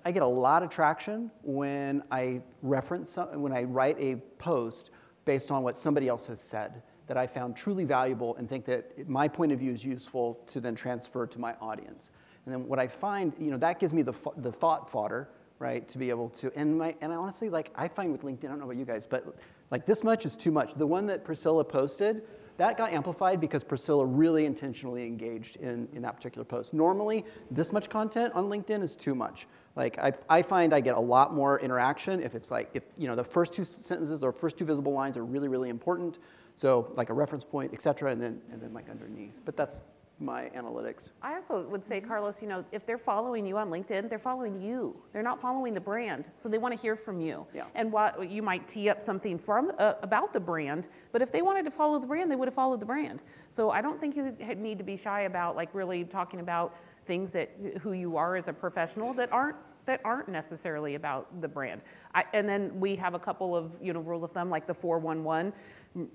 I 0.05 0.11
get 0.11 0.21
a 0.21 0.27
lot 0.27 0.63
of 0.63 0.69
traction 0.69 1.31
when 1.43 2.03
I 2.11 2.41
reference 2.61 3.09
some, 3.11 3.41
when 3.41 3.51
I 3.51 3.63
write 3.63 3.97
a 3.99 4.17
post 4.37 4.91
based 5.25 5.49
on 5.49 5.63
what 5.63 5.77
somebody 5.77 6.07
else 6.07 6.25
has 6.27 6.39
said 6.39 6.83
that 7.07 7.17
I 7.17 7.25
found 7.25 7.55
truly 7.55 7.85
valuable 7.85 8.35
and 8.35 8.49
think 8.49 8.65
that 8.65 9.07
my 9.07 9.27
point 9.27 9.51
of 9.51 9.59
view 9.59 9.71
is 9.71 9.83
useful 9.83 10.39
to 10.47 10.59
then 10.59 10.75
transfer 10.75 11.25
to 11.25 11.39
my 11.39 11.53
audience. 11.61 12.11
And 12.45 12.53
then 12.53 12.67
what 12.67 12.79
I 12.79 12.87
find, 12.87 13.33
you 13.39 13.49
know, 13.49 13.57
that 13.57 13.79
gives 13.79 13.93
me 13.93 14.01
the, 14.01 14.13
the 14.37 14.51
thought 14.51 14.91
fodder, 14.91 15.29
right, 15.59 15.87
to 15.87 15.97
be 15.97 16.09
able 16.09 16.29
to, 16.29 16.51
and 16.55 16.77
my, 16.77 16.95
and 17.01 17.11
I 17.11 17.15
honestly, 17.15 17.49
like, 17.49 17.71
I 17.75 17.87
find 17.87 18.11
with 18.11 18.21
LinkedIn, 18.21 18.45
I 18.45 18.47
don't 18.47 18.59
know 18.59 18.65
about 18.65 18.77
you 18.77 18.85
guys, 18.85 19.07
but 19.09 19.35
like 19.71 19.85
this 19.85 20.03
much 20.03 20.25
is 20.25 20.37
too 20.37 20.51
much. 20.51 20.75
The 20.75 20.85
one 20.85 21.07
that 21.07 21.23
Priscilla 21.23 21.63
posted, 21.63 22.21
that 22.57 22.77
got 22.77 22.91
amplified 22.91 23.39
because 23.39 23.63
Priscilla 23.63 24.05
really 24.05 24.45
intentionally 24.45 25.05
engaged 25.05 25.57
in, 25.57 25.87
in 25.93 26.01
that 26.01 26.15
particular 26.15 26.45
post. 26.45 26.73
Normally, 26.73 27.25
this 27.51 27.71
much 27.71 27.89
content 27.89 28.33
on 28.33 28.45
LinkedIn 28.45 28.81
is 28.81 28.95
too 28.95 29.13
much. 29.13 29.47
Like, 29.75 29.99
I, 29.99 30.11
I 30.27 30.41
find 30.41 30.73
I 30.73 30.79
get 30.79 30.95
a 30.95 30.99
lot 30.99 31.35
more 31.35 31.59
interaction 31.59 32.21
if 32.21 32.33
it's 32.33 32.49
like, 32.49 32.71
if, 32.73 32.83
you 32.97 33.07
know, 33.07 33.15
the 33.15 33.23
first 33.23 33.53
two 33.53 33.63
sentences 33.63 34.23
or 34.23 34.31
first 34.31 34.57
two 34.57 34.65
visible 34.65 34.91
lines 34.91 35.17
are 35.17 35.25
really, 35.25 35.47
really 35.47 35.69
important. 35.69 36.17
So, 36.55 36.91
like 36.95 37.11
a 37.11 37.13
reference 37.13 37.43
point, 37.43 37.71
et 37.73 37.81
cetera, 37.83 38.11
and 38.11 38.19
then, 38.19 38.41
and 38.51 38.59
then 38.59 38.73
like 38.73 38.89
underneath. 38.89 39.39
But 39.45 39.55
that's 39.55 39.77
my 40.19 40.49
analytics. 40.55 41.09
I 41.21 41.35
also 41.35 41.67
would 41.67 41.85
say, 41.85 42.01
Carlos, 42.01 42.41
you 42.41 42.47
know, 42.47 42.65
if 42.71 42.85
they're 42.85 42.97
following 42.97 43.45
you 43.45 43.57
on 43.57 43.69
LinkedIn, 43.69 44.09
they're 44.09 44.17
following 44.17 44.61
you. 44.61 44.95
They're 45.13 45.23
not 45.23 45.39
following 45.39 45.73
the 45.73 45.81
brand, 45.81 46.25
so 46.37 46.49
they 46.49 46.57
want 46.57 46.73
to 46.73 46.79
hear 46.79 46.95
from 46.95 47.19
you. 47.19 47.45
Yeah. 47.53 47.65
And 47.75 47.91
what 47.91 48.29
you 48.29 48.41
might 48.41 48.67
tee 48.67 48.89
up 48.89 49.01
something 49.01 49.37
from 49.37 49.71
uh, 49.77 49.93
about 50.01 50.33
the 50.33 50.39
brand, 50.39 50.87
but 51.11 51.21
if 51.21 51.31
they 51.31 51.41
wanted 51.41 51.65
to 51.65 51.71
follow 51.71 51.99
the 51.99 52.07
brand, 52.07 52.31
they 52.31 52.35
would 52.35 52.47
have 52.47 52.55
followed 52.55 52.79
the 52.79 52.85
brand. 52.85 53.21
So 53.49 53.69
I 53.69 53.81
don't 53.81 53.99
think 53.99 54.15
you 54.15 54.35
need 54.55 54.77
to 54.79 54.83
be 54.83 54.97
shy 54.97 55.21
about 55.21 55.55
like 55.55 55.69
really 55.73 56.03
talking 56.03 56.39
about 56.39 56.75
things 57.05 57.31
that 57.33 57.51
who 57.81 57.93
you 57.93 58.17
are 58.17 58.35
as 58.35 58.47
a 58.47 58.53
professional 58.53 59.13
that 59.13 59.31
aren't 59.31 59.57
that 59.87 60.01
aren't 60.03 60.27
necessarily 60.27 60.95
about 60.95 61.41
the 61.41 61.47
brand. 61.47 61.81
I, 62.13 62.25
and 62.33 62.47
then 62.47 62.77
we 62.79 62.95
have 62.97 63.13
a 63.13 63.19
couple 63.19 63.55
of 63.55 63.71
you 63.81 63.93
know 63.93 64.01
rules 64.01 64.23
of 64.23 64.31
thumb 64.31 64.49
like 64.49 64.67
the 64.67 64.73
411, 64.73 65.53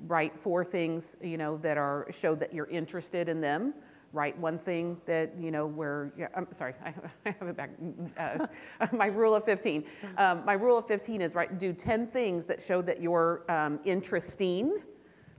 write 0.06 0.38
four 0.38 0.64
things 0.64 1.16
you 1.20 1.36
know 1.36 1.56
that 1.58 1.76
are 1.76 2.06
show 2.10 2.34
that 2.36 2.54
you're 2.54 2.68
interested 2.68 3.28
in 3.28 3.40
them. 3.40 3.74
Write 4.12 4.38
one 4.38 4.58
thing 4.58 5.00
that 5.06 5.32
you 5.40 5.50
know 5.50 5.66
where 5.66 6.12
yeah, 6.18 6.28
I'm 6.36 6.46
sorry 6.52 6.74
I, 6.84 6.92
I 7.26 7.34
have 7.38 7.48
it 7.48 7.56
back. 7.56 7.70
Uh, 8.18 8.46
my 8.92 9.06
rule 9.06 9.34
of 9.34 9.44
15. 9.44 9.84
Um, 10.18 10.44
my 10.44 10.52
rule 10.52 10.78
of 10.78 10.86
15 10.86 11.20
is 11.20 11.34
right. 11.34 11.58
Do 11.58 11.72
10 11.72 12.06
things 12.08 12.46
that 12.46 12.60
show 12.60 12.82
that 12.82 13.00
you're 13.00 13.50
um, 13.50 13.80
interesting 13.84 14.80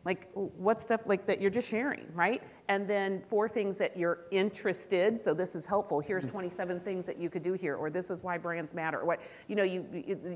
like 0.05 0.29
what 0.33 0.81
stuff 0.81 1.01
like 1.05 1.25
that 1.25 1.39
you're 1.39 1.51
just 1.51 1.67
sharing 1.67 2.05
right? 2.13 2.41
And 2.69 2.87
then 2.87 3.21
four 3.29 3.49
things 3.49 3.77
that 3.77 3.97
you're 3.97 4.19
interested 4.31 5.21
so 5.21 5.33
this 5.33 5.55
is 5.55 5.65
helpful 5.65 5.99
here's 5.99 6.25
mm-hmm. 6.25 6.33
27 6.33 6.79
things 6.79 7.05
that 7.05 7.17
you 7.17 7.29
could 7.29 7.41
do 7.41 7.53
here 7.53 7.75
or 7.75 7.89
this 7.89 8.09
is 8.09 8.23
why 8.23 8.37
brands 8.37 8.73
matter 8.73 8.99
or 8.99 9.05
what 9.05 9.21
you 9.47 9.55
know 9.55 9.63
you 9.63 9.85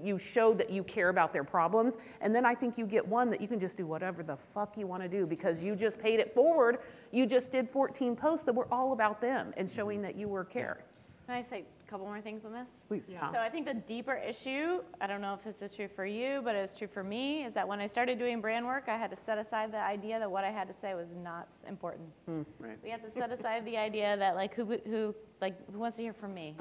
you- 0.03 0.17
show 0.17 0.51
that 0.53 0.71
you 0.71 0.84
care 0.84 1.10
about 1.10 1.32
their 1.32 1.43
problems 1.43 1.97
and 2.21 2.34
then 2.34 2.43
i 2.43 2.56
think 2.56 2.75
you 2.75 2.88
get 2.88 3.08
one 3.08 3.30
that 3.30 3.39
you 3.39 3.47
can 3.47 3.60
just 3.60 3.77
do 3.77 3.86
whatever 3.86 4.23
the 4.23 4.36
fuck 4.53 4.75
you 4.75 4.88
want 4.88 5.01
to 5.01 5.08
do 5.08 5.27
because 5.27 5.63
you 5.63 5.75
just 5.75 5.99
paid 5.99 6.19
it 6.19 6.34
forward 6.34 6.80
you 7.12 7.25
just 7.25 7.51
did 7.51 7.69
14 7.69 8.15
posts 8.15 8.45
that 8.45 8.53
were 8.53 8.67
all 8.71 8.93
about 8.93 9.21
them 9.21 9.53
and 9.58 9.69
showing 9.69 9.99
mm-hmm. 9.99 10.08
that 10.08 10.15
you 10.15 10.27
were 10.27 10.43
care. 10.43 10.84
Can 11.25 11.36
I 11.36 11.41
say 11.41 11.63
couple 11.88 12.06
more 12.06 12.21
things 12.21 12.45
on 12.45 12.54
this? 12.54 12.69
Please. 12.88 13.06
Yeah. 13.10 13.32
So 13.32 13.39
I 13.39 13.50
think 13.50 13.65
the 13.65 13.73
deeper 13.73 14.15
issue, 14.15 14.82
I 15.00 15.08
don't 15.08 15.21
know 15.21 15.34
if 15.34 15.43
this 15.43 15.62
is 15.62 15.76
true 15.76 15.88
for 15.88 16.06
you, 16.06 16.41
but 16.43 16.56
it 16.56 16.62
was 16.62 16.73
true 16.73 16.88
for 16.88 17.04
me, 17.04 17.43
is 17.43 17.54
that 17.54 17.67
when 17.67 17.80
I 17.80 17.86
started 17.86 18.19
doing 18.19 18.41
brand 18.41 18.65
work, 18.65 18.86
I 18.88 18.97
had 18.97 19.10
to 19.10 19.15
set 19.15 19.38
aside 19.38 19.71
the 19.71 19.80
idea 19.82 20.19
that 20.19 20.30
what 20.30 20.43
I 20.43 20.52
had 20.52 20.67
to 20.67 20.73
say 20.73 20.93
was 20.93 21.13
not 21.13 21.47
s- 21.50 21.63
important. 21.67 22.10
Hmm. 22.26 22.41
Right. 22.60 22.78
We 22.84 22.89
have 22.89 23.04
to 23.04 23.10
set 23.10 23.32
aside 23.32 23.65
the 23.65 23.78
idea 23.78 24.17
that 24.17 24.36
like 24.36 24.54
who, 24.54 24.65
who, 24.86 25.15
like 25.41 25.56
who 25.71 25.80
wants 25.80 25.97
to 25.97 26.04
hear 26.04 26.13
from 26.13 26.34
me? 26.34 26.56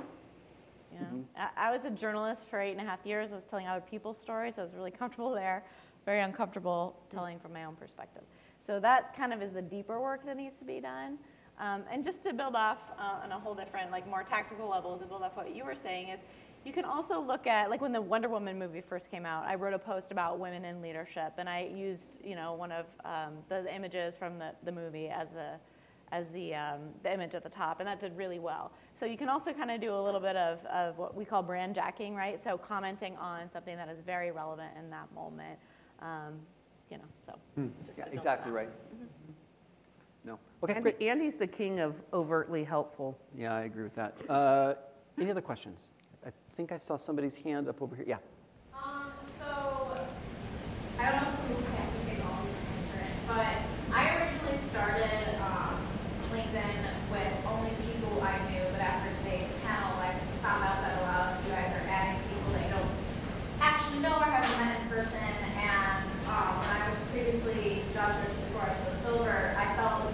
You 0.92 1.00
know, 1.00 1.06
mm-hmm. 1.06 1.22
I, 1.58 1.68
I 1.68 1.70
was 1.72 1.84
a 1.84 1.90
journalist 1.90 2.48
for 2.48 2.60
eight 2.60 2.72
and 2.72 2.80
a 2.80 2.84
half 2.84 3.04
years. 3.04 3.32
I 3.32 3.36
was 3.36 3.44
telling 3.44 3.66
other 3.66 3.84
people's 3.84 4.18
stories. 4.18 4.58
I 4.58 4.62
was 4.62 4.72
really 4.72 4.90
comfortable 4.90 5.32
there, 5.32 5.64
very 6.04 6.20
uncomfortable 6.20 6.96
telling 7.10 7.38
from 7.38 7.52
my 7.52 7.64
own 7.64 7.74
perspective. 7.74 8.22
So 8.60 8.80
that 8.80 9.14
kind 9.16 9.32
of 9.32 9.42
is 9.42 9.52
the 9.52 9.62
deeper 9.62 10.00
work 10.00 10.24
that 10.24 10.36
needs 10.36 10.58
to 10.60 10.64
be 10.64 10.80
done. 10.80 11.18
Um, 11.58 11.82
and 11.90 12.04
just 12.04 12.22
to 12.24 12.32
build 12.32 12.54
off 12.54 12.78
uh, 12.98 13.24
on 13.24 13.32
a 13.32 13.38
whole 13.38 13.54
different, 13.54 13.90
like 13.90 14.08
more 14.08 14.22
tactical 14.22 14.68
level, 14.68 14.96
to 14.98 15.06
build 15.06 15.22
off 15.22 15.36
what 15.36 15.54
you 15.54 15.64
were 15.64 15.74
saying 15.74 16.08
is, 16.08 16.20
you 16.64 16.72
can 16.72 16.84
also 16.84 17.20
look 17.20 17.46
at 17.46 17.70
like 17.70 17.80
when 17.80 17.92
the 17.92 18.00
Wonder 18.00 18.28
Woman 18.28 18.58
movie 18.58 18.80
first 18.80 19.10
came 19.10 19.24
out. 19.24 19.46
I 19.46 19.54
wrote 19.54 19.72
a 19.72 19.78
post 19.78 20.10
about 20.10 20.40
women 20.40 20.64
in 20.64 20.82
leadership, 20.82 21.34
and 21.38 21.48
I 21.48 21.70
used 21.72 22.18
you 22.24 22.34
know 22.34 22.54
one 22.54 22.72
of 22.72 22.86
um, 23.04 23.34
the 23.48 23.72
images 23.72 24.18
from 24.18 24.38
the, 24.38 24.50
the 24.64 24.72
movie 24.72 25.08
as 25.08 25.30
the 25.30 25.52
as 26.12 26.28
the, 26.30 26.54
um, 26.54 26.80
the 27.02 27.12
image 27.12 27.34
at 27.34 27.42
the 27.42 27.48
top, 27.48 27.80
and 27.80 27.86
that 27.88 27.98
did 27.98 28.16
really 28.16 28.38
well. 28.38 28.70
So 28.94 29.06
you 29.06 29.16
can 29.16 29.28
also 29.28 29.52
kind 29.52 29.70
of 29.70 29.80
do 29.80 29.92
a 29.92 30.00
little 30.00 30.20
bit 30.20 30.36
of, 30.36 30.64
of 30.66 30.96
what 30.98 31.16
we 31.16 31.24
call 31.24 31.42
brand 31.42 31.74
jacking, 31.74 32.14
right? 32.14 32.38
So 32.40 32.56
commenting 32.56 33.16
on 33.16 33.50
something 33.50 33.76
that 33.76 33.88
is 33.88 34.00
very 34.00 34.30
relevant 34.30 34.70
in 34.78 34.88
that 34.90 35.12
moment, 35.14 35.58
um, 36.00 36.34
you 36.90 36.98
know. 36.98 37.04
So 37.24 37.32
just 37.84 37.98
Yeah, 37.98 38.04
exactly 38.12 38.50
on 38.50 38.56
that. 38.56 39.35
Right. 40.26 40.32
No. 40.32 40.38
Okay, 40.62 40.74
Andy, 40.74 40.92
great. 40.92 41.02
Andy's 41.02 41.34
the 41.36 41.46
king 41.46 41.80
of 41.80 41.94
overtly 42.12 42.64
helpful. 42.64 43.18
Yeah, 43.36 43.54
I 43.54 43.62
agree 43.62 43.84
with 43.84 43.94
that. 43.94 44.14
Uh, 44.28 44.74
any 45.18 45.30
other 45.30 45.40
questions? 45.40 45.88
I 46.26 46.30
think 46.56 46.72
I 46.72 46.78
saw 46.78 46.96
somebody's 46.96 47.36
hand 47.36 47.68
up 47.68 47.82
over 47.82 47.96
here. 47.96 48.04
Yeah. 48.06 48.18
Um, 48.74 49.10
so, 49.38 49.96
I 50.98 51.10
don't 51.10 51.22
know 51.22 51.30
who 51.48 51.54
can 51.54 51.74
actually 51.76 52.16
take 52.16 52.24
all 52.24 52.40
of 52.40 52.46
these 52.46 52.90
answer 52.90 53.04
it, 53.04 53.14
but 53.28 53.94
I 53.94 54.16
originally 54.16 54.56
started, 54.58 55.40
um, 55.40 55.76
LinkedIn 56.32 56.82
with 57.12 57.32
only 57.46 57.70
people 57.86 58.20
I 58.20 58.36
knew, 58.50 58.64
but 58.72 58.80
after 58.80 59.08
today's 59.22 59.52
panel, 59.64 59.94
I 60.00 60.12
found 60.42 60.64
out 60.64 60.82
that 60.82 60.98
a 60.98 61.02
lot 61.06 61.38
of 61.38 61.46
you 61.46 61.52
guys 61.52 61.72
are 61.72 61.86
adding 61.88 62.20
people 62.28 62.52
that 62.52 62.64
you 62.66 62.72
don't 62.74 62.92
actually 63.60 64.00
know 64.00 64.16
or 64.16 64.24
haven't 64.24 64.58
met 64.58 64.82
in 64.82 64.88
person, 64.88 65.22
and, 65.56 66.04
um, 66.28 66.60
when 66.60 66.76
I 66.76 66.88
was 66.90 66.98
previously 67.12 67.84
job 67.94 68.12
searching 68.12 68.42
before 68.52 68.68
I 68.68 68.74
chose 68.84 69.00
Silver, 69.00 69.54
I 69.56 69.76
felt 69.76 70.12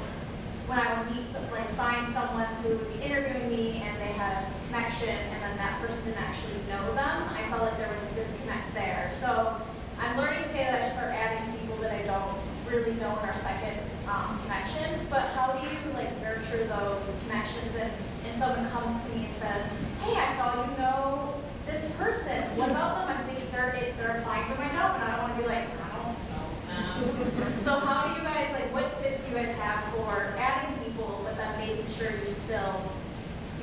when 0.69 0.79
I 0.79 0.95
would 0.95 1.11
meet, 1.17 1.27
some, 1.27 1.43
like, 1.51 1.69
find 1.75 2.07
someone 2.07 2.47
who 2.63 2.77
would 2.77 2.93
be 2.95 3.03
interviewing 3.03 3.49
me 3.51 3.83
and 3.83 3.99
they 3.99 4.13
had 4.15 4.47
a 4.47 4.67
connection 4.69 5.11
and 5.11 5.43
then 5.43 5.57
that 5.59 5.81
person 5.81 6.05
didn't 6.05 6.23
actually 6.23 6.55
know 6.71 6.95
them, 6.95 7.27
I 7.35 7.43
felt 7.51 7.63
like 7.63 7.77
there 7.79 7.91
was 7.91 8.01
a 8.01 8.15
disconnect 8.15 8.73
there. 8.75 9.11
So 9.19 9.57
I'm 9.99 10.17
learning 10.17 10.45
today 10.45 10.71
that 10.71 10.81
I 10.81 10.85
should 10.87 10.95
start 10.95 11.13
adding 11.13 11.59
people 11.59 11.77
that 11.83 11.91
I 11.91 12.07
don't 12.07 12.39
really 12.71 12.95
know 13.01 13.11
in 13.19 13.29
our 13.29 13.35
second 13.35 13.77
um, 14.07 14.39
connections, 14.45 15.05
but 15.11 15.35
how 15.35 15.53
do 15.53 15.61
you 15.67 15.77
like 15.93 16.09
nurture 16.53 16.67
those 16.69 17.17
connections 17.25 17.75
and, 17.77 17.93
and 18.25 18.35
someone 18.35 18.69
comes 18.71 19.05
to 19.05 19.17
me 19.17 19.27
and 19.27 19.37
says, 19.37 19.67
hey, 20.03 20.17
I 20.17 20.35
saw 20.37 20.65
you 20.65 20.77
know 20.79 21.35
this 21.67 21.85
person, 21.97 22.43
what 22.57 22.71
about 22.71 23.07
them? 23.07 23.17
I 23.17 23.23
think 23.23 23.51
they're, 23.51 23.93
they're 23.97 24.19
applying 24.19 24.45
for 24.51 24.61
my 24.61 24.69
job 24.71 24.97
and 24.97 25.05
I 25.05 25.17
don't 25.17 25.23
want 25.23 25.37
to 25.37 25.43
be 25.43 25.49
like, 25.49 25.65
I 25.65 25.89
don't 25.97 26.17
know 26.29 27.37
them. 27.39 27.53
So 27.63 27.79
how 27.79 28.09
do 28.09 28.21
you 28.21 28.27
guys, 28.27 28.53
like, 28.53 28.73
what 28.73 28.97
tips 28.99 29.21
do 29.21 29.31
you 29.31 29.37
guys 29.37 29.55
have 29.57 29.85
for 29.95 30.35
adding 30.39 30.85
people, 30.85 31.21
but 31.25 31.37
then 31.37 31.59
making 31.59 31.89
sure 31.89 32.11
you 32.11 32.27
still, 32.27 32.83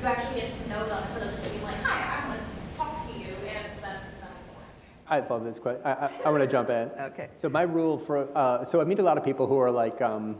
you 0.00 0.06
actually 0.06 0.40
get 0.40 0.52
to 0.52 0.68
know 0.68 0.86
them 0.88 1.02
instead 1.04 1.22
of 1.22 1.30
just 1.32 1.50
being 1.50 1.62
like, 1.62 1.76
hi, 1.82 2.16
I'm 2.16 2.28
gonna 2.30 2.42
talk 2.76 3.06
to 3.06 3.18
you, 3.18 3.34
and 3.34 3.44
then, 3.44 3.64
then 3.82 4.00
I 5.06 5.20
love 5.20 5.44
this 5.44 5.58
question. 5.58 5.82
I, 5.84 5.92
I, 5.92 6.10
I 6.26 6.30
want 6.30 6.42
to 6.42 6.46
jump 6.46 6.70
in. 6.70 6.90
Okay. 7.10 7.28
So 7.36 7.48
my 7.48 7.62
rule 7.62 7.98
for, 7.98 8.28
uh, 8.36 8.64
so 8.64 8.80
I 8.80 8.84
meet 8.84 9.00
a 9.00 9.02
lot 9.02 9.18
of 9.18 9.24
people 9.24 9.46
who 9.46 9.58
are 9.58 9.70
like 9.70 10.00
um, 10.00 10.36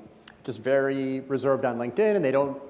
just 0.50 0.64
very 0.64 1.20
reserved 1.20 1.64
on 1.64 1.78
LinkedIn 1.78 2.16
and 2.16 2.24
they 2.24 2.32
don't 2.32 2.60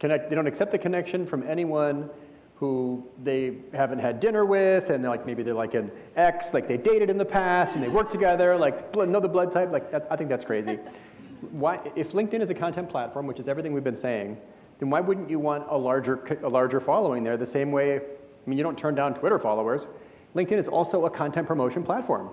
connect, 0.00 0.30
they 0.30 0.34
don't 0.34 0.46
accept 0.46 0.72
the 0.72 0.78
connection 0.78 1.26
from 1.26 1.46
anyone 1.46 2.08
who 2.54 3.04
they 3.22 3.58
haven't 3.74 3.98
had 3.98 4.20
dinner 4.20 4.46
with 4.46 4.88
and 4.88 5.04
they're 5.04 5.10
like 5.10 5.26
maybe 5.26 5.42
they're 5.42 5.52
like 5.52 5.74
an 5.74 5.90
ex, 6.16 6.54
like 6.54 6.66
they 6.66 6.78
dated 6.78 7.10
in 7.10 7.18
the 7.18 7.24
past 7.26 7.74
and 7.74 7.84
they 7.84 7.88
work 7.88 8.08
together, 8.10 8.56
like 8.56 8.94
know 8.94 9.20
the 9.20 9.28
blood 9.28 9.52
type, 9.52 9.70
like 9.70 9.92
that, 9.92 10.06
I 10.10 10.16
think 10.16 10.30
that's 10.30 10.46
crazy. 10.46 10.78
Why, 11.50 11.78
if 11.94 12.12
LinkedIn 12.12 12.40
is 12.40 12.48
a 12.48 12.54
content 12.54 12.88
platform, 12.88 13.26
which 13.26 13.38
is 13.38 13.48
everything 13.48 13.74
we've 13.74 13.84
been 13.84 13.94
saying, 13.94 14.38
then 14.78 14.88
why 14.88 15.00
wouldn't 15.00 15.28
you 15.28 15.38
want 15.38 15.66
a 15.68 15.76
larger, 15.76 16.38
a 16.42 16.48
larger 16.48 16.80
following 16.80 17.22
there 17.22 17.36
the 17.36 17.46
same 17.46 17.70
way, 17.70 17.96
I 17.96 18.00
mean, 18.46 18.56
you 18.56 18.64
don't 18.64 18.78
turn 18.78 18.94
down 18.94 19.14
Twitter 19.14 19.38
followers. 19.38 19.86
LinkedIn 20.34 20.56
is 20.56 20.66
also 20.66 21.04
a 21.04 21.10
content 21.10 21.46
promotion 21.46 21.82
platform. 21.82 22.30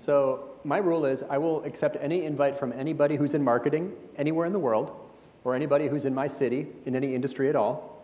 So 0.00 0.48
my 0.64 0.78
rule 0.78 1.04
is 1.04 1.22
I 1.28 1.36
will 1.36 1.62
accept 1.64 1.96
any 2.00 2.24
invite 2.24 2.58
from 2.58 2.72
anybody 2.72 3.16
who's 3.16 3.34
in 3.34 3.44
marketing 3.44 3.92
anywhere 4.16 4.46
in 4.46 4.52
the 4.52 4.58
world, 4.58 4.96
or 5.44 5.54
anybody 5.54 5.88
who's 5.88 6.06
in 6.06 6.14
my 6.14 6.26
city, 6.26 6.66
in 6.86 6.96
any 6.96 7.14
industry 7.14 7.48
at 7.48 7.56
all. 7.56 8.02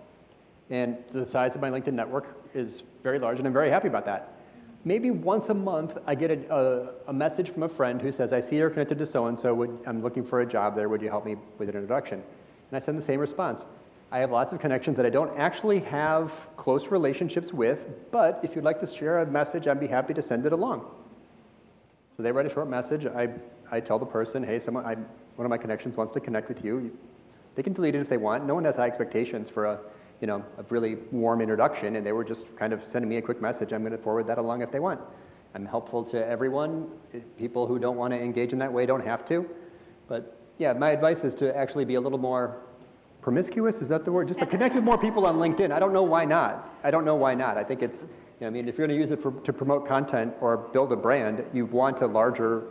And 0.68 0.98
the 1.12 1.26
size 1.26 1.54
of 1.54 1.60
my 1.60 1.70
LinkedIn 1.70 1.94
network 1.94 2.26
is 2.54 2.82
very 3.02 3.18
large, 3.18 3.38
and 3.38 3.46
I'm 3.46 3.52
very 3.52 3.70
happy 3.70 3.88
about 3.88 4.04
that. 4.06 4.34
Maybe 4.84 5.10
once 5.10 5.48
a 5.48 5.54
month, 5.54 5.96
I 6.06 6.14
get 6.14 6.30
a, 6.30 6.54
a, 6.54 7.10
a 7.10 7.12
message 7.12 7.50
from 7.50 7.62
a 7.62 7.68
friend 7.68 8.00
who 8.00 8.12
says, 8.12 8.32
I 8.32 8.40
see 8.40 8.56
you're 8.56 8.70
connected 8.70 8.98
to 8.98 9.06
so-and-so, 9.06 9.80
I'm 9.86 10.02
looking 10.02 10.24
for 10.24 10.42
a 10.42 10.46
job 10.46 10.76
there, 10.76 10.88
would 10.88 11.00
you 11.02 11.08
help 11.08 11.24
me 11.24 11.36
with 11.58 11.68
an 11.68 11.74
introduction? 11.74 12.22
And 12.70 12.76
I 12.76 12.78
send 12.78 12.98
the 12.98 13.02
same 13.02 13.20
response. 13.20 13.64
I 14.12 14.18
have 14.18 14.30
lots 14.30 14.52
of 14.52 14.60
connections 14.60 14.96
that 14.98 15.06
I 15.06 15.10
don't 15.10 15.36
actually 15.38 15.80
have 15.80 16.32
close 16.56 16.88
relationships 16.88 17.52
with, 17.52 17.86
but 18.12 18.40
if 18.42 18.54
you'd 18.54 18.64
like 18.64 18.80
to 18.80 18.86
share 18.86 19.20
a 19.20 19.26
message, 19.26 19.66
I'd 19.66 19.80
be 19.80 19.88
happy 19.88 20.14
to 20.14 20.22
send 20.22 20.46
it 20.46 20.52
along. 20.52 20.86
So 22.16 22.22
they 22.22 22.32
write 22.32 22.46
a 22.46 22.50
short 22.50 22.68
message. 22.68 23.04
I, 23.06 23.28
I 23.70 23.80
tell 23.80 23.98
the 23.98 24.06
person, 24.06 24.42
hey, 24.42 24.58
someone, 24.58 24.86
I, 24.86 24.94
one 24.94 25.44
of 25.44 25.50
my 25.50 25.58
connections 25.58 25.96
wants 25.96 26.12
to 26.14 26.20
connect 26.20 26.48
with 26.48 26.64
you. 26.64 26.96
They 27.56 27.62
can 27.62 27.74
delete 27.74 27.94
it 27.94 28.00
if 28.00 28.08
they 28.08 28.16
want. 28.16 28.46
No 28.46 28.54
one 28.54 28.64
has 28.64 28.76
high 28.76 28.86
expectations 28.86 29.50
for 29.50 29.66
a, 29.66 29.78
you 30.20 30.26
know, 30.26 30.44
a 30.56 30.62
really 30.70 30.96
warm 31.12 31.42
introduction, 31.42 31.96
and 31.96 32.06
they 32.06 32.12
were 32.12 32.24
just 32.24 32.44
kind 32.56 32.72
of 32.72 32.82
sending 32.84 33.08
me 33.08 33.18
a 33.18 33.22
quick 33.22 33.42
message. 33.42 33.72
I'm 33.72 33.82
going 33.82 33.92
to 33.92 33.98
forward 33.98 34.26
that 34.28 34.38
along 34.38 34.62
if 34.62 34.70
they 34.70 34.80
want. 34.80 35.00
I'm 35.54 35.66
helpful 35.66 36.04
to 36.04 36.26
everyone. 36.26 36.88
Eh, 37.12 37.18
people 37.38 37.66
who 37.66 37.78
don't 37.78 37.96
want 37.96 38.12
to 38.12 38.20
engage 38.20 38.52
in 38.52 38.58
that 38.60 38.72
way 38.72 38.86
don't 38.86 39.04
have 39.04 39.26
to. 39.26 39.48
But 40.08 40.38
yeah, 40.58 40.72
my 40.72 40.90
advice 40.90 41.22
is 41.22 41.34
to 41.36 41.54
actually 41.54 41.84
be 41.84 41.96
a 41.96 42.00
little 42.00 42.18
more 42.18 42.56
promiscuous. 43.20 43.82
Is 43.82 43.88
that 43.88 44.04
the 44.06 44.12
word? 44.12 44.28
Just 44.28 44.40
to 44.40 44.46
connect 44.46 44.74
with 44.74 44.84
more 44.84 44.96
people 44.96 45.26
on 45.26 45.36
LinkedIn. 45.36 45.70
I 45.70 45.78
don't 45.78 45.92
know 45.92 46.02
why 46.02 46.24
not. 46.24 46.74
I 46.82 46.90
don't 46.90 47.04
know 47.04 47.16
why 47.16 47.34
not. 47.34 47.58
I 47.58 47.64
think 47.64 47.82
it's, 47.82 48.04
you 48.38 48.44
know, 48.44 48.48
I 48.48 48.50
mean, 48.50 48.68
if 48.68 48.76
you're 48.76 48.86
going 48.86 48.98
to 48.98 49.02
use 49.02 49.10
it 49.10 49.22
for, 49.22 49.32
to 49.32 49.52
promote 49.52 49.88
content 49.88 50.34
or 50.40 50.58
build 50.58 50.92
a 50.92 50.96
brand, 50.96 51.42
you 51.54 51.64
want 51.64 52.02
a 52.02 52.06
larger 52.06 52.64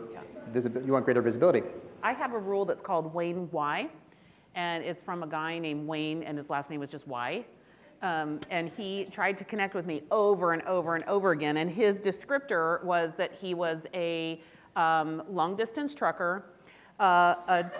visibility. 0.52 0.86
You 0.86 0.92
want 0.92 1.04
greater 1.04 1.22
visibility. 1.22 1.62
I 2.04 2.12
have 2.12 2.34
a 2.34 2.38
rule 2.38 2.64
that's 2.64 2.82
called 2.82 3.12
Wayne 3.12 3.48
Y, 3.50 3.88
and 4.54 4.84
it's 4.84 5.02
from 5.02 5.24
a 5.24 5.26
guy 5.26 5.58
named 5.58 5.88
Wayne, 5.88 6.22
and 6.22 6.38
his 6.38 6.48
last 6.48 6.70
name 6.70 6.78
was 6.78 6.90
just 6.90 7.08
Y. 7.08 7.44
Um, 8.02 8.40
and 8.50 8.72
he 8.72 9.06
tried 9.10 9.36
to 9.38 9.44
connect 9.44 9.74
with 9.74 9.86
me 9.86 10.02
over 10.12 10.52
and 10.52 10.62
over 10.62 10.94
and 10.94 11.04
over 11.04 11.32
again. 11.32 11.56
And 11.56 11.68
his 11.68 12.00
descriptor 12.00 12.84
was 12.84 13.14
that 13.16 13.32
he 13.32 13.54
was 13.54 13.86
a 13.92 14.40
um, 14.76 15.22
long 15.28 15.56
distance 15.56 15.94
trucker, 15.94 16.44
uh, 17.00 17.34
a, 17.48 17.70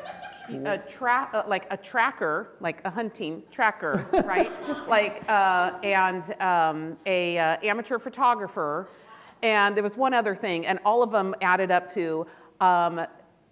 a 0.48 0.78
tra- 0.78 1.28
uh, 1.32 1.42
like 1.46 1.66
a 1.70 1.76
tracker, 1.76 2.56
like 2.60 2.80
a 2.84 2.90
hunting 2.90 3.42
tracker, 3.50 4.06
right? 4.24 4.50
like, 4.88 5.22
uh, 5.28 5.72
and 5.82 6.34
um, 6.40 6.96
a 7.06 7.38
uh, 7.38 7.56
amateur 7.62 7.98
photographer. 7.98 8.88
And 9.42 9.76
there 9.76 9.82
was 9.82 9.96
one 9.96 10.14
other 10.14 10.34
thing, 10.34 10.66
and 10.66 10.78
all 10.84 11.02
of 11.02 11.10
them 11.10 11.34
added 11.42 11.70
up 11.70 11.92
to 11.94 12.26
um, 12.60 13.06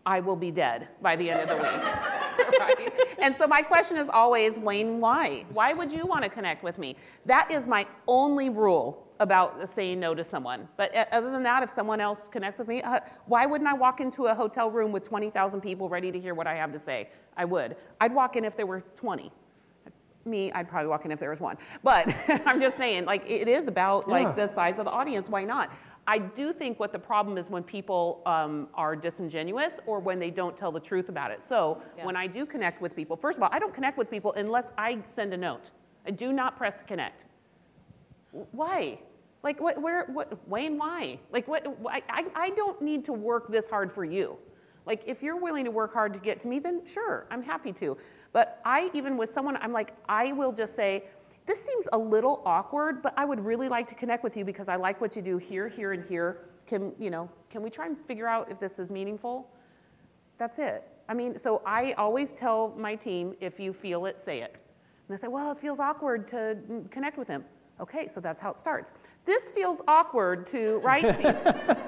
I 0.07 0.21
will 0.21 0.37
be 0.37 0.51
dead 0.51 0.89
by 1.01 1.17
the 1.17 1.31
end 1.31 1.41
of 1.43 1.49
the 1.49 1.57
week. 1.57 2.59
right? 2.61 2.93
And 3.19 3.35
so 3.35 3.47
my 3.47 3.63
question 3.63 3.97
is 3.97 4.09
always, 4.09 4.59
Wayne, 4.59 5.01
why? 5.01 5.45
Why 5.53 5.73
would 5.73 5.93
you 5.93 6.07
want 6.07 6.25
to 6.25 6.29
connect 6.29 6.63
with 6.63 6.79
me? 6.79 6.97
That 7.27 7.51
is 7.51 7.67
my 7.67 7.87
only 8.07 8.51
rule 8.51 9.04
about 9.21 9.69
saying 9.69 10.01
no 10.01 10.15
to 10.15 10.25
someone. 10.25 10.69
But 10.77 10.95
uh, 10.95 11.05
other 11.13 11.31
than 11.31 11.43
that, 11.45 11.63
if 11.63 11.71
someone 11.71 12.01
else 12.01 12.29
connects 12.31 12.59
with 12.59 12.69
me, 12.69 12.83
uh, 12.83 13.01
why 13.27 13.47
wouldn't 13.47 13.69
I 13.69 13.75
walk 13.75 14.01
into 14.01 14.27
a 14.27 14.35
hotel 14.35 14.71
room 14.71 14.93
with 14.93 15.03
20,000 15.05 15.61
people 15.61 15.89
ready 15.89 16.11
to 16.11 16.19
hear 16.19 16.35
what 16.35 16.47
I 16.47 16.55
have 16.57 16.73
to 16.73 16.79
say? 16.79 17.11
I 17.37 17.45
would. 17.45 17.77
I'd 18.01 18.15
walk 18.15 18.37
in 18.37 18.45
if 18.45 18.57
there 18.57 18.67
were 18.67 18.83
20. 18.97 19.31
Me, 20.27 20.51
I'd 20.53 20.69
probably 20.69 20.89
walk 20.89 21.05
in 21.05 21.13
if 21.13 21.21
there 21.21 21.31
was 21.31 21.41
one. 21.41 21.59
But 21.83 22.09
I'm 22.47 22.61
just 22.61 22.77
saying, 22.79 23.05
like, 23.05 23.23
it 23.29 23.47
is 23.47 23.69
about 23.69 24.05
Yeah. 24.09 24.15
like 24.15 24.37
the 24.37 24.49
size 24.49 24.79
of 24.79 24.87
the 24.87 24.91
audience. 24.91 25.29
Why 25.29 25.45
not? 25.45 25.71
I 26.07 26.19
do 26.19 26.53
think 26.53 26.81
what 26.81 26.93
the 26.93 26.99
problem 26.99 27.39
is 27.39 27.51
when 27.51 27.63
people 27.63 28.23
um, 28.27 28.69
are 28.75 28.97
disingenuous 28.97 29.81
or 29.87 30.01
when 30.01 30.19
they 30.19 30.31
don't 30.31 30.57
tell 30.57 30.73
the 30.73 30.81
truth 30.81 31.09
about 31.09 31.31
it. 31.31 31.43
So 31.43 31.81
Yeah. 31.97 32.07
when 32.07 32.17
I 32.17 32.27
do 32.27 32.47
connect 32.47 32.81
with 32.83 32.97
people, 32.97 33.17
first 33.17 33.39
of 33.39 33.43
all, 33.43 33.51
I 33.53 33.59
don't 33.59 33.73
connect 33.75 33.97
with 33.99 34.11
people 34.11 34.33
unless 34.33 34.73
I 34.79 34.99
send 35.05 35.35
a 35.35 35.37
note. 35.37 35.71
I 36.07 36.11
do 36.11 36.33
not 36.33 36.57
press 36.57 36.83
connect. 36.83 37.27
Why? 38.53 38.99
Like, 39.43 39.61
what, 39.61 39.81
where, 39.81 40.07
what, 40.07 40.49
Wayne, 40.49 40.79
why? 40.79 41.19
Like, 41.31 41.47
what, 41.47 41.67
I, 41.87 42.25
I 42.35 42.51
don't 42.51 42.81
need 42.81 43.05
to 43.05 43.13
work 43.13 43.51
this 43.51 43.69
hard 43.69 43.93
for 43.93 44.05
you. 44.05 44.39
Like, 44.87 45.03
if 45.07 45.23
you're 45.23 45.37
willing 45.37 45.65
to 45.65 45.71
work 45.71 45.93
hard 45.93 46.13
to 46.15 46.19
get 46.19 46.41
to 46.41 46.49
me, 46.49 46.59
then 46.59 46.85
sure, 46.87 47.27
I'm 47.31 47.43
happy 47.43 47.73
to. 47.75 47.97
But 48.33 48.61
I, 48.65 48.91
even 48.95 49.17
with 49.17 49.31
someone, 49.31 49.57
I'm 49.59 49.73
like, 49.73 49.93
I 50.09 50.33
will 50.33 50.53
just 50.53 50.75
say, 50.75 51.05
this 51.47 51.63
seems 51.63 51.87
a 51.93 51.99
little 51.99 52.43
awkward, 52.47 53.03
but 53.03 53.13
I 53.19 53.25
would 53.25 53.41
really 53.41 53.69
like 53.69 53.87
to 53.89 53.95
connect 53.95 54.25
with 54.25 54.37
you 54.37 54.45
because 54.45 54.69
I 54.69 54.77
like 54.77 55.01
what 55.01 55.15
you 55.15 55.23
do 55.23 55.37
here, 55.37 55.69
here, 55.69 55.93
and 55.93 56.05
here. 56.05 56.47
Can, 56.67 56.95
you 56.99 57.11
know, 57.11 57.31
can 57.51 57.63
we 57.63 57.69
try 57.69 57.87
and 57.87 57.99
figure 57.99 58.27
out 58.27 58.51
if 58.51 58.59
this 58.59 58.79
is 58.79 58.91
meaningful? 58.91 59.51
That's 60.39 60.59
it. 60.59 60.89
I 61.09 61.13
mean, 61.13 61.37
so 61.37 61.61
I 61.67 61.93
always 61.93 62.33
tell 62.33 62.75
my 62.79 62.95
team, 62.95 63.35
if 63.41 63.61
you 63.61 63.75
feel 63.75 64.07
it, 64.07 64.19
say 64.19 64.41
it. 64.41 64.57
And 65.07 65.17
they 65.17 65.21
say, 65.21 65.29
well, 65.29 65.53
it 65.53 65.59
feels 65.59 65.81
awkward 65.81 66.27
to 66.29 66.57
connect 66.91 67.19
with 67.19 67.29
him. 67.29 67.45
Okay, 67.81 68.07
so 68.07 68.21
that's 68.21 68.41
how 68.41 68.51
it 68.53 68.59
starts. 68.59 68.93
This 69.25 69.51
feels 69.51 69.83
awkward 69.89 70.47
to 70.49 70.79
write 70.85 71.03
to 71.03 71.23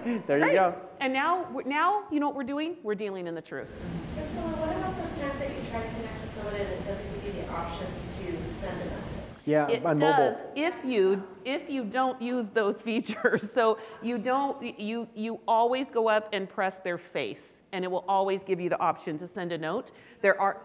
you. 0.05 0.18
There 0.26 0.39
you 0.39 0.53
go. 0.53 0.74
And 1.01 1.12
now, 1.12 1.47
now, 1.64 2.05
you 2.11 2.18
know 2.20 2.26
what 2.28 2.37
we're 2.37 2.43
doing? 2.45 2.76
We're 2.82 2.95
dealing 2.95 3.26
in 3.26 3.34
the 3.34 3.43
truth. 3.43 3.70
Priscilla, 4.14 4.43
what 4.57 4.70
about 4.76 4.97
those 4.97 5.18
times 5.18 5.39
that 5.39 5.51
you 5.51 5.62
try 5.70 5.82
to 5.82 5.89
connect 5.95 6.20
with 6.22 6.34
someone 6.34 6.55
and 6.55 6.68
it 6.72 6.84
doesn't 6.87 7.24
give 7.24 7.34
you 7.37 7.43
the 7.43 7.49
option 7.51 7.87
to 7.87 8.45
send 8.55 8.72
a 8.80 8.84
message? 8.87 9.22
Yeah, 9.45 9.68
It 9.68 9.84
on 9.87 9.97
does 9.99 10.39
mobile. 10.39 10.53
if 10.57 10.74
you 10.84 11.22
if 11.45 11.70
you 11.70 11.84
don't 11.84 12.20
use 12.20 12.51
those 12.51 12.82
features. 12.89 13.51
So 13.53 13.78
you 14.03 14.18
don't 14.18 14.61
you 14.80 15.07
you 15.14 15.39
always 15.47 15.91
go 15.91 16.09
up 16.09 16.28
and 16.32 16.49
press 16.49 16.80
their 16.80 16.99
face, 16.99 17.61
and 17.72 17.84
it 17.84 17.89
will 17.91 18.05
always 18.09 18.43
give 18.43 18.59
you 18.61 18.68
the 18.68 18.80
option 18.80 19.16
to 19.18 19.28
send 19.28 19.53
a 19.53 19.59
note. 19.59 19.93
There 20.20 20.41
are 20.41 20.62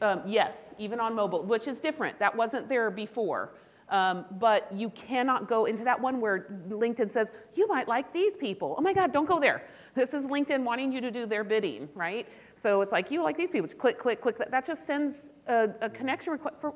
um, 0.00 0.22
yes, 0.26 0.54
even 0.78 0.98
on 1.00 1.14
mobile, 1.14 1.42
which 1.42 1.66
is 1.68 1.78
different. 1.80 2.18
That 2.18 2.34
wasn't 2.34 2.68
there 2.70 2.90
before. 2.90 3.50
Um, 3.88 4.24
but 4.32 4.70
you 4.72 4.90
cannot 4.90 5.46
go 5.48 5.66
into 5.66 5.84
that 5.84 6.00
one 6.00 6.20
where 6.20 6.60
LinkedIn 6.68 7.10
says, 7.10 7.32
you 7.54 7.68
might 7.68 7.86
like 7.86 8.12
these 8.12 8.36
people. 8.36 8.74
Oh 8.76 8.82
my 8.82 8.92
God, 8.92 9.12
don't 9.12 9.26
go 9.26 9.38
there. 9.38 9.62
This 9.94 10.12
is 10.12 10.26
LinkedIn 10.26 10.64
wanting 10.64 10.92
you 10.92 11.00
to 11.00 11.10
do 11.10 11.24
their 11.24 11.44
bidding, 11.44 11.88
right? 11.94 12.28
So 12.56 12.80
it's 12.80 12.92
like, 12.92 13.10
you 13.10 13.22
like 13.22 13.36
these 13.36 13.48
people. 13.48 13.66
Just 13.66 13.78
click, 13.78 13.98
click, 13.98 14.20
click. 14.20 14.36
That, 14.38 14.50
that 14.50 14.66
just 14.66 14.86
sends 14.86 15.32
a, 15.46 15.70
a 15.80 15.88
connection 15.88 16.32
request 16.32 16.60
for. 16.60 16.74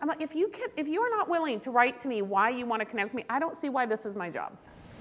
I'm 0.00 0.08
like, 0.08 0.22
if 0.22 0.34
you 0.34 0.48
can, 0.48 0.68
if 0.76 0.88
you 0.88 1.00
are 1.02 1.10
not 1.10 1.28
willing 1.28 1.60
to 1.60 1.70
write 1.70 1.98
to 2.00 2.08
me 2.08 2.22
why 2.22 2.50
you 2.50 2.66
want 2.66 2.80
to 2.80 2.86
connect 2.86 3.08
with 3.08 3.14
me, 3.14 3.24
I 3.30 3.38
don't 3.38 3.56
see 3.56 3.68
why 3.68 3.86
this 3.86 4.04
is 4.04 4.16
my 4.16 4.28
job. 4.30 4.56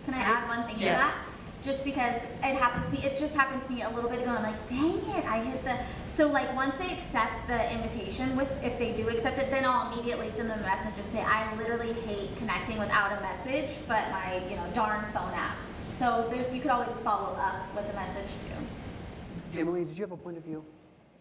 Can 0.06 0.14
I 0.14 0.20
add 0.20 0.48
one 0.48 0.68
thing 0.68 0.78
Yes. 0.80 0.98
to 0.98 1.04
that? 1.04 1.16
Just 1.64 1.84
because 1.84 2.16
it 2.16 2.56
happens 2.56 2.86
to 2.86 2.92
me, 2.94 3.06
it 3.06 3.20
just 3.20 3.36
happened 3.36 3.62
to 3.64 3.72
me 3.72 3.82
a 3.82 3.90
little 3.90 4.10
bit 4.10 4.22
ago. 4.22 4.32
I'm 4.32 4.44
like, 4.44 4.70
dang 4.70 4.98
it, 5.18 5.26
I 5.26 5.44
hit 5.44 5.64
the. 5.64 5.78
So 6.16 6.28
like 6.28 6.54
once 6.56 6.76
they 6.78 6.94
accept 6.94 7.48
the 7.48 7.72
invitation, 7.72 8.36
with 8.36 8.50
if 8.64 8.78
they 8.80 8.94
do 8.94 9.10
accept 9.10 9.38
it, 9.40 9.50
then 9.50 9.66
I'll 9.66 9.92
immediately 9.92 10.30
send 10.32 10.50
them 10.50 10.60
a 10.60 10.64
message 10.64 10.94
and 10.98 11.12
say, 11.12 11.22
I 11.22 11.54
literally 11.56 11.94
hate 11.94 12.36
connecting 12.38 12.78
without 12.78 13.18
a 13.18 13.22
message, 13.22 13.76
but 13.88 14.10
my 14.12 14.42
you 14.50 14.56
know 14.56 14.66
darn 14.74 15.04
phone 15.14 15.34
app. 15.34 15.58
So 15.98 16.28
there's 16.30 16.54
you 16.54 16.62
could 16.62 16.72
always 16.72 16.96
follow 17.04 17.36
up 17.36 17.76
with 17.76 17.90
a 17.90 17.94
message 17.94 18.30
too. 18.48 19.60
Emily, 19.60 19.84
did 19.84 19.98
you 19.98 20.04
have 20.04 20.12
a 20.12 20.18
point 20.18 20.38
of 20.38 20.44
view 20.44 20.64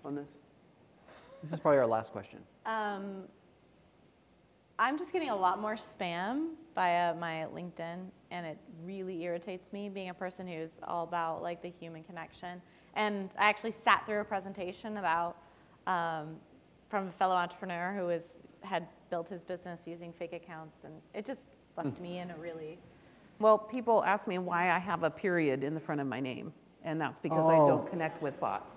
on 0.04 0.14
this? 0.14 0.28
This 1.42 1.52
is 1.52 1.60
probably 1.60 1.78
our 1.78 1.86
last 1.86 2.12
question. 2.12 2.40
Um, 2.66 3.24
I'm 4.78 4.96
just 4.96 5.12
getting 5.12 5.30
a 5.30 5.36
lot 5.36 5.60
more 5.60 5.74
spam 5.74 6.50
via 6.74 7.14
my 7.14 7.46
LinkedIn, 7.54 7.98
and 8.30 8.46
it 8.46 8.58
really 8.84 9.22
irritates 9.24 9.72
me 9.72 9.88
being 9.88 10.10
a 10.10 10.14
person 10.14 10.46
who's 10.46 10.78
all 10.84 11.02
about 11.04 11.42
like 11.42 11.62
the 11.62 11.68
human 11.68 12.04
connection. 12.04 12.62
And 12.94 13.30
I 13.38 13.48
actually 13.48 13.72
sat 13.72 14.06
through 14.06 14.20
a 14.20 14.24
presentation 14.24 14.96
about 14.98 15.36
um, 15.86 16.36
from 16.88 17.08
a 17.08 17.12
fellow 17.12 17.34
entrepreneur 17.34 17.92
who 17.96 18.04
was 18.06 18.38
had 18.62 18.86
built 19.10 19.28
his 19.28 19.42
business 19.42 19.86
using 19.86 20.12
fake 20.12 20.32
accounts, 20.32 20.84
and 20.84 20.94
it 21.14 21.24
just 21.26 21.46
left 21.76 22.00
me 22.00 22.18
in 22.18 22.30
a 22.30 22.36
really 22.36 22.78
Well, 23.40 23.56
people 23.58 24.02
ask 24.04 24.26
me 24.26 24.38
why 24.38 24.70
I 24.72 24.78
have 24.78 25.02
a 25.04 25.10
period 25.10 25.62
in 25.64 25.74
the 25.74 25.80
front 25.80 26.00
of 26.00 26.06
my 26.06 26.18
name, 26.20 26.52
and 26.84 27.00
that's 27.00 27.18
because 27.20 27.48
I 27.48 27.56
Oh. 27.56 27.66
don't 27.66 27.88
connect 27.90 28.20
with 28.22 28.38
bots. 28.40 28.74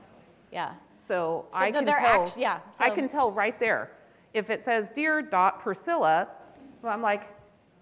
yeah. 0.52 0.74
So 1.08 1.46
I 1.52 1.72
no, 1.72 1.80
can 1.80 1.88
tell. 1.88 2.22
act- 2.24 2.38
yeah, 2.38 2.60
I 2.80 2.90
can 2.92 3.08
tell 3.10 3.32
right 3.32 3.60
there. 3.60 3.92
If 4.34 4.50
it 4.50 4.64
says 4.64 4.92
dear 4.92 5.22
dot 5.22 5.60
Priscilla, 5.60 6.28
well, 6.82 6.94
I'm 6.94 7.02
like, 7.02 7.28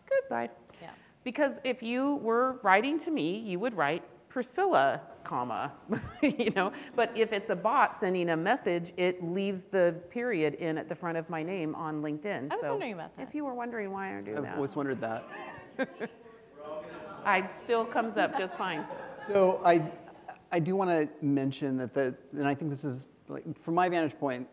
goodbye. 0.09 0.49
Yeah. 0.81 0.89
Because 1.23 1.59
if 1.63 1.83
you 1.83 2.15
were 2.15 2.59
writing 2.63 2.99
to 3.01 3.11
me, 3.11 3.39
you 3.39 3.59
would 3.59 3.75
write 3.75 4.03
Priscilla, 4.29 5.01
comma, 5.23 5.71
you 6.21 6.51
know. 6.55 6.71
But 6.95 7.15
if 7.17 7.33
it's 7.33 7.49
a 7.49 7.55
bot 7.55 7.95
sending 7.95 8.29
a 8.29 8.37
message, 8.37 8.93
it 8.97 9.23
leaves 9.23 9.63
the 9.63 9.95
period 10.09 10.55
in 10.55 10.77
at 10.77 10.87
the 10.87 10.95
front 10.95 11.17
of 11.17 11.29
my 11.29 11.41
name 11.43 11.75
on 11.75 12.01
LinkedIn. 12.01 12.51
I 12.51 12.55
was 12.55 12.61
So 12.61 12.71
wondering 12.71 12.93
about 12.93 13.15
that. 13.17 13.27
If 13.27 13.35
you 13.35 13.45
were 13.45 13.53
wondering 13.53 13.91
why 13.91 14.17
I 14.17 14.21
do 14.21 14.33
that, 14.33 14.37
I've 14.37 14.43
that, 14.43 14.55
always 14.55 14.75
wondered 14.75 15.01
that. 15.01 15.23
I 17.25 17.49
still 17.63 17.85
comes 17.85 18.17
up 18.17 18.37
just 18.37 18.55
fine. 18.55 18.85
So 19.13 19.61
I, 19.65 19.83
I 20.51 20.59
do 20.59 20.75
want 20.75 20.89
to 20.89 21.25
mention 21.25 21.77
that 21.77 21.93
the, 21.93 22.15
and 22.33 22.47
I 22.47 22.55
think 22.55 22.69
this 22.69 22.83
is, 22.83 23.07
like, 23.27 23.57
from 23.59 23.75
my 23.75 23.89
vantage 23.89 24.17
point, 24.17 24.47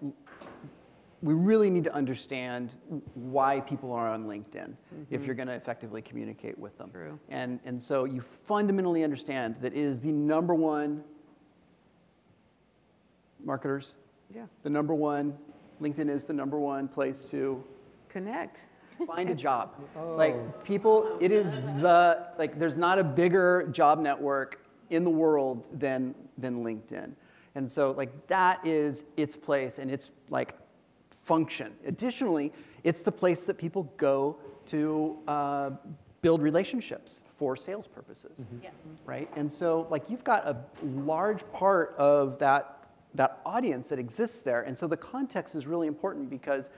we 1.26 1.34
really 1.34 1.70
need 1.70 1.84
to 1.84 1.92
understand 1.92 2.76
why 3.14 3.60
people 3.60 3.92
are 3.92 4.08
on 4.08 4.26
LinkedIn 4.26 4.74
if 5.10 5.20
mm-hmm. 5.20 5.24
you're 5.24 5.34
going 5.34 5.48
to 5.48 5.54
effectively 5.54 6.00
communicate 6.00 6.56
with 6.56 6.78
them. 6.78 6.90
True. 6.90 7.18
And, 7.28 7.58
and 7.64 7.82
so 7.82 8.04
you 8.04 8.20
fundamentally 8.20 9.02
understand 9.02 9.56
that 9.60 9.72
it 9.72 9.78
is 9.78 10.00
the 10.00 10.12
number 10.12 10.54
one, 10.54 11.02
marketers, 13.44 13.94
Yeah. 14.32 14.46
the 14.62 14.70
number 14.70 14.94
one, 14.94 15.36
LinkedIn 15.80 16.08
is 16.08 16.24
the 16.24 16.32
number 16.32 16.58
one 16.58 16.86
place 16.86 17.24
to 17.26 17.62
Connect. 18.08 18.66
find 19.06 19.28
a 19.28 19.34
job. 19.46 19.74
Oh. 19.96 20.14
Like 20.16 20.64
people, 20.64 21.18
it 21.20 21.32
is 21.32 21.52
the 21.82 22.28
like. 22.38 22.58
There's 22.58 22.76
not 22.76 22.98
a 22.98 23.04
bigger 23.04 23.68
job 23.72 23.98
network 23.98 24.64
in 24.90 25.04
the 25.04 25.10
world 25.10 25.68
than 25.78 26.14
than 26.38 26.64
LinkedIn, 26.64 27.12
and 27.56 27.70
so 27.70 27.92
like 27.92 28.26
that 28.28 28.66
is 28.66 29.04
its 29.18 29.36
place 29.36 29.78
and 29.78 29.90
its 29.90 30.12
like 30.30 30.54
function. 31.26 31.72
Additionally, 31.86 32.52
it's 32.84 33.02
the 33.02 33.12
place 33.12 33.40
that 33.46 33.58
people 33.58 33.82
go 33.96 34.36
to 34.66 35.16
uh, 35.26 35.70
build 36.22 36.40
relationships 36.40 37.20
for 37.24 37.56
sales 37.56 37.86
purposes 37.88 38.44
Yes. 38.62 38.72
right? 39.04 39.28
And 39.36 39.50
so 39.50 39.86
like 39.90 40.08
you've 40.10 40.24
got 40.24 40.46
a 40.46 40.56
large 40.82 41.42
part 41.52 41.94
of 41.98 42.38
that 42.38 42.72
that 43.14 43.40
audience 43.46 43.88
that 43.88 43.98
exists 43.98 44.42
there, 44.42 44.62
and 44.62 44.76
so 44.76 44.86
the 44.86 44.96
context 44.96 45.54
is 45.54 45.66
really 45.66 45.86
important 45.86 46.28
because 46.28 46.68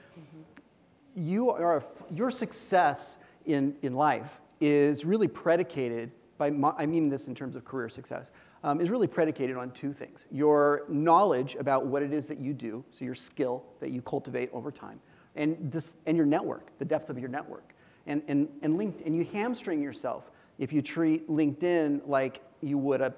you 1.15 1.49
are 1.51 1.83
your 2.09 2.31
success 2.31 3.17
in 3.45 3.75
in 3.81 3.93
life 3.93 4.39
is 4.61 5.05
really 5.05 5.27
predicated 5.27 6.11
by 6.39 6.47
I 6.77 6.87
mean 6.87 7.09
this 7.09 7.27
in 7.27 7.35
terms 7.35 7.55
of 7.55 7.63
career 7.63 7.89
success 7.89 8.31
um, 8.63 8.81
is 8.81 8.89
really 8.89 9.05
predicated 9.05 9.57
on 9.57 9.69
two 9.71 9.93
things: 9.93 10.25
your 10.31 10.85
knowledge 10.89 11.55
about 11.59 11.85
what 11.85 12.01
it 12.01 12.11
is 12.11 12.27
that 12.29 12.39
you 12.39 12.53
do, 12.53 12.83
so 12.89 13.05
your 13.05 13.13
skill 13.13 13.63
that 13.79 13.91
you 13.91 14.01
cultivate 14.01 14.49
over 14.51 14.71
time, 14.71 14.99
and 15.35 15.71
this 15.71 15.97
and 16.07 16.17
your 16.17 16.25
network, 16.25 16.71
the 16.79 16.85
depth 16.85 17.11
of 17.11 17.19
your 17.19 17.29
network, 17.29 17.75
and 18.07 18.23
and 18.27 18.47
and 18.63 18.77
linked 18.77 19.01
and 19.01 19.15
you 19.15 19.25
hamstring 19.25 19.83
yourself 19.83 20.31
if 20.57 20.73
you 20.73 20.81
treat 20.81 21.29
LinkedIn 21.29 22.01
like 22.07 22.41
you 22.61 22.79
would 22.79 23.01
a 23.01 23.13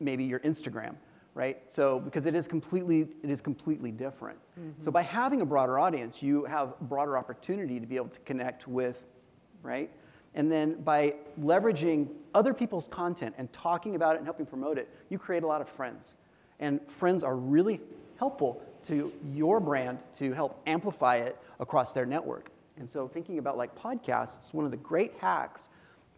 maybe 0.00 0.24
your 0.24 0.40
Instagram, 0.40 0.94
right? 1.34 1.58
So 1.66 2.00
because 2.00 2.24
it 2.24 2.34
is 2.34 2.48
completely 2.48 3.08
it 3.22 3.30
is 3.30 3.40
completely 3.40 3.90
different. 3.90 4.38
So 4.78 4.90
by 4.92 5.02
having 5.02 5.40
a 5.40 5.44
broader 5.44 5.78
audience, 5.78 6.22
you 6.22 6.44
have 6.44 6.78
broader 6.82 7.18
opportunity 7.18 7.80
to 7.80 7.86
be 7.86 7.96
able 7.96 8.08
to 8.08 8.20
connect 8.20 8.68
with, 8.68 9.06
right? 9.62 9.90
And 10.34 10.50
then 10.50 10.74
by 10.82 11.14
leveraging 11.40 12.08
other 12.34 12.52
people's 12.52 12.88
content 12.88 13.34
and 13.38 13.52
talking 13.52 13.94
about 13.94 14.14
it 14.14 14.18
and 14.18 14.26
helping 14.26 14.46
promote 14.46 14.78
it, 14.78 14.88
you 15.08 15.18
create 15.18 15.42
a 15.42 15.46
lot 15.46 15.60
of 15.60 15.68
friends. 15.68 16.14
And 16.60 16.80
friends 16.88 17.22
are 17.22 17.36
really 17.36 17.80
helpful 18.18 18.62
to 18.84 19.12
your 19.32 19.60
brand 19.60 20.02
to 20.18 20.32
help 20.32 20.60
amplify 20.66 21.16
it 21.16 21.38
across 21.60 21.92
their 21.92 22.06
network. 22.06 22.50
And 22.76 22.88
so 22.88 23.06
thinking 23.06 23.38
about 23.38 23.56
like 23.56 23.74
podcasts, 23.76 24.52
one 24.52 24.64
of 24.64 24.70
the 24.70 24.76
great 24.76 25.14
hacks 25.18 25.68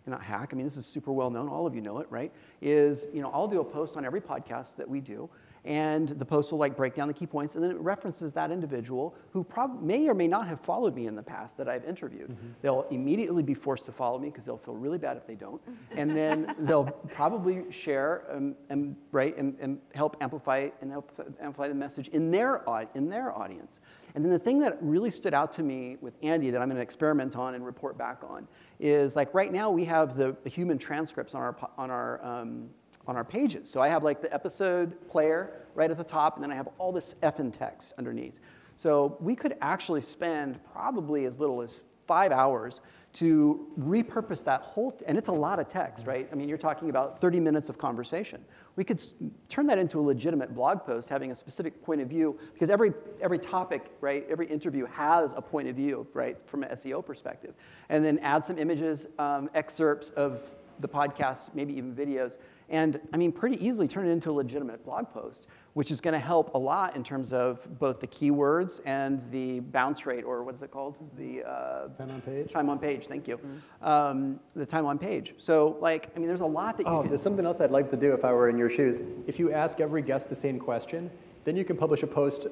not 0.07 0.23
hack, 0.23 0.51
I 0.53 0.57
mean, 0.57 0.65
this 0.65 0.77
is 0.77 0.87
super 0.87 1.13
well 1.13 1.31
known, 1.31 1.49
all 1.49 1.67
of 1.67 1.75
you 1.75 1.81
know 1.81 1.99
it, 1.99 2.07
right? 2.11 2.33
Is, 2.63 3.07
you 3.13 3.23
know, 3.23 3.31
I'll 3.33 3.49
do 3.49 3.61
a 3.61 3.65
post 3.65 3.97
on 3.97 4.05
every 4.05 4.21
podcast 4.21 4.77
that 4.77 4.89
we 4.89 5.01
do, 5.01 5.29
and 5.67 6.09
the 6.09 6.25
post 6.25 6.53
will 6.53 6.59
like 6.59 6.77
break 6.77 6.95
down 6.95 7.09
the 7.09 7.15
key 7.15 7.27
points, 7.27 7.55
and 7.55 7.65
then 7.65 7.71
it 7.71 7.79
references 7.79 8.33
that 8.35 8.51
individual 8.51 9.15
who 9.33 9.43
prob- 9.43 9.83
may 9.83 10.09
or 10.09 10.15
may 10.15 10.29
not 10.29 10.47
have 10.47 10.61
followed 10.61 10.95
me 10.95 11.07
in 11.07 11.17
the 11.17 11.23
past 11.23 11.57
that 11.59 11.69
I've 11.69 11.85
interviewed. 11.85 12.37
They'll 12.63 12.87
immediately 12.91 13.43
be 13.43 13.55
forced 13.55 13.85
to 13.87 13.93
follow 13.93 14.19
me 14.19 14.29
because 14.29 14.45
they'll 14.45 14.57
feel 14.57 14.75
really 14.75 14.99
bad 14.99 15.17
if 15.17 15.27
they 15.27 15.35
don't, 15.35 15.61
and 15.91 16.17
then 16.17 16.55
they'll 16.61 16.85
probably 16.85 17.71
share 17.71 18.25
um, 18.31 18.55
and, 18.71 18.97
right, 19.13 19.37
and, 19.37 19.57
and 19.61 19.79
help 19.95 20.17
amplify 20.21 20.69
and 20.81 20.91
help 20.91 21.13
amplify 21.41 21.69
the 21.69 21.75
message 21.75 22.09
in 22.09 22.31
their, 22.31 22.63
in 22.95 23.09
their 23.09 23.37
audience. 23.37 23.81
And 24.15 24.25
then 24.25 24.33
the 24.33 24.39
thing 24.39 24.59
that 24.61 24.79
really 24.81 25.11
stood 25.11 25.35
out 25.35 25.53
to 25.55 25.63
me 25.63 25.99
with 26.01 26.15
Andy 26.23 26.51
that 26.51 26.63
I'm 26.63 26.69
going 26.69 26.77
to 26.77 26.83
experiment 26.83 27.37
on 27.37 27.55
and 27.55 27.67
report 27.67 27.99
back 27.99 28.23
on 28.27 28.49
is 28.81 29.15
like 29.15 29.35
right 29.35 29.53
now 29.53 29.71
we 29.71 29.85
have 29.85 30.17
the, 30.17 30.35
the 30.43 30.49
human 30.49 30.79
transcripts 30.79 31.35
on 31.35 31.43
our 31.43 31.57
on 31.77 31.91
our 31.91 32.25
um, 32.25 32.71
on 33.07 33.17
our 33.17 33.25
pages. 33.25 33.71
So 33.71 33.81
I 33.81 33.89
have 33.89 34.03
like 34.03 34.21
the 34.21 34.33
episode 34.33 35.09
player 35.09 35.53
right 35.75 35.91
at 35.91 35.97
the 35.97 36.05
top, 36.05 36.37
and 36.37 36.43
then 36.43 36.51
I 36.51 36.55
have 36.55 36.69
all 36.79 36.93
this 36.93 37.15
effing 37.23 37.57
text 37.57 37.93
underneath. 37.99 38.39
So 38.77 39.17
we 39.21 39.35
could 39.35 39.57
actually 39.61 40.03
spend 40.03 40.59
probably 40.73 41.25
as 41.25 41.39
little 41.39 41.63
as 41.63 41.81
five 42.07 42.33
hours 42.33 42.81
to 43.15 43.67
repurpose 43.81 44.45
that 44.45 44.61
whole, 44.61 44.95
and 45.07 45.17
it's 45.17 45.29
a 45.29 45.33
lot 45.33 45.59
of 45.59 45.69
text, 45.69 46.07
right? 46.07 46.29
I 46.31 46.35
mean, 46.35 46.51
you're 46.51 46.59
talking 46.59 46.91
about 46.91 47.19
30 47.19 47.41
minutes 47.41 47.71
of 47.71 47.79
conversation. 47.79 48.45
We 48.77 48.85
could 48.85 48.99
s- 48.99 49.15
turn 49.49 49.67
that 49.69 49.79
into 49.79 49.99
a 49.99 50.03
legitimate 50.03 50.55
blog 50.55 50.85
post, 50.85 51.09
having 51.09 51.31
a 51.31 51.35
specific 51.35 51.83
point 51.83 52.03
of 52.03 52.09
view, 52.09 52.39
because 52.53 52.69
every, 52.69 52.93
every 53.23 53.39
topic, 53.39 53.91
right, 54.03 54.27
every 54.29 54.47
interview 54.49 54.85
has 54.85 55.33
a 55.35 55.41
point 55.41 55.67
of 55.67 55.77
view, 55.77 56.07
right, 56.13 56.37
from 56.47 56.63
an 56.63 56.69
SEO 56.73 57.03
perspective. 57.03 57.55
And 57.89 58.05
then 58.05 58.19
add 58.19 58.45
some 58.45 58.59
images, 58.59 59.07
um, 59.19 59.49
excerpts 59.55 60.11
of 60.11 60.55
the 60.81 60.89
podcast, 60.89 61.55
maybe 61.55 61.77
even 61.77 61.95
videos, 61.95 62.39
and 62.69 63.01
I 63.13 63.17
mean, 63.17 63.31
pretty 63.33 63.65
easily 63.65 63.87
turn 63.87 64.09
it 64.09 64.11
into 64.11 64.31
a 64.31 64.33
legitimate 64.33 64.85
blog 64.85 65.09
post, 65.11 65.47
which 65.75 65.91
is 65.93 66.01
going 66.01 66.15
to 66.15 66.19
help 66.19 66.53
a 66.55 66.59
lot 66.59 66.97
in 66.97 67.05
terms 67.05 67.33
of 67.33 67.67
both 67.79 68.01
the 68.01 68.07
keywords 68.09 68.81
and 68.85 69.21
the 69.31 69.61
bounce 69.61 70.05
rate, 70.05 70.25
or 70.25 70.43
what 70.43 70.55
is 70.57 70.63
it 70.63 70.71
called? 70.73 70.97
The 71.17 71.45
uh, 71.45 71.89
Time 71.97 72.11
on 72.11 72.21
page? 72.23 72.51
Time 72.51 72.69
on 72.69 72.79
page. 72.81 73.07
Thank 73.07 73.29
you. 73.29 73.39
Um, 73.83 74.41
the 74.57 74.67
time 74.67 74.85
on 74.85 74.99
page. 74.99 75.35
So, 75.39 75.77
like, 75.81 76.11
I 76.17 76.19
mean, 76.19 76.27
there's 76.29 76.41
a 76.41 76.47
lot 76.47 76.77
that 76.79 76.87
you 76.87 76.93
Oh, 76.93 77.01
can. 77.03 77.11
there's 77.11 77.23
something 77.23 77.47
else 77.47 77.61
I'd 77.61 77.71
like 77.71 77.91
to 77.93 77.97
do 77.97 78.13
if 78.13 78.25
I 78.25 78.33
were 78.33 78.49
in 78.49 78.59
your 78.59 78.71
shoes. 78.71 79.01
If 79.29 79.39
you 79.39 79.53
ask 79.53 79.79
every 79.81 80.03
guest 80.03 80.29
the 80.29 80.37
same 80.37 80.59
question, 80.59 81.09
then 81.45 81.57
you 81.57 81.65
can 81.65 81.77
publish 81.77 82.03
a 82.03 82.07
post. 82.09 82.49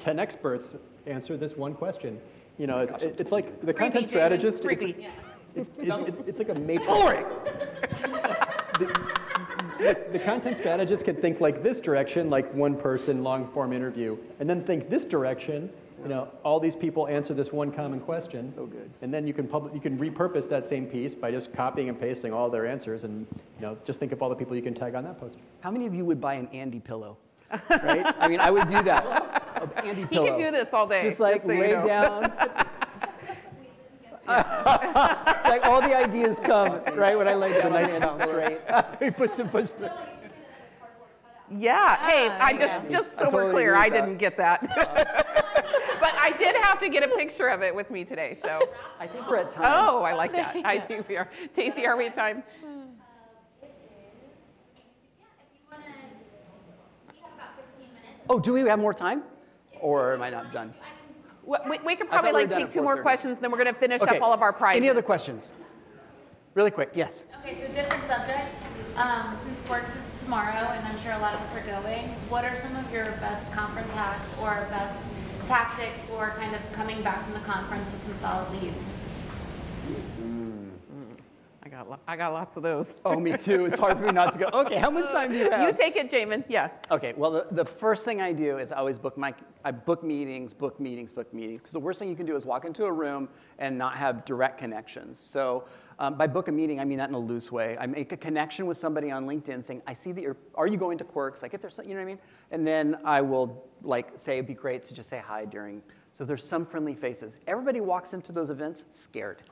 Ten 0.00 0.18
experts 0.18 0.76
answer 1.06 1.36
this 1.38 1.56
one 1.56 1.72
question. 1.74 2.20
You 2.58 2.66
know, 2.66 2.80
it, 2.80 2.90
it- 3.02 3.20
it's 3.20 3.32
like 3.32 3.62
the 3.62 3.72
content 3.72 4.08
strategist. 4.08 4.62
Jason, 4.62 4.88
It's, 4.88 4.98
freebie. 4.98 5.10
It- 5.54 5.66
it- 5.78 5.88
it- 6.08 6.14
it's 6.26 6.38
like 6.38 6.48
a 6.50 6.54
matrix. 6.54 7.24
The, 9.78 9.96
the 10.12 10.18
content 10.18 10.58
strategist 10.58 11.04
can 11.06 11.16
think 11.16 11.40
like 11.40 11.62
this 11.62 11.80
direction, 11.80 12.28
like 12.28 12.52
one 12.54 12.76
person 12.76 13.22
long 13.24 13.48
form 13.48 13.72
interview, 13.72 14.16
and 14.38 14.48
then 14.48 14.62
think 14.64 14.90
this 14.90 15.04
direction. 15.04 15.70
You 16.02 16.08
know, 16.08 16.28
all 16.44 16.58
these 16.60 16.74
people 16.74 17.06
answer 17.08 17.34
this 17.34 17.52
one 17.52 17.70
common 17.70 18.00
question. 18.00 18.54
So 18.56 18.64
good. 18.64 18.90
And 19.02 19.12
then 19.12 19.26
you 19.26 19.34
can 19.34 19.46
public, 19.46 19.74
you 19.74 19.80
can 19.80 19.98
repurpose 19.98 20.48
that 20.48 20.66
same 20.66 20.86
piece 20.86 21.14
by 21.14 21.30
just 21.30 21.52
copying 21.52 21.90
and 21.90 22.00
pasting 22.00 22.32
all 22.32 22.48
their 22.48 22.66
answers, 22.66 23.04
and 23.04 23.26
you 23.58 23.66
know, 23.66 23.76
just 23.84 23.98
think 24.00 24.12
of 24.12 24.22
all 24.22 24.30
the 24.30 24.34
people 24.34 24.56
you 24.56 24.62
can 24.62 24.72
tag 24.74 24.94
on 24.94 25.04
that 25.04 25.20
post. 25.20 25.36
How 25.60 25.70
many 25.70 25.84
of 25.86 25.94
you 25.94 26.06
would 26.06 26.18
buy 26.20 26.34
an 26.34 26.48
Andy 26.54 26.80
pillow? 26.80 27.18
right? 27.82 28.14
I 28.18 28.28
mean, 28.28 28.40
I 28.40 28.50
would 28.50 28.66
do 28.66 28.82
that. 28.82 29.62
An 29.76 29.84
Andy 29.88 30.00
He 30.02 30.06
pillow. 30.06 30.26
can 30.28 30.38
do 30.38 30.50
this 30.50 30.72
all 30.72 30.86
day. 30.86 31.02
Just 31.02 31.20
like 31.20 31.42
so 31.42 31.52
you 31.52 31.60
lay 31.60 31.72
know. 31.72 31.86
down. 31.86 32.32
like 35.44 35.64
all 35.64 35.80
the 35.80 35.96
ideas 35.96 36.38
come 36.42 36.80
right 36.94 37.16
when 37.16 37.26
I 37.26 37.34
lay 37.34 37.52
down. 37.52 37.72
nice 37.72 37.92
on 37.92 38.00
bounce 38.00 38.22
Andy 38.22 38.34
rate. 38.34 38.60
we 39.00 39.10
push 39.10 39.38
and 39.38 39.50
push. 39.50 39.70
The, 39.70 39.92
Yeah. 41.50 41.96
Hey, 42.06 42.28
I 42.28 42.50
yeah. 42.50 42.58
just 42.58 42.88
just 42.88 43.18
so 43.18 43.24
I 43.24 43.28
we're 43.28 43.42
totally 43.42 43.62
clear, 43.62 43.74
I 43.74 43.88
didn't 43.88 44.18
get 44.18 44.36
that. 44.36 44.62
but 46.00 46.14
I 46.16 46.32
did 46.36 46.54
have 46.56 46.78
to 46.80 46.88
get 46.88 47.02
a 47.04 47.08
picture 47.08 47.48
of 47.48 47.62
it 47.62 47.74
with 47.74 47.90
me 47.90 48.04
today. 48.04 48.34
So. 48.34 48.60
I 49.00 49.06
think 49.06 49.28
we're 49.28 49.38
at 49.38 49.50
time. 49.50 49.64
Oh, 49.66 50.02
I 50.02 50.12
like 50.12 50.32
that. 50.32 50.56
I 50.64 50.78
think 50.78 51.08
we 51.08 51.16
are. 51.16 51.28
Tacy, 51.56 51.86
are 51.86 51.96
we 51.96 52.06
at 52.06 52.14
time? 52.14 52.42
It 53.62 53.66
is. 53.66 53.72
Yeah, 55.18 55.24
if 55.40 55.54
you 55.54 55.60
wanna, 55.70 55.84
you 57.14 57.22
have 57.22 57.34
about 57.34 57.56
fifteen 57.56 57.92
minutes. 57.94 58.26
Oh, 58.28 58.38
do 58.38 58.52
we 58.52 58.60
have 58.60 58.78
more 58.78 58.94
time? 58.94 59.22
Or 59.80 60.12
am 60.12 60.22
I 60.22 60.30
not 60.30 60.52
done? 60.52 60.74
We, 61.44 61.56
we, 61.68 61.78
we 61.84 61.96
could 61.96 62.08
probably 62.08 62.30
thought 62.30 62.36
we 62.38 62.46
like 62.46 62.50
take 62.50 62.70
two 62.70 62.82
more 62.82 62.96
4:30. 62.96 63.02
questions, 63.02 63.38
then 63.38 63.50
we're 63.50 63.58
going 63.58 63.72
to 63.72 63.78
finish 63.80 64.02
Okay. 64.02 64.16
up 64.16 64.22
all 64.22 64.32
of 64.32 64.42
our 64.42 64.52
prizes. 64.52 64.80
Any 64.80 64.88
other 64.90 65.02
questions? 65.02 65.50
Really 66.54 66.70
quick, 66.70 66.90
yes. 66.94 67.26
Okay, 67.40 67.64
so 67.66 67.72
different 67.72 68.06
subject. 68.08 68.54
Um, 68.96 69.36
since 69.44 69.60
Quirks 69.66 69.90
is 69.90 70.22
tomorrow, 70.22 70.52
and 70.72 70.86
I'm 70.86 70.98
sure 70.98 71.12
a 71.12 71.18
lot 71.20 71.34
of 71.34 71.40
us 71.40 71.54
are 71.56 71.64
going, 71.80 72.08
what 72.28 72.44
are 72.44 72.56
some 72.56 72.74
of 72.76 72.92
your 72.92 73.06
best 73.20 73.50
conference 73.52 73.92
hacks 73.94 74.34
or 74.40 74.66
best 74.68 75.08
tactics 75.46 76.02
for 76.04 76.34
kind 76.38 76.54
of 76.54 76.60
coming 76.72 77.00
back 77.02 77.24
from 77.24 77.32
the 77.34 77.40
conference 77.40 77.88
with 77.90 78.04
some 78.04 78.16
solid 78.16 78.50
leads? 78.60 78.82
I 79.88 80.49
got 81.80 81.90
lo- 81.90 82.00
I 82.06 82.16
got 82.16 82.32
lots 82.32 82.56
of 82.56 82.62
those. 82.62 82.96
Oh, 83.04 83.18
me 83.18 83.36
too. 83.36 83.64
It's 83.64 83.78
hard 83.78 83.98
for 83.98 84.04
me 84.04 84.12
not 84.12 84.32
to 84.34 84.38
go. 84.38 84.50
Okay, 84.60 84.76
how 84.76 84.90
much 84.90 85.06
time 85.06 85.30
do 85.30 85.38
you 85.38 85.50
have? 85.50 85.62
You 85.62 85.72
take 85.72 85.96
it, 85.96 86.10
Jamin. 86.10 86.44
Yeah. 86.48 86.68
Okay, 86.90 87.14
well, 87.16 87.30
the, 87.30 87.46
the 87.52 87.64
first 87.64 88.04
thing 88.04 88.20
I 88.20 88.32
do 88.32 88.58
is 88.58 88.72
I 88.72 88.76
always 88.76 88.98
book 88.98 89.16
my, 89.16 89.32
I 89.64 89.70
book 89.70 90.02
meetings, 90.02 90.52
book 90.52 90.78
meetings, 90.78 91.12
book 91.12 91.32
meetings. 91.32 91.60
Because 91.62 91.72
the 91.72 91.80
worst 91.80 91.98
thing 91.98 92.10
you 92.10 92.16
can 92.16 92.26
do 92.26 92.36
is 92.36 92.44
walk 92.44 92.66
into 92.66 92.84
a 92.84 92.92
room 92.92 93.28
and 93.58 93.78
not 93.78 93.96
have 93.96 94.24
direct 94.26 94.58
connections. 94.58 95.18
So 95.18 95.64
um, 95.98 96.16
by 96.16 96.26
book 96.26 96.48
a 96.48 96.52
meeting, 96.52 96.78
I 96.78 96.84
mean 96.84 96.98
that 96.98 97.08
in 97.08 97.14
a 97.14 97.18
loose 97.18 97.50
way. 97.50 97.76
I 97.80 97.86
make 97.86 98.12
a 98.12 98.16
connection 98.16 98.66
with 98.66 98.76
somebody 98.76 99.10
on 99.10 99.26
LinkedIn 99.26 99.64
saying, 99.64 99.80
I 99.86 99.94
see 99.94 100.12
that 100.12 100.20
you're, 100.20 100.36
are 100.56 100.66
you 100.66 100.76
going 100.76 100.98
to 100.98 101.04
Quirks? 101.04 101.40
Like 101.40 101.54
if 101.54 101.62
there's, 101.62 101.78
you 101.78 101.90
know 101.90 101.94
what 101.96 102.02
I 102.02 102.06
mean? 102.06 102.18
And 102.50 102.66
then 102.66 102.98
I 103.04 103.22
will 103.22 103.64
like 103.82 104.10
say 104.16 104.34
it'd 104.34 104.46
be 104.46 104.54
great 104.54 104.82
to 104.84 104.94
just 104.94 105.08
say 105.08 105.22
hi 105.24 105.46
during, 105.46 105.80
so 106.12 106.24
there's 106.24 106.44
some 106.44 106.66
friendly 106.66 106.94
faces. 106.94 107.38
Everybody 107.46 107.80
walks 107.80 108.12
into 108.12 108.32
those 108.32 108.50
events 108.50 108.84
scared. 108.90 109.42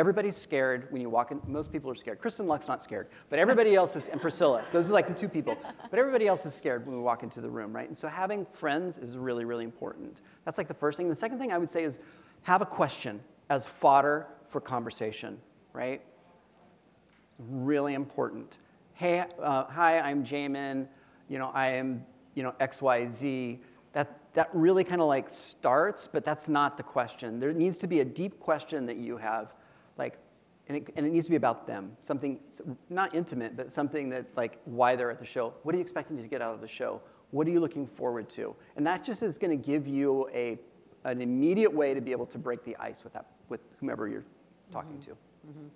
Everybody's 0.00 0.34
scared 0.34 0.90
when 0.90 1.02
you 1.02 1.10
walk 1.10 1.30
in. 1.30 1.42
Most 1.46 1.70
people 1.70 1.90
are 1.90 1.94
scared. 1.94 2.22
Kristin 2.22 2.46
Luck's 2.46 2.66
not 2.66 2.82
scared, 2.82 3.08
but 3.28 3.38
everybody 3.38 3.74
else 3.74 3.94
is, 3.96 4.08
and 4.08 4.18
Priscilla. 4.18 4.64
Those 4.72 4.88
are 4.88 4.94
like 4.94 5.06
the 5.06 5.12
two 5.12 5.28
people. 5.28 5.58
But 5.90 5.98
everybody 5.98 6.26
else 6.26 6.46
is 6.46 6.54
scared 6.54 6.86
when 6.86 6.96
we 6.96 7.02
walk 7.02 7.22
into 7.22 7.42
the 7.42 7.50
room, 7.50 7.70
right? 7.70 7.86
And 7.86 7.98
so 7.98 8.08
having 8.08 8.46
friends 8.46 8.96
is 8.96 9.18
really, 9.18 9.44
really 9.44 9.64
important. 9.64 10.22
That's 10.46 10.56
like 10.56 10.68
the 10.68 10.74
first 10.74 10.96
thing. 10.96 11.10
The 11.10 11.14
second 11.14 11.38
thing 11.38 11.52
I 11.52 11.58
would 11.58 11.68
say 11.68 11.84
is 11.84 11.98
have 12.44 12.62
a 12.62 12.64
question 12.64 13.20
as 13.50 13.66
fodder 13.66 14.26
for 14.46 14.58
conversation, 14.58 15.38
right? 15.74 16.00
Really 17.38 17.92
important. 17.92 18.56
Hey, 18.94 19.26
uh, 19.38 19.64
hi, 19.64 19.98
I'm 19.98 20.24
Jamin. 20.24 20.88
You 21.28 21.38
know, 21.38 21.50
I 21.52 21.72
am, 21.72 22.06
you 22.34 22.42
know, 22.42 22.54
X, 22.58 22.80
Y, 22.80 23.06
Z. 23.06 23.60
That 23.92 24.18
that 24.32 24.48
really 24.54 24.82
kind 24.82 25.02
of 25.02 25.08
like 25.08 25.28
starts, 25.28 26.08
but 26.10 26.24
that's 26.24 26.48
not 26.48 26.78
the 26.78 26.82
question. 26.82 27.38
There 27.38 27.52
needs 27.52 27.76
to 27.78 27.86
be 27.86 28.00
a 28.00 28.04
deep 28.04 28.38
question 28.40 28.86
that 28.86 28.96
you 28.96 29.18
have, 29.18 29.52
like, 30.00 30.18
and 30.66 30.78
it, 30.78 30.92
and 30.96 31.06
it 31.06 31.10
needs 31.10 31.26
to 31.26 31.30
be 31.30 31.36
about 31.36 31.66
them. 31.66 31.92
Something 32.00 32.40
not 32.88 33.14
intimate, 33.14 33.56
but 33.56 33.70
something 33.70 34.08
that 34.10 34.26
like 34.36 34.58
why 34.64 34.96
they're 34.96 35.10
at 35.10 35.18
the 35.18 35.26
show. 35.26 35.52
What 35.62 35.74
are 35.74 35.78
you 35.78 35.82
expecting 35.82 36.16
to 36.16 36.26
get 36.26 36.40
out 36.40 36.54
of 36.54 36.60
the 36.60 36.68
show? 36.68 37.00
What 37.32 37.46
are 37.46 37.50
you 37.50 37.60
looking 37.60 37.86
forward 37.86 38.28
to? 38.30 38.56
And 38.76 38.86
that 38.86 39.04
just 39.04 39.22
is 39.22 39.36
going 39.36 39.56
to 39.56 39.62
give 39.72 39.86
you 39.86 40.28
a 40.32 40.58
an 41.04 41.20
immediate 41.22 41.72
way 41.72 41.94
to 41.94 42.00
be 42.00 42.12
able 42.12 42.26
to 42.26 42.38
break 42.38 42.62
the 42.62 42.76
ice 42.76 43.04
with 43.04 43.12
that 43.14 43.26
with 43.48 43.60
whomever 43.78 44.06
you're 44.08 44.24
talking 44.70 44.98
mm-hmm. 44.98 45.10
to. 45.10 45.16
Mm-hmm. 45.48 45.68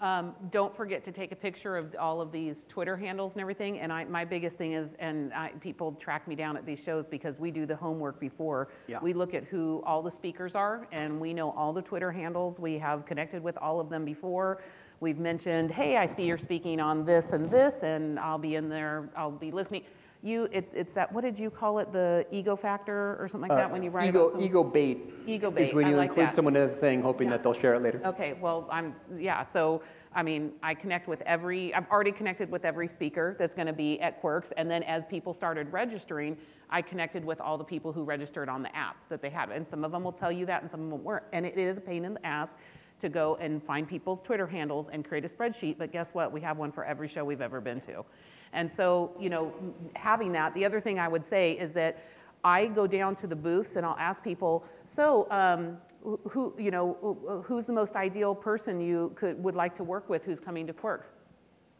Um, 0.00 0.34
don't 0.50 0.74
forget 0.74 1.02
to 1.04 1.12
take 1.12 1.30
a 1.30 1.36
picture 1.36 1.76
of 1.76 1.94
all 1.98 2.22
of 2.22 2.32
these 2.32 2.64
Twitter 2.70 2.96
handles 2.96 3.34
and 3.34 3.42
everything. 3.42 3.80
And 3.80 3.92
I, 3.92 4.04
my 4.04 4.24
biggest 4.24 4.56
thing 4.56 4.72
is, 4.72 4.94
and 4.98 5.30
I, 5.34 5.50
people 5.60 5.92
track 5.92 6.26
me 6.26 6.34
down 6.34 6.56
at 6.56 6.64
these 6.64 6.82
shows 6.82 7.06
because 7.06 7.38
we 7.38 7.50
do 7.50 7.66
the 7.66 7.76
homework 7.76 8.18
before. 8.18 8.68
Yeah. 8.86 8.98
We 9.02 9.12
look 9.12 9.34
at 9.34 9.44
who 9.44 9.82
all 9.84 10.02
the 10.02 10.10
speakers 10.10 10.54
are, 10.54 10.88
and 10.90 11.20
we 11.20 11.34
know 11.34 11.50
all 11.50 11.74
the 11.74 11.82
Twitter 11.82 12.10
handles. 12.10 12.58
We 12.58 12.78
have 12.78 13.04
connected 13.04 13.42
with 13.42 13.58
all 13.58 13.78
of 13.78 13.90
them 13.90 14.06
before. 14.06 14.62
We've 15.00 15.18
mentioned, 15.18 15.70
hey, 15.70 15.98
I 15.98 16.06
see 16.06 16.24
you're 16.24 16.38
speaking 16.38 16.80
on 16.80 17.04
this 17.04 17.32
and 17.32 17.50
this, 17.50 17.82
and 17.82 18.18
I'll 18.18 18.38
be 18.38 18.54
in 18.54 18.70
there. 18.70 19.10
I'll 19.14 19.30
be 19.30 19.50
listening. 19.50 19.84
You, 20.22 20.48
it, 20.52 20.70
it's 20.74 20.92
that. 20.94 21.10
What 21.10 21.22
did 21.22 21.38
you 21.38 21.48
call 21.48 21.78
it? 21.78 21.92
The 21.92 22.26
ego 22.30 22.54
factor 22.54 23.16
or 23.18 23.26
something 23.26 23.48
like 23.48 23.56
that 23.58 23.72
when 23.72 23.82
you 23.82 23.88
write 23.90 24.04
Uh, 24.04 24.08
ego, 24.08 24.28
about 24.28 24.42
ego 24.42 24.62
bait 24.64 25.14
Ego 25.26 25.50
is 25.56 25.72
when 25.72 25.88
you 25.88 25.96
like 25.96 26.10
include 26.10 26.26
that. 26.28 26.34
someone 26.34 26.56
in 26.56 26.68
a 26.68 26.74
thing 26.74 27.00
hoping 27.00 27.30
that 27.30 27.42
they'll 27.42 27.54
share 27.54 27.72
it 27.74 27.82
later. 27.82 28.02
Okay, 28.04 28.34
well, 28.34 28.68
I'm, 28.70 28.94
yeah, 29.18 29.44
so, 29.44 29.80
I 30.14 30.22
mean, 30.22 30.52
I 30.62 30.74
connect 30.74 31.08
with 31.08 31.22
every, 31.22 31.72
I've 31.72 31.88
already 31.90 32.12
connected 32.12 32.50
with 32.50 32.66
every 32.66 32.86
speaker 32.86 33.34
that's 33.38 33.54
gonna 33.54 33.72
be 33.72 33.98
at 34.00 34.20
Quirks, 34.20 34.52
and 34.58 34.70
then 34.70 34.82
as 34.82 35.06
people 35.06 35.32
started 35.32 35.72
registering, 35.72 36.36
I 36.68 36.82
connected 36.82 37.24
with 37.24 37.40
all 37.40 37.56
the 37.56 37.64
people 37.64 37.90
who 37.90 38.02
registered 38.02 38.50
on 38.50 38.62
the 38.62 38.74
app 38.76 38.96
that 39.08 39.22
they 39.22 39.30
had, 39.30 39.50
and 39.50 39.66
some 39.66 39.84
of 39.84 39.92
them 39.92 40.04
will 40.04 40.12
tell 40.12 40.32
you 40.32 40.44
that, 40.46 40.60
and 40.60 40.70
some 40.70 40.80
of 40.82 40.90
them 40.90 41.02
weren't, 41.02 41.24
and 41.32 41.46
it 41.46 41.56
is 41.56 41.78
a 41.78 41.80
pain 41.80 42.04
in 42.04 42.14
the 42.14 42.26
ass 42.26 42.58
to 42.98 43.08
go 43.08 43.36
and 43.40 43.62
find 43.62 43.88
people's 43.88 44.20
Twitter 44.20 44.46
handles 44.46 44.90
and 44.90 45.02
create 45.02 45.24
a 45.24 45.28
spreadsheet, 45.28 45.78
but 45.78 45.90
guess 45.92 46.12
what? 46.12 46.30
We 46.30 46.42
have 46.42 46.58
one 46.58 46.70
for 46.70 46.84
every 46.84 47.08
show 47.08 47.24
we've 47.24 47.40
ever 47.40 47.60
been 47.60 47.80
to. 47.82 48.04
And 48.52 48.70
so, 48.70 49.12
you 49.18 49.30
know, 49.30 49.52
having 49.94 50.32
that, 50.32 50.54
the 50.54 50.64
other 50.64 50.80
thing 50.80 50.98
I 50.98 51.08
would 51.08 51.24
say 51.24 51.52
is 51.52 51.72
that 51.74 52.04
I 52.42 52.66
go 52.66 52.86
down 52.86 53.14
to 53.16 53.26
the 53.26 53.36
booths 53.36 53.76
and 53.76 53.86
I'll 53.86 53.98
ask 53.98 54.24
people, 54.24 54.64
so, 54.86 55.28
um, 55.30 55.78
who, 56.02 56.54
you 56.58 56.70
know, 56.70 57.42
who's 57.46 57.66
the 57.66 57.72
most 57.72 57.94
ideal 57.94 58.34
person 58.34 58.80
you 58.80 59.12
could, 59.14 59.42
would 59.42 59.54
like 59.54 59.74
to 59.74 59.84
work 59.84 60.08
with 60.08 60.24
who's 60.24 60.40
coming 60.40 60.66
to 60.66 60.72
Quirks? 60.72 61.12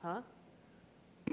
Huh? 0.02 0.20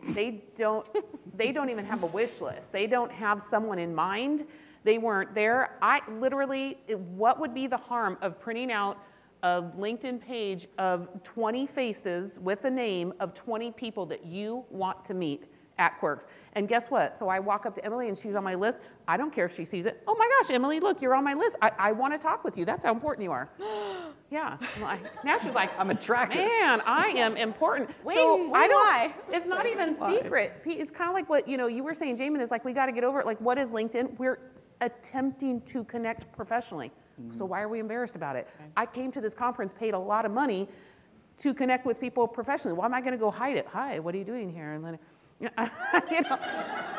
They 0.09 0.43
don't, 0.55 0.87
they 1.35 1.51
don't 1.51 1.69
even 1.69 1.85
have 1.85 2.03
a 2.03 2.07
wish 2.07 2.39
list. 2.39 2.71
They 2.71 2.87
don't 2.87 3.11
have 3.11 3.41
someone 3.41 3.77
in 3.79 3.93
mind. 3.93 4.45
They 4.83 4.99
weren't 4.99 5.35
there. 5.35 5.77
I 5.81 6.01
literally, 6.09 6.77
what 7.15 7.39
would 7.39 7.53
be 7.53 7.67
the 7.67 7.77
harm 7.77 8.17
of 8.21 8.39
printing 8.39 8.71
out 8.71 8.97
a 9.43 9.61
LinkedIn 9.77 10.19
page 10.21 10.67
of 10.77 11.07
20 11.23 11.67
faces 11.67 12.39
with 12.39 12.61
the 12.61 12.71
name 12.71 13.13
of 13.19 13.33
20 13.33 13.71
people 13.71 14.05
that 14.07 14.25
you 14.25 14.65
want 14.69 15.03
to 15.05 15.13
meet 15.13 15.45
at 15.77 15.99
Quirks? 15.99 16.27
And 16.53 16.67
guess 16.67 16.89
what? 16.89 17.15
So 17.15 17.29
I 17.29 17.39
walk 17.39 17.65
up 17.67 17.75
to 17.75 17.85
Emily 17.85 18.07
and 18.07 18.17
she's 18.17 18.35
on 18.35 18.43
my 18.43 18.55
list. 18.55 18.81
I 19.07 19.15
don't 19.15 19.31
care 19.31 19.45
if 19.45 19.55
she 19.55 19.63
sees 19.63 19.85
it. 19.85 20.01
Oh 20.07 20.15
my 20.17 20.27
gosh, 20.41 20.49
Emily, 20.53 20.79
look, 20.79 21.01
you're 21.01 21.13
on 21.13 21.23
my 21.23 21.35
list. 21.35 21.55
I, 21.61 21.71
I 21.77 21.91
want 21.91 22.13
to 22.13 22.19
talk 22.19 22.43
with 22.43 22.57
you. 22.57 22.65
That's 22.65 22.83
how 22.83 22.91
important 22.91 23.23
you 23.23 23.31
are. 23.31 23.49
Yeah. 24.29 24.57
I- 24.83 24.99
Now 25.23 25.37
she's 25.37 25.53
like, 25.53 25.71
I'm 25.79 25.89
attracted. 25.89 26.39
Man, 26.39 26.81
I 26.85 27.11
am 27.15 27.37
important. 27.37 27.89
Wait, 28.03 28.15
so 28.15 28.35
wait, 28.35 28.51
I 28.53 28.67
don't. 28.67 28.75
why? 28.75 29.13
It's 29.31 29.47
not 29.47 29.65
even 29.65 29.93
secret. 29.93 30.51
It's 30.65 30.91
kind 30.91 31.09
of 31.09 31.13
like 31.13 31.29
what 31.29 31.47
you 31.47 31.55
know. 31.55 31.67
You 31.67 31.81
were 31.81 31.93
saying, 31.93 32.17
Jamin, 32.17 32.41
is 32.41 32.51
like 32.51 32.65
we 32.65 32.73
got 32.73 32.87
to 32.87 32.91
get 32.91 33.05
over 33.05 33.21
it. 33.21 33.25
Like, 33.25 33.39
what 33.39 33.57
is 33.57 33.71
LinkedIn? 33.71 34.17
We're 34.19 34.39
attempting 34.81 35.61
to 35.61 35.83
connect 35.83 36.31
professionally. 36.35 36.91
So 37.35 37.45
why 37.45 37.61
are 37.61 37.69
we 37.69 37.79
embarrassed 37.79 38.15
about 38.15 38.35
it? 38.35 38.47
I 38.75 38.85
came 38.85 39.11
to 39.11 39.21
this 39.21 39.33
conference, 39.33 39.73
paid 39.73 39.95
a 39.95 39.99
lot 39.99 40.25
of 40.25 40.31
money 40.31 40.69
to 41.39 41.53
connect 41.53 41.85
with 41.85 41.99
people 41.99 42.27
professionally. 42.27 42.77
Why 42.77 42.85
am 42.85 42.93
I 42.93 43.01
going 43.01 43.13
to 43.13 43.17
go 43.17 43.31
hide 43.31 43.57
it? 43.57 43.67
Hi, 43.71 43.99
what 43.99 44.13
are 44.13 44.17
you 44.17 44.23
doing 44.23 44.51
here? 44.51 44.73
And 44.73 44.85
then, 44.85 44.99
you 45.39 46.21
know, 46.21 46.37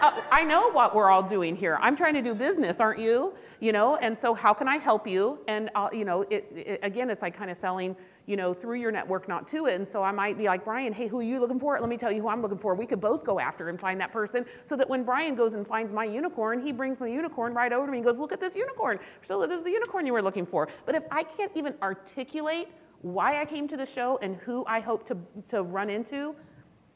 uh, 0.01 0.21
I 0.31 0.45
know 0.45 0.71
what 0.71 0.95
we're 0.95 1.11
all 1.11 1.23
doing 1.23 1.57
here. 1.57 1.79
I'm 1.81 1.97
trying 1.97 2.15
to 2.15 2.23
do 2.23 2.35
business, 2.35 2.81
aren't 2.81 3.01
you? 3.01 3.35
You 3.61 3.73
know, 3.73 3.97
and 3.97 4.17
so 4.17 4.35
how 4.35 4.53
can 4.53 4.69
I 4.69 4.77
help 4.77 5.07
you? 5.07 5.39
And 5.49 5.71
I'll, 5.75 5.93
you 5.93 6.05
know, 6.05 6.23
it, 6.23 6.51
it, 6.55 6.81
again, 6.83 7.11
it's 7.11 7.23
like 7.23 7.37
kind 7.37 7.51
of 7.51 7.57
selling, 7.57 7.97
you 8.29 8.37
know, 8.37 8.53
through 8.53 8.79
your 8.79 8.93
network, 8.93 9.27
not 9.27 9.49
to 9.49 9.65
it. 9.67 9.75
And 9.75 9.89
so 9.89 10.03
I 10.03 10.13
might 10.13 10.37
be 10.37 10.45
like, 10.45 10.63
Brian, 10.63 10.93
hey, 10.93 11.07
who 11.07 11.19
are 11.19 11.23
you 11.23 11.41
looking 11.41 11.59
for? 11.59 11.81
Let 11.81 11.89
me 11.89 11.97
tell 11.97 12.13
you 12.13 12.21
who 12.21 12.29
I'm 12.29 12.43
looking 12.43 12.59
for. 12.59 12.75
We 12.75 12.85
could 12.85 13.01
both 13.01 13.25
go 13.25 13.41
after 13.41 13.71
and 13.71 13.81
find 13.81 13.99
that 14.03 14.13
person, 14.13 14.45
so 14.65 14.77
that 14.77 14.87
when 14.87 15.03
Brian 15.03 15.35
goes 15.35 15.55
and 15.55 15.67
finds 15.67 15.95
my 15.95 16.05
unicorn, 16.05 16.61
he 16.61 16.71
brings 16.71 17.01
my 17.01 17.07
unicorn 17.07 17.55
right 17.55 17.73
over 17.73 17.87
to 17.87 17.91
me 17.91 17.99
and 17.99 18.05
goes, 18.05 18.19
look 18.19 18.31
at 18.31 18.39
this 18.39 18.55
unicorn. 18.55 18.99
So 19.23 19.47
this 19.47 19.57
is 19.57 19.65
the 19.65 19.71
unicorn 19.71 20.05
you 20.05 20.13
were 20.13 20.21
looking 20.21 20.45
for. 20.45 20.69
But 20.85 20.95
if 20.95 21.05
I 21.11 21.23
can't 21.23 21.51
even 21.55 21.75
articulate 21.81 22.69
why 23.01 23.41
I 23.41 23.47
came 23.47 23.67
to 23.67 23.79
the 23.79 23.87
show 23.87 24.19
and 24.21 24.37
who 24.37 24.63
I 24.67 24.81
hope 24.81 25.07
to 25.07 25.17
to 25.47 25.63
run 25.63 25.89
into, 25.89 26.35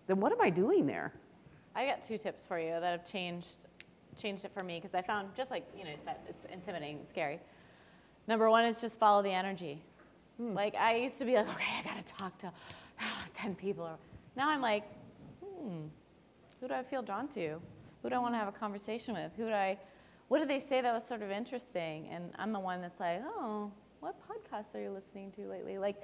then 0.08 0.20
what 0.20 0.32
am 0.32 0.40
I 0.42 0.50
doing 0.50 0.86
there? 0.86 1.14
I 1.74 1.86
got 1.86 2.02
two 2.02 2.18
tips 2.18 2.44
for 2.44 2.58
you 2.58 2.72
that 2.72 2.82
have 2.82 3.06
changed 3.06 3.64
changed 4.18 4.44
it 4.44 4.52
for 4.52 4.62
me 4.62 4.78
because 4.78 4.94
I 4.94 5.00
found 5.00 5.34
just 5.34 5.50
like 5.50 5.64
you 5.74 5.84
know 5.84 5.92
said 6.04 6.16
it's 6.28 6.44
intimidating, 6.52 7.06
scary. 7.08 7.40
Number 8.28 8.50
one 8.50 8.64
is 8.64 8.80
just 8.80 8.98
follow 8.98 9.22
the 9.22 9.30
energy. 9.30 9.82
Like 10.38 10.74
I 10.74 10.96
used 10.96 11.18
to 11.18 11.24
be 11.24 11.34
like, 11.34 11.48
okay, 11.48 11.72
I 11.80 11.82
gotta 11.82 12.04
talk 12.04 12.36
to 12.38 12.52
ten 13.34 13.54
people. 13.54 13.90
Now 14.36 14.48
I'm 14.48 14.60
like, 14.60 14.84
hmm, 15.44 15.84
who 16.60 16.68
do 16.68 16.74
I 16.74 16.82
feel 16.82 17.02
drawn 17.02 17.28
to? 17.28 17.60
Who 18.02 18.08
do 18.08 18.14
I 18.14 18.18
want 18.18 18.34
to 18.34 18.38
have 18.38 18.48
a 18.48 18.52
conversation 18.52 19.14
with? 19.14 19.32
Who 19.36 19.46
do 19.46 19.52
I? 19.52 19.78
What 20.28 20.38
did 20.38 20.48
they 20.48 20.60
say 20.60 20.80
that 20.80 20.92
was 20.92 21.06
sort 21.06 21.22
of 21.22 21.30
interesting? 21.30 22.08
And 22.10 22.30
I'm 22.38 22.52
the 22.52 22.60
one 22.60 22.80
that's 22.80 22.98
like, 22.98 23.20
oh, 23.24 23.70
what 24.00 24.16
podcasts 24.28 24.74
are 24.74 24.80
you 24.80 24.90
listening 24.90 25.30
to 25.32 25.46
lately? 25.46 25.78
Like, 25.78 25.96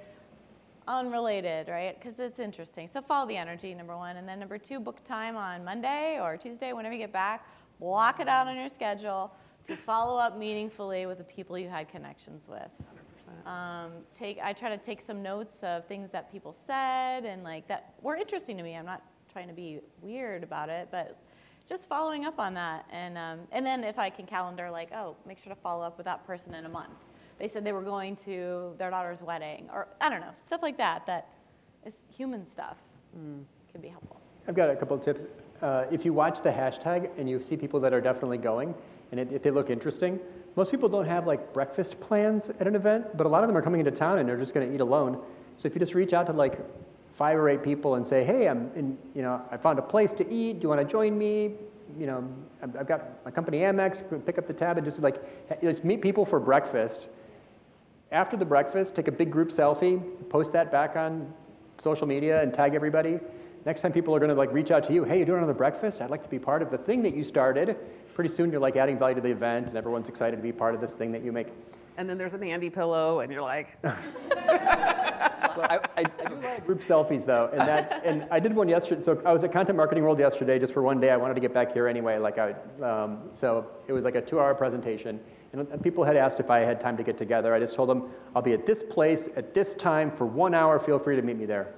unrelated, 0.87 1.67
right? 1.67 1.97
Because 1.97 2.19
it's 2.19 2.39
interesting. 2.39 2.87
So 2.87 3.01
follow 3.01 3.27
the 3.27 3.37
energy, 3.37 3.73
number 3.73 3.95
one. 3.97 4.17
And 4.17 4.27
then 4.27 4.39
number 4.39 4.57
two, 4.57 4.79
book 4.79 5.03
time 5.03 5.35
on 5.35 5.63
Monday 5.63 6.19
or 6.21 6.37
Tuesday, 6.37 6.73
whenever 6.73 6.93
you 6.93 6.99
get 6.99 7.13
back. 7.13 7.47
Block 7.79 8.19
it 8.19 8.27
out 8.27 8.47
on 8.47 8.57
your 8.57 8.69
schedule 8.69 9.31
to 9.65 9.75
follow 9.75 10.17
up 10.17 10.37
meaningfully 10.37 11.05
with 11.05 11.17
the 11.17 11.23
people 11.23 11.57
you 11.57 11.69
had 11.69 11.87
connections 11.87 12.47
with. 12.49 12.69
Um, 13.49 13.91
take, 14.13 14.37
I 14.43 14.53
try 14.53 14.69
to 14.69 14.77
take 14.77 15.01
some 15.01 15.23
notes 15.23 15.63
of 15.63 15.87
things 15.87 16.11
that 16.11 16.31
people 16.31 16.53
said 16.53 17.25
and 17.25 17.43
like 17.43 17.67
that 17.67 17.95
were 18.03 18.15
interesting 18.15 18.55
to 18.57 18.63
me. 18.63 18.75
I'm 18.75 18.85
not 18.85 19.01
trying 19.33 19.47
to 19.47 19.55
be 19.55 19.79
weird 20.03 20.43
about 20.43 20.69
it, 20.69 20.89
but 20.91 21.17
just 21.67 21.89
following 21.89 22.25
up 22.25 22.37
on 22.37 22.53
that. 22.53 22.85
And, 22.91 23.17
um, 23.17 23.39
and 23.51 23.65
then 23.65 23.83
if 23.83 23.97
I 23.97 24.11
can 24.11 24.27
calendar, 24.27 24.69
like, 24.69 24.91
oh, 24.93 25.15
make 25.25 25.39
sure 25.39 25.51
to 25.51 25.59
follow 25.59 25.83
up 25.83 25.97
with 25.97 26.05
that 26.05 26.27
person 26.27 26.53
in 26.53 26.65
a 26.65 26.69
month. 26.69 26.93
They 27.39 27.47
said 27.47 27.63
they 27.63 27.71
were 27.71 27.81
going 27.81 28.17
to 28.17 28.75
their 28.77 28.91
daughter's 28.91 29.23
wedding, 29.23 29.67
or 29.73 29.87
I 29.99 30.09
don't 30.09 30.21
know, 30.21 30.33
stuff 30.37 30.61
like 30.61 30.77
that, 30.77 31.07
that 31.07 31.29
is 31.85 32.03
human 32.15 32.45
stuff 32.45 32.77
can 33.71 33.81
be 33.81 33.87
helpful. 33.87 34.19
I've 34.47 34.55
got 34.55 34.69
a 34.69 34.75
couple 34.75 34.95
of 34.95 35.03
tips. 35.03 35.21
Uh, 35.61 35.85
if 35.91 36.05
you 36.05 36.13
watch 36.13 36.43
the 36.43 36.49
hashtag 36.51 37.09
and 37.17 37.29
you 37.29 37.41
see 37.41 37.57
people 37.57 37.79
that 37.79 37.93
are 37.93 38.01
definitely 38.01 38.37
going, 38.37 38.75
and 39.11 39.19
it, 39.19 39.31
if 39.31 39.41
they 39.41 39.51
look 39.51 39.69
interesting, 39.69 40.19
most 40.59 40.71
people 40.71 40.89
don't 40.89 41.05
have 41.05 41.25
like 41.25 41.53
breakfast 41.53 42.01
plans 42.01 42.49
at 42.59 42.67
an 42.67 42.75
event, 42.75 43.15
but 43.15 43.25
a 43.25 43.29
lot 43.29 43.45
of 43.45 43.47
them 43.47 43.55
are 43.55 43.61
coming 43.61 43.79
into 43.79 43.91
town 43.91 44.19
and 44.19 44.27
they're 44.27 44.35
just 44.35 44.53
going 44.53 44.67
to 44.67 44.75
eat 44.75 44.81
alone. 44.81 45.17
So 45.55 45.67
if 45.67 45.73
you 45.73 45.79
just 45.79 45.93
reach 45.93 46.11
out 46.11 46.27
to 46.27 46.33
like 46.33 46.59
five 47.15 47.37
or 47.37 47.47
eight 47.47 47.63
people 47.63 47.95
and 47.95 48.05
say, 48.05 48.25
"Hey, 48.25 48.49
I'm 48.49 48.69
in, 48.75 48.97
you 49.15 49.21
know, 49.21 49.41
I 49.49 49.55
found 49.55 49.79
a 49.79 49.81
place 49.81 50.11
to 50.17 50.29
eat. 50.29 50.59
Do 50.59 50.63
you 50.63 50.67
want 50.67 50.81
to 50.81 50.91
join 50.91 51.17
me? 51.17 51.53
You 51.97 52.07
know, 52.07 52.29
I've, 52.61 52.85
got 52.85 53.23
my 53.23 53.31
company 53.31 53.59
Amex. 53.59 54.03
Pick 54.25 54.37
up 54.37 54.47
the 54.47 54.53
tab 54.53 54.75
and 54.77 54.85
just 54.85 54.99
like 54.99 55.17
just 55.61 55.85
meet 55.85 56.01
people 56.01 56.25
for 56.25 56.41
breakfast." 56.41 57.07
After 58.11 58.35
the 58.35 58.43
breakfast, 58.43 58.95
take 58.95 59.07
a 59.07 59.13
big 59.13 59.31
group 59.31 59.51
selfie, 59.51 60.01
post 60.29 60.51
that 60.51 60.73
back 60.73 60.97
on 60.97 61.33
social 61.79 62.05
media 62.05 62.41
and 62.41 62.53
tag 62.53 62.75
everybody. 62.75 63.19
Next 63.65 63.79
time 63.79 63.93
people 63.93 64.13
are 64.13 64.19
going 64.19 64.35
to 64.35 64.35
like 64.35 64.51
reach 64.51 64.71
out 64.71 64.83
to 64.87 64.93
you, 64.93 65.05
hey, 65.05 65.19
you 65.19 65.25
doing 65.25 65.37
another 65.37 65.53
breakfast? 65.53 66.01
I'd 66.01 66.09
like 66.09 66.23
to 66.23 66.29
be 66.29 66.39
part 66.39 66.61
of 66.61 66.69
the 66.71 66.77
thing 66.77 67.03
that 67.03 67.15
you 67.15 67.23
started. 67.23 67.77
Pretty 68.19 68.35
soon 68.35 68.51
you're 68.51 68.59
like 68.59 68.75
adding 68.75 68.99
value 68.99 69.15
to 69.15 69.21
the 69.21 69.31
event 69.31 69.69
and 69.69 69.77
everyone's 69.77 70.09
excited 70.09 70.35
to 70.35 70.41
be 70.41 70.51
part 70.51 70.75
of 70.75 70.81
this 70.81 70.91
thing 70.91 71.13
that 71.13 71.23
you 71.23 71.31
make. 71.31 71.47
And 71.95 72.09
then 72.09 72.17
there's 72.17 72.33
an 72.33 72.43
Andy 72.43 72.69
pillow, 72.69 73.21
and 73.21 73.31
you're 73.31 73.41
like, 73.41 73.77
Well, 73.83 73.93
I, 75.69 75.79
I, 75.95 76.03
I 76.03 76.03
do 76.03 76.35
of 76.35 76.65
group 76.65 76.81
selfies 76.81 77.25
though, 77.25 77.49
and 77.53 77.61
that 77.61 78.01
and 78.03 78.27
I 78.29 78.41
did 78.41 78.53
one 78.53 78.67
yesterday. 78.67 79.01
So 79.01 79.21
I 79.25 79.31
was 79.31 79.45
at 79.45 79.53
Content 79.53 79.77
Marketing 79.77 80.03
World 80.03 80.19
yesterday 80.19 80.59
just 80.59 80.73
for 80.73 80.81
one 80.81 80.99
day. 80.99 81.11
I 81.11 81.15
wanted 81.15 81.35
to 81.35 81.39
get 81.39 81.53
back 81.53 81.71
here 81.71 81.87
anyway. 81.87 82.17
Like 82.17 82.37
I, 82.37 82.55
um, 82.83 83.29
so 83.31 83.67
it 83.87 83.93
was 83.93 84.03
like 84.03 84.15
a 84.15 84.21
two-hour 84.21 84.53
presentation, 84.55 85.21
and 85.53 85.81
people 85.81 86.03
had 86.03 86.17
asked 86.17 86.41
if 86.41 86.49
I 86.49 86.59
had 86.59 86.81
time 86.81 86.97
to 86.97 87.03
get 87.03 87.17
together. 87.17 87.53
I 87.53 87.59
just 87.61 87.73
told 87.73 87.87
them 87.87 88.09
I'll 88.35 88.41
be 88.41 88.51
at 88.51 88.65
this 88.65 88.83
place 88.83 89.29
at 89.37 89.53
this 89.53 89.75
time 89.75 90.11
for 90.11 90.25
one 90.25 90.53
hour. 90.53 90.77
Feel 90.77 90.99
free 90.99 91.15
to 91.15 91.21
meet 91.21 91.37
me 91.37 91.45
there. 91.45 91.73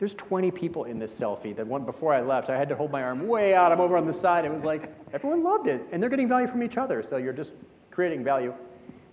There's 0.00 0.14
20 0.14 0.50
people 0.50 0.84
in 0.84 0.98
this 0.98 1.14
selfie. 1.14 1.54
That 1.54 1.66
one 1.66 1.84
before 1.84 2.14
I 2.14 2.22
left, 2.22 2.48
I 2.48 2.56
had 2.56 2.70
to 2.70 2.74
hold 2.74 2.90
my 2.90 3.02
arm 3.02 3.28
way 3.28 3.54
out. 3.54 3.70
I'm 3.70 3.82
over 3.82 3.98
on 3.98 4.06
the 4.06 4.14
side. 4.14 4.46
It 4.46 4.50
was 4.50 4.64
like 4.64 4.90
everyone 5.12 5.44
loved 5.44 5.68
it, 5.68 5.82
and 5.92 6.02
they're 6.02 6.08
getting 6.08 6.26
value 6.26 6.48
from 6.48 6.62
each 6.62 6.78
other. 6.78 7.02
So 7.02 7.18
you're 7.18 7.34
just 7.34 7.52
creating 7.90 8.24
value. 8.24 8.54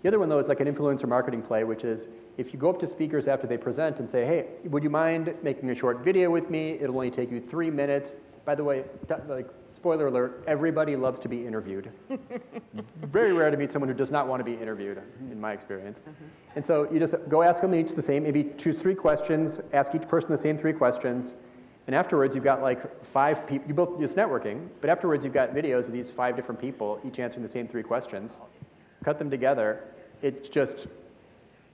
The 0.01 0.07
other 0.07 0.17
one, 0.17 0.29
though, 0.29 0.39
is 0.39 0.47
like 0.47 0.61
an 0.61 0.73
influencer 0.73 1.05
marketing 1.05 1.41
play, 1.41 1.65
which 1.65 1.83
is 1.83 2.07
if 2.37 2.53
you 2.53 2.59
go 2.59 2.69
up 2.69 2.79
to 2.79 2.87
speakers 2.87 3.27
after 3.27 3.47
they 3.47 3.57
present 3.57 3.99
and 3.99 4.09
say, 4.09 4.25
hey, 4.25 4.45
would 4.69 4.81
you 4.81 4.89
mind 4.89 5.35
making 5.43 5.69
a 5.71 5.75
short 5.75 6.05
video 6.05 6.31
with 6.31 6.49
me? 6.49 6.77
It'll 6.79 6.95
only 6.95 7.11
take 7.11 7.31
you 7.31 7.41
three 7.41 7.69
minutes. 7.69 8.13
By 8.45 8.55
the 8.55 8.63
way, 8.63 8.85
like, 9.27 9.49
spoiler 9.73 10.07
alert, 10.07 10.43
everybody 10.47 10.95
loves 10.95 11.19
to 11.19 11.29
be 11.29 11.45
interviewed. 11.45 11.91
Very 13.03 13.33
rare 13.33 13.51
to 13.51 13.57
meet 13.57 13.71
someone 13.71 13.89
who 13.89 13.95
does 13.95 14.11
not 14.11 14.27
want 14.27 14.39
to 14.39 14.43
be 14.43 14.53
interviewed, 14.53 15.01
in 15.31 15.39
my 15.39 15.53
experience. 15.53 15.99
Mm-hmm. 15.99 16.25
And 16.55 16.65
so 16.65 16.91
you 16.91 16.99
just 16.99 17.15
go 17.29 17.41
ask 17.41 17.61
them 17.61 17.75
each 17.75 17.91
the 17.91 18.01
same, 18.01 18.23
maybe 18.23 18.51
choose 18.57 18.77
three 18.77 18.95
questions, 18.95 19.59
ask 19.73 19.93
each 19.93 20.07
person 20.07 20.31
the 20.31 20.37
same 20.37 20.57
three 20.57 20.73
questions, 20.73 21.33
and 21.87 21.95
afterwards 21.95 22.35
you've 22.35 22.43
got 22.43 22.61
like 22.61 23.05
five 23.05 23.47
people, 23.47 23.67
you 23.67 23.73
both, 23.73 24.01
it's 24.01 24.13
networking, 24.13 24.67
but 24.81 24.89
afterwards 24.89 25.23
you've 25.23 25.33
got 25.33 25.53
videos 25.53 25.87
of 25.87 25.93
these 25.93 26.11
five 26.11 26.35
different 26.35 26.59
people, 26.59 26.99
each 27.05 27.17
answering 27.17 27.43
the 27.43 27.51
same 27.51 27.67
three 27.67 27.83
questions. 27.83 28.37
Cut 29.03 29.17
them 29.19 29.29
together, 29.29 29.83
it 30.21 30.51
just, 30.51 30.87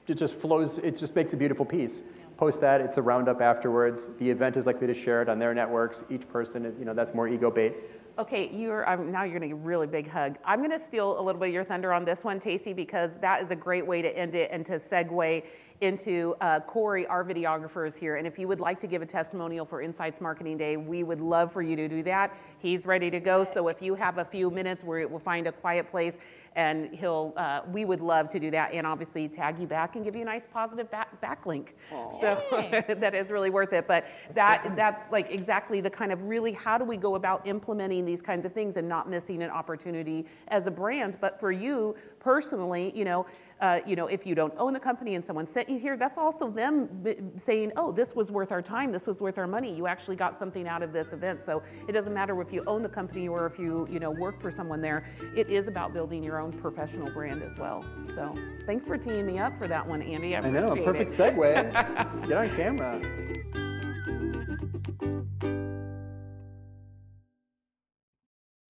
it 0.07 0.15
just 0.15 0.35
flows, 0.35 0.77
it 0.77 0.99
just 0.99 1.15
makes 1.15 1.33
a 1.33 1.37
beautiful 1.37 1.65
piece. 1.65 2.01
Post 2.37 2.61
that, 2.61 2.81
it's 2.81 2.97
a 2.97 3.01
roundup 3.01 3.41
afterwards. 3.41 4.09
The 4.17 4.29
event 4.29 4.57
is 4.57 4.65
likely 4.65 4.87
to 4.87 4.93
share 4.93 5.21
it 5.21 5.29
on 5.29 5.37
their 5.39 5.53
networks. 5.53 6.03
Each 6.09 6.27
person, 6.27 6.75
you 6.79 6.85
know, 6.85 6.93
that's 6.93 7.13
more 7.13 7.27
ego 7.27 7.51
bait. 7.51 7.75
Okay, 8.19 8.49
you're 8.53 8.87
um, 8.87 9.11
now 9.11 9.23
you're 9.23 9.33
gonna 9.33 9.47
get 9.47 9.53
a 9.53 9.65
really 9.65 9.87
big 9.87 10.07
hug. 10.07 10.37
I'm 10.45 10.61
gonna 10.61 10.77
steal 10.77 11.19
a 11.19 11.21
little 11.21 11.39
bit 11.39 11.47
of 11.47 11.53
your 11.53 11.63
thunder 11.63 11.91
on 11.91 12.05
this 12.05 12.23
one, 12.23 12.39
Tacey, 12.39 12.71
because 12.73 13.17
that 13.17 13.41
is 13.41 13.49
a 13.49 13.55
great 13.55 13.85
way 13.85 14.03
to 14.03 14.17
end 14.17 14.35
it 14.35 14.51
and 14.51 14.63
to 14.67 14.73
segue 14.73 15.43
into 15.81 16.35
uh, 16.41 16.59
Corey, 16.61 17.05
our 17.07 17.23
videographer, 17.23 17.87
is 17.87 17.95
here. 17.95 18.15
And 18.15 18.25
if 18.25 18.39
you 18.39 18.47
would 18.47 18.59
like 18.59 18.79
to 18.81 18.87
give 18.87 19.01
a 19.01 19.05
testimonial 19.05 19.65
for 19.65 19.81
Insights 19.81 20.21
Marketing 20.21 20.57
Day, 20.57 20.77
we 20.77 21.03
would 21.03 21.19
love 21.19 21.51
for 21.51 21.61
you 21.61 21.75
to 21.75 21.87
do 21.87 22.03
that. 22.03 22.35
He's 22.59 22.85
ready 22.85 23.09
to 23.11 23.19
go. 23.19 23.43
So 23.43 23.67
if 23.67 23.81
you 23.81 23.95
have 23.95 24.17
a 24.17 24.25
few 24.25 24.49
minutes, 24.49 24.83
where 24.83 25.07
we'll 25.07 25.19
find 25.19 25.47
a 25.47 25.51
quiet 25.51 25.89
place, 25.89 26.17
and 26.55 26.93
he'll, 26.93 27.33
uh, 27.35 27.61
we 27.71 27.85
would 27.85 28.01
love 28.01 28.29
to 28.29 28.39
do 28.39 28.51
that, 28.51 28.73
and 28.73 28.87
obviously 28.87 29.27
tag 29.27 29.59
you 29.59 29.67
back 29.67 29.95
and 29.95 30.05
give 30.05 30.15
you 30.15 30.21
a 30.21 30.25
nice 30.25 30.47
positive 30.51 30.89
back, 30.89 31.21
backlink. 31.21 31.73
So 32.21 32.41
that 32.99 33.13
is 33.13 33.31
really 33.31 33.49
worth 33.49 33.73
it. 33.73 33.87
But 33.87 34.05
that 34.33 34.73
that's 34.75 35.11
like 35.11 35.31
exactly 35.31 35.81
the 35.81 35.89
kind 35.89 36.11
of 36.11 36.21
really 36.23 36.51
how 36.51 36.77
do 36.77 36.85
we 36.85 36.97
go 36.97 37.15
about 37.15 37.45
implementing 37.47 38.05
these 38.05 38.21
kinds 38.21 38.45
of 38.45 38.53
things 38.53 38.77
and 38.77 38.87
not 38.87 39.09
missing 39.09 39.43
an 39.43 39.49
opportunity 39.49 40.25
as 40.49 40.67
a 40.67 40.71
brand. 40.71 41.17
But 41.19 41.39
for 41.39 41.51
you 41.51 41.95
personally, 42.23 42.91
you 42.95 43.05
know, 43.05 43.25
uh, 43.61 43.79
you 43.85 43.95
know, 43.95 44.07
if 44.07 44.25
you 44.25 44.35
don't 44.35 44.53
own 44.57 44.73
the 44.73 44.79
company 44.79 45.15
and 45.15 45.23
someone 45.23 45.47
sent 45.47 45.69
you 45.69 45.77
here, 45.77 45.95
that's 45.95 46.17
also 46.17 46.49
them 46.49 46.89
b- 47.03 47.15
saying, 47.37 47.71
oh, 47.77 47.91
this 47.91 48.15
was 48.15 48.31
worth 48.31 48.51
our 48.51 48.61
time, 48.61 48.91
this 48.91 49.07
was 49.07 49.21
worth 49.21 49.37
our 49.37 49.47
money. 49.47 49.73
You 49.73 49.87
actually 49.87 50.15
got 50.15 50.35
something 50.35 50.67
out 50.67 50.83
of 50.83 50.91
this 50.91 51.13
event. 51.13 51.41
So 51.41 51.61
it 51.87 51.91
doesn't 51.91 52.13
matter 52.13 52.39
if 52.41 52.51
you 52.51 52.63
own 52.67 52.81
the 52.81 52.89
company 52.89 53.27
or 53.27 53.45
if 53.45 53.57
you, 53.59 53.87
you 53.89 53.99
know, 53.99 54.11
work 54.11 54.41
for 54.41 54.51
someone 54.51 54.81
there. 54.81 55.05
It 55.35 55.49
is 55.49 55.67
about 55.67 55.93
building 55.93 56.23
your 56.23 56.39
own 56.39 56.51
professional 56.51 57.09
brand 57.11 57.41
as 57.43 57.57
well. 57.57 57.85
So 58.15 58.35
thanks 58.65 58.85
for 58.87 58.97
teeing 58.97 59.25
me 59.25 59.39
up 59.39 59.57
for 59.57 59.67
that 59.67 59.87
one, 59.87 60.01
Andy. 60.01 60.35
I, 60.35 60.39
I 60.39 60.49
know, 60.49 60.75
perfect 60.83 61.13
it. 61.13 61.17
segue. 61.17 62.27
Get 62.27 62.37
on 62.37 62.49
camera. 62.49 63.62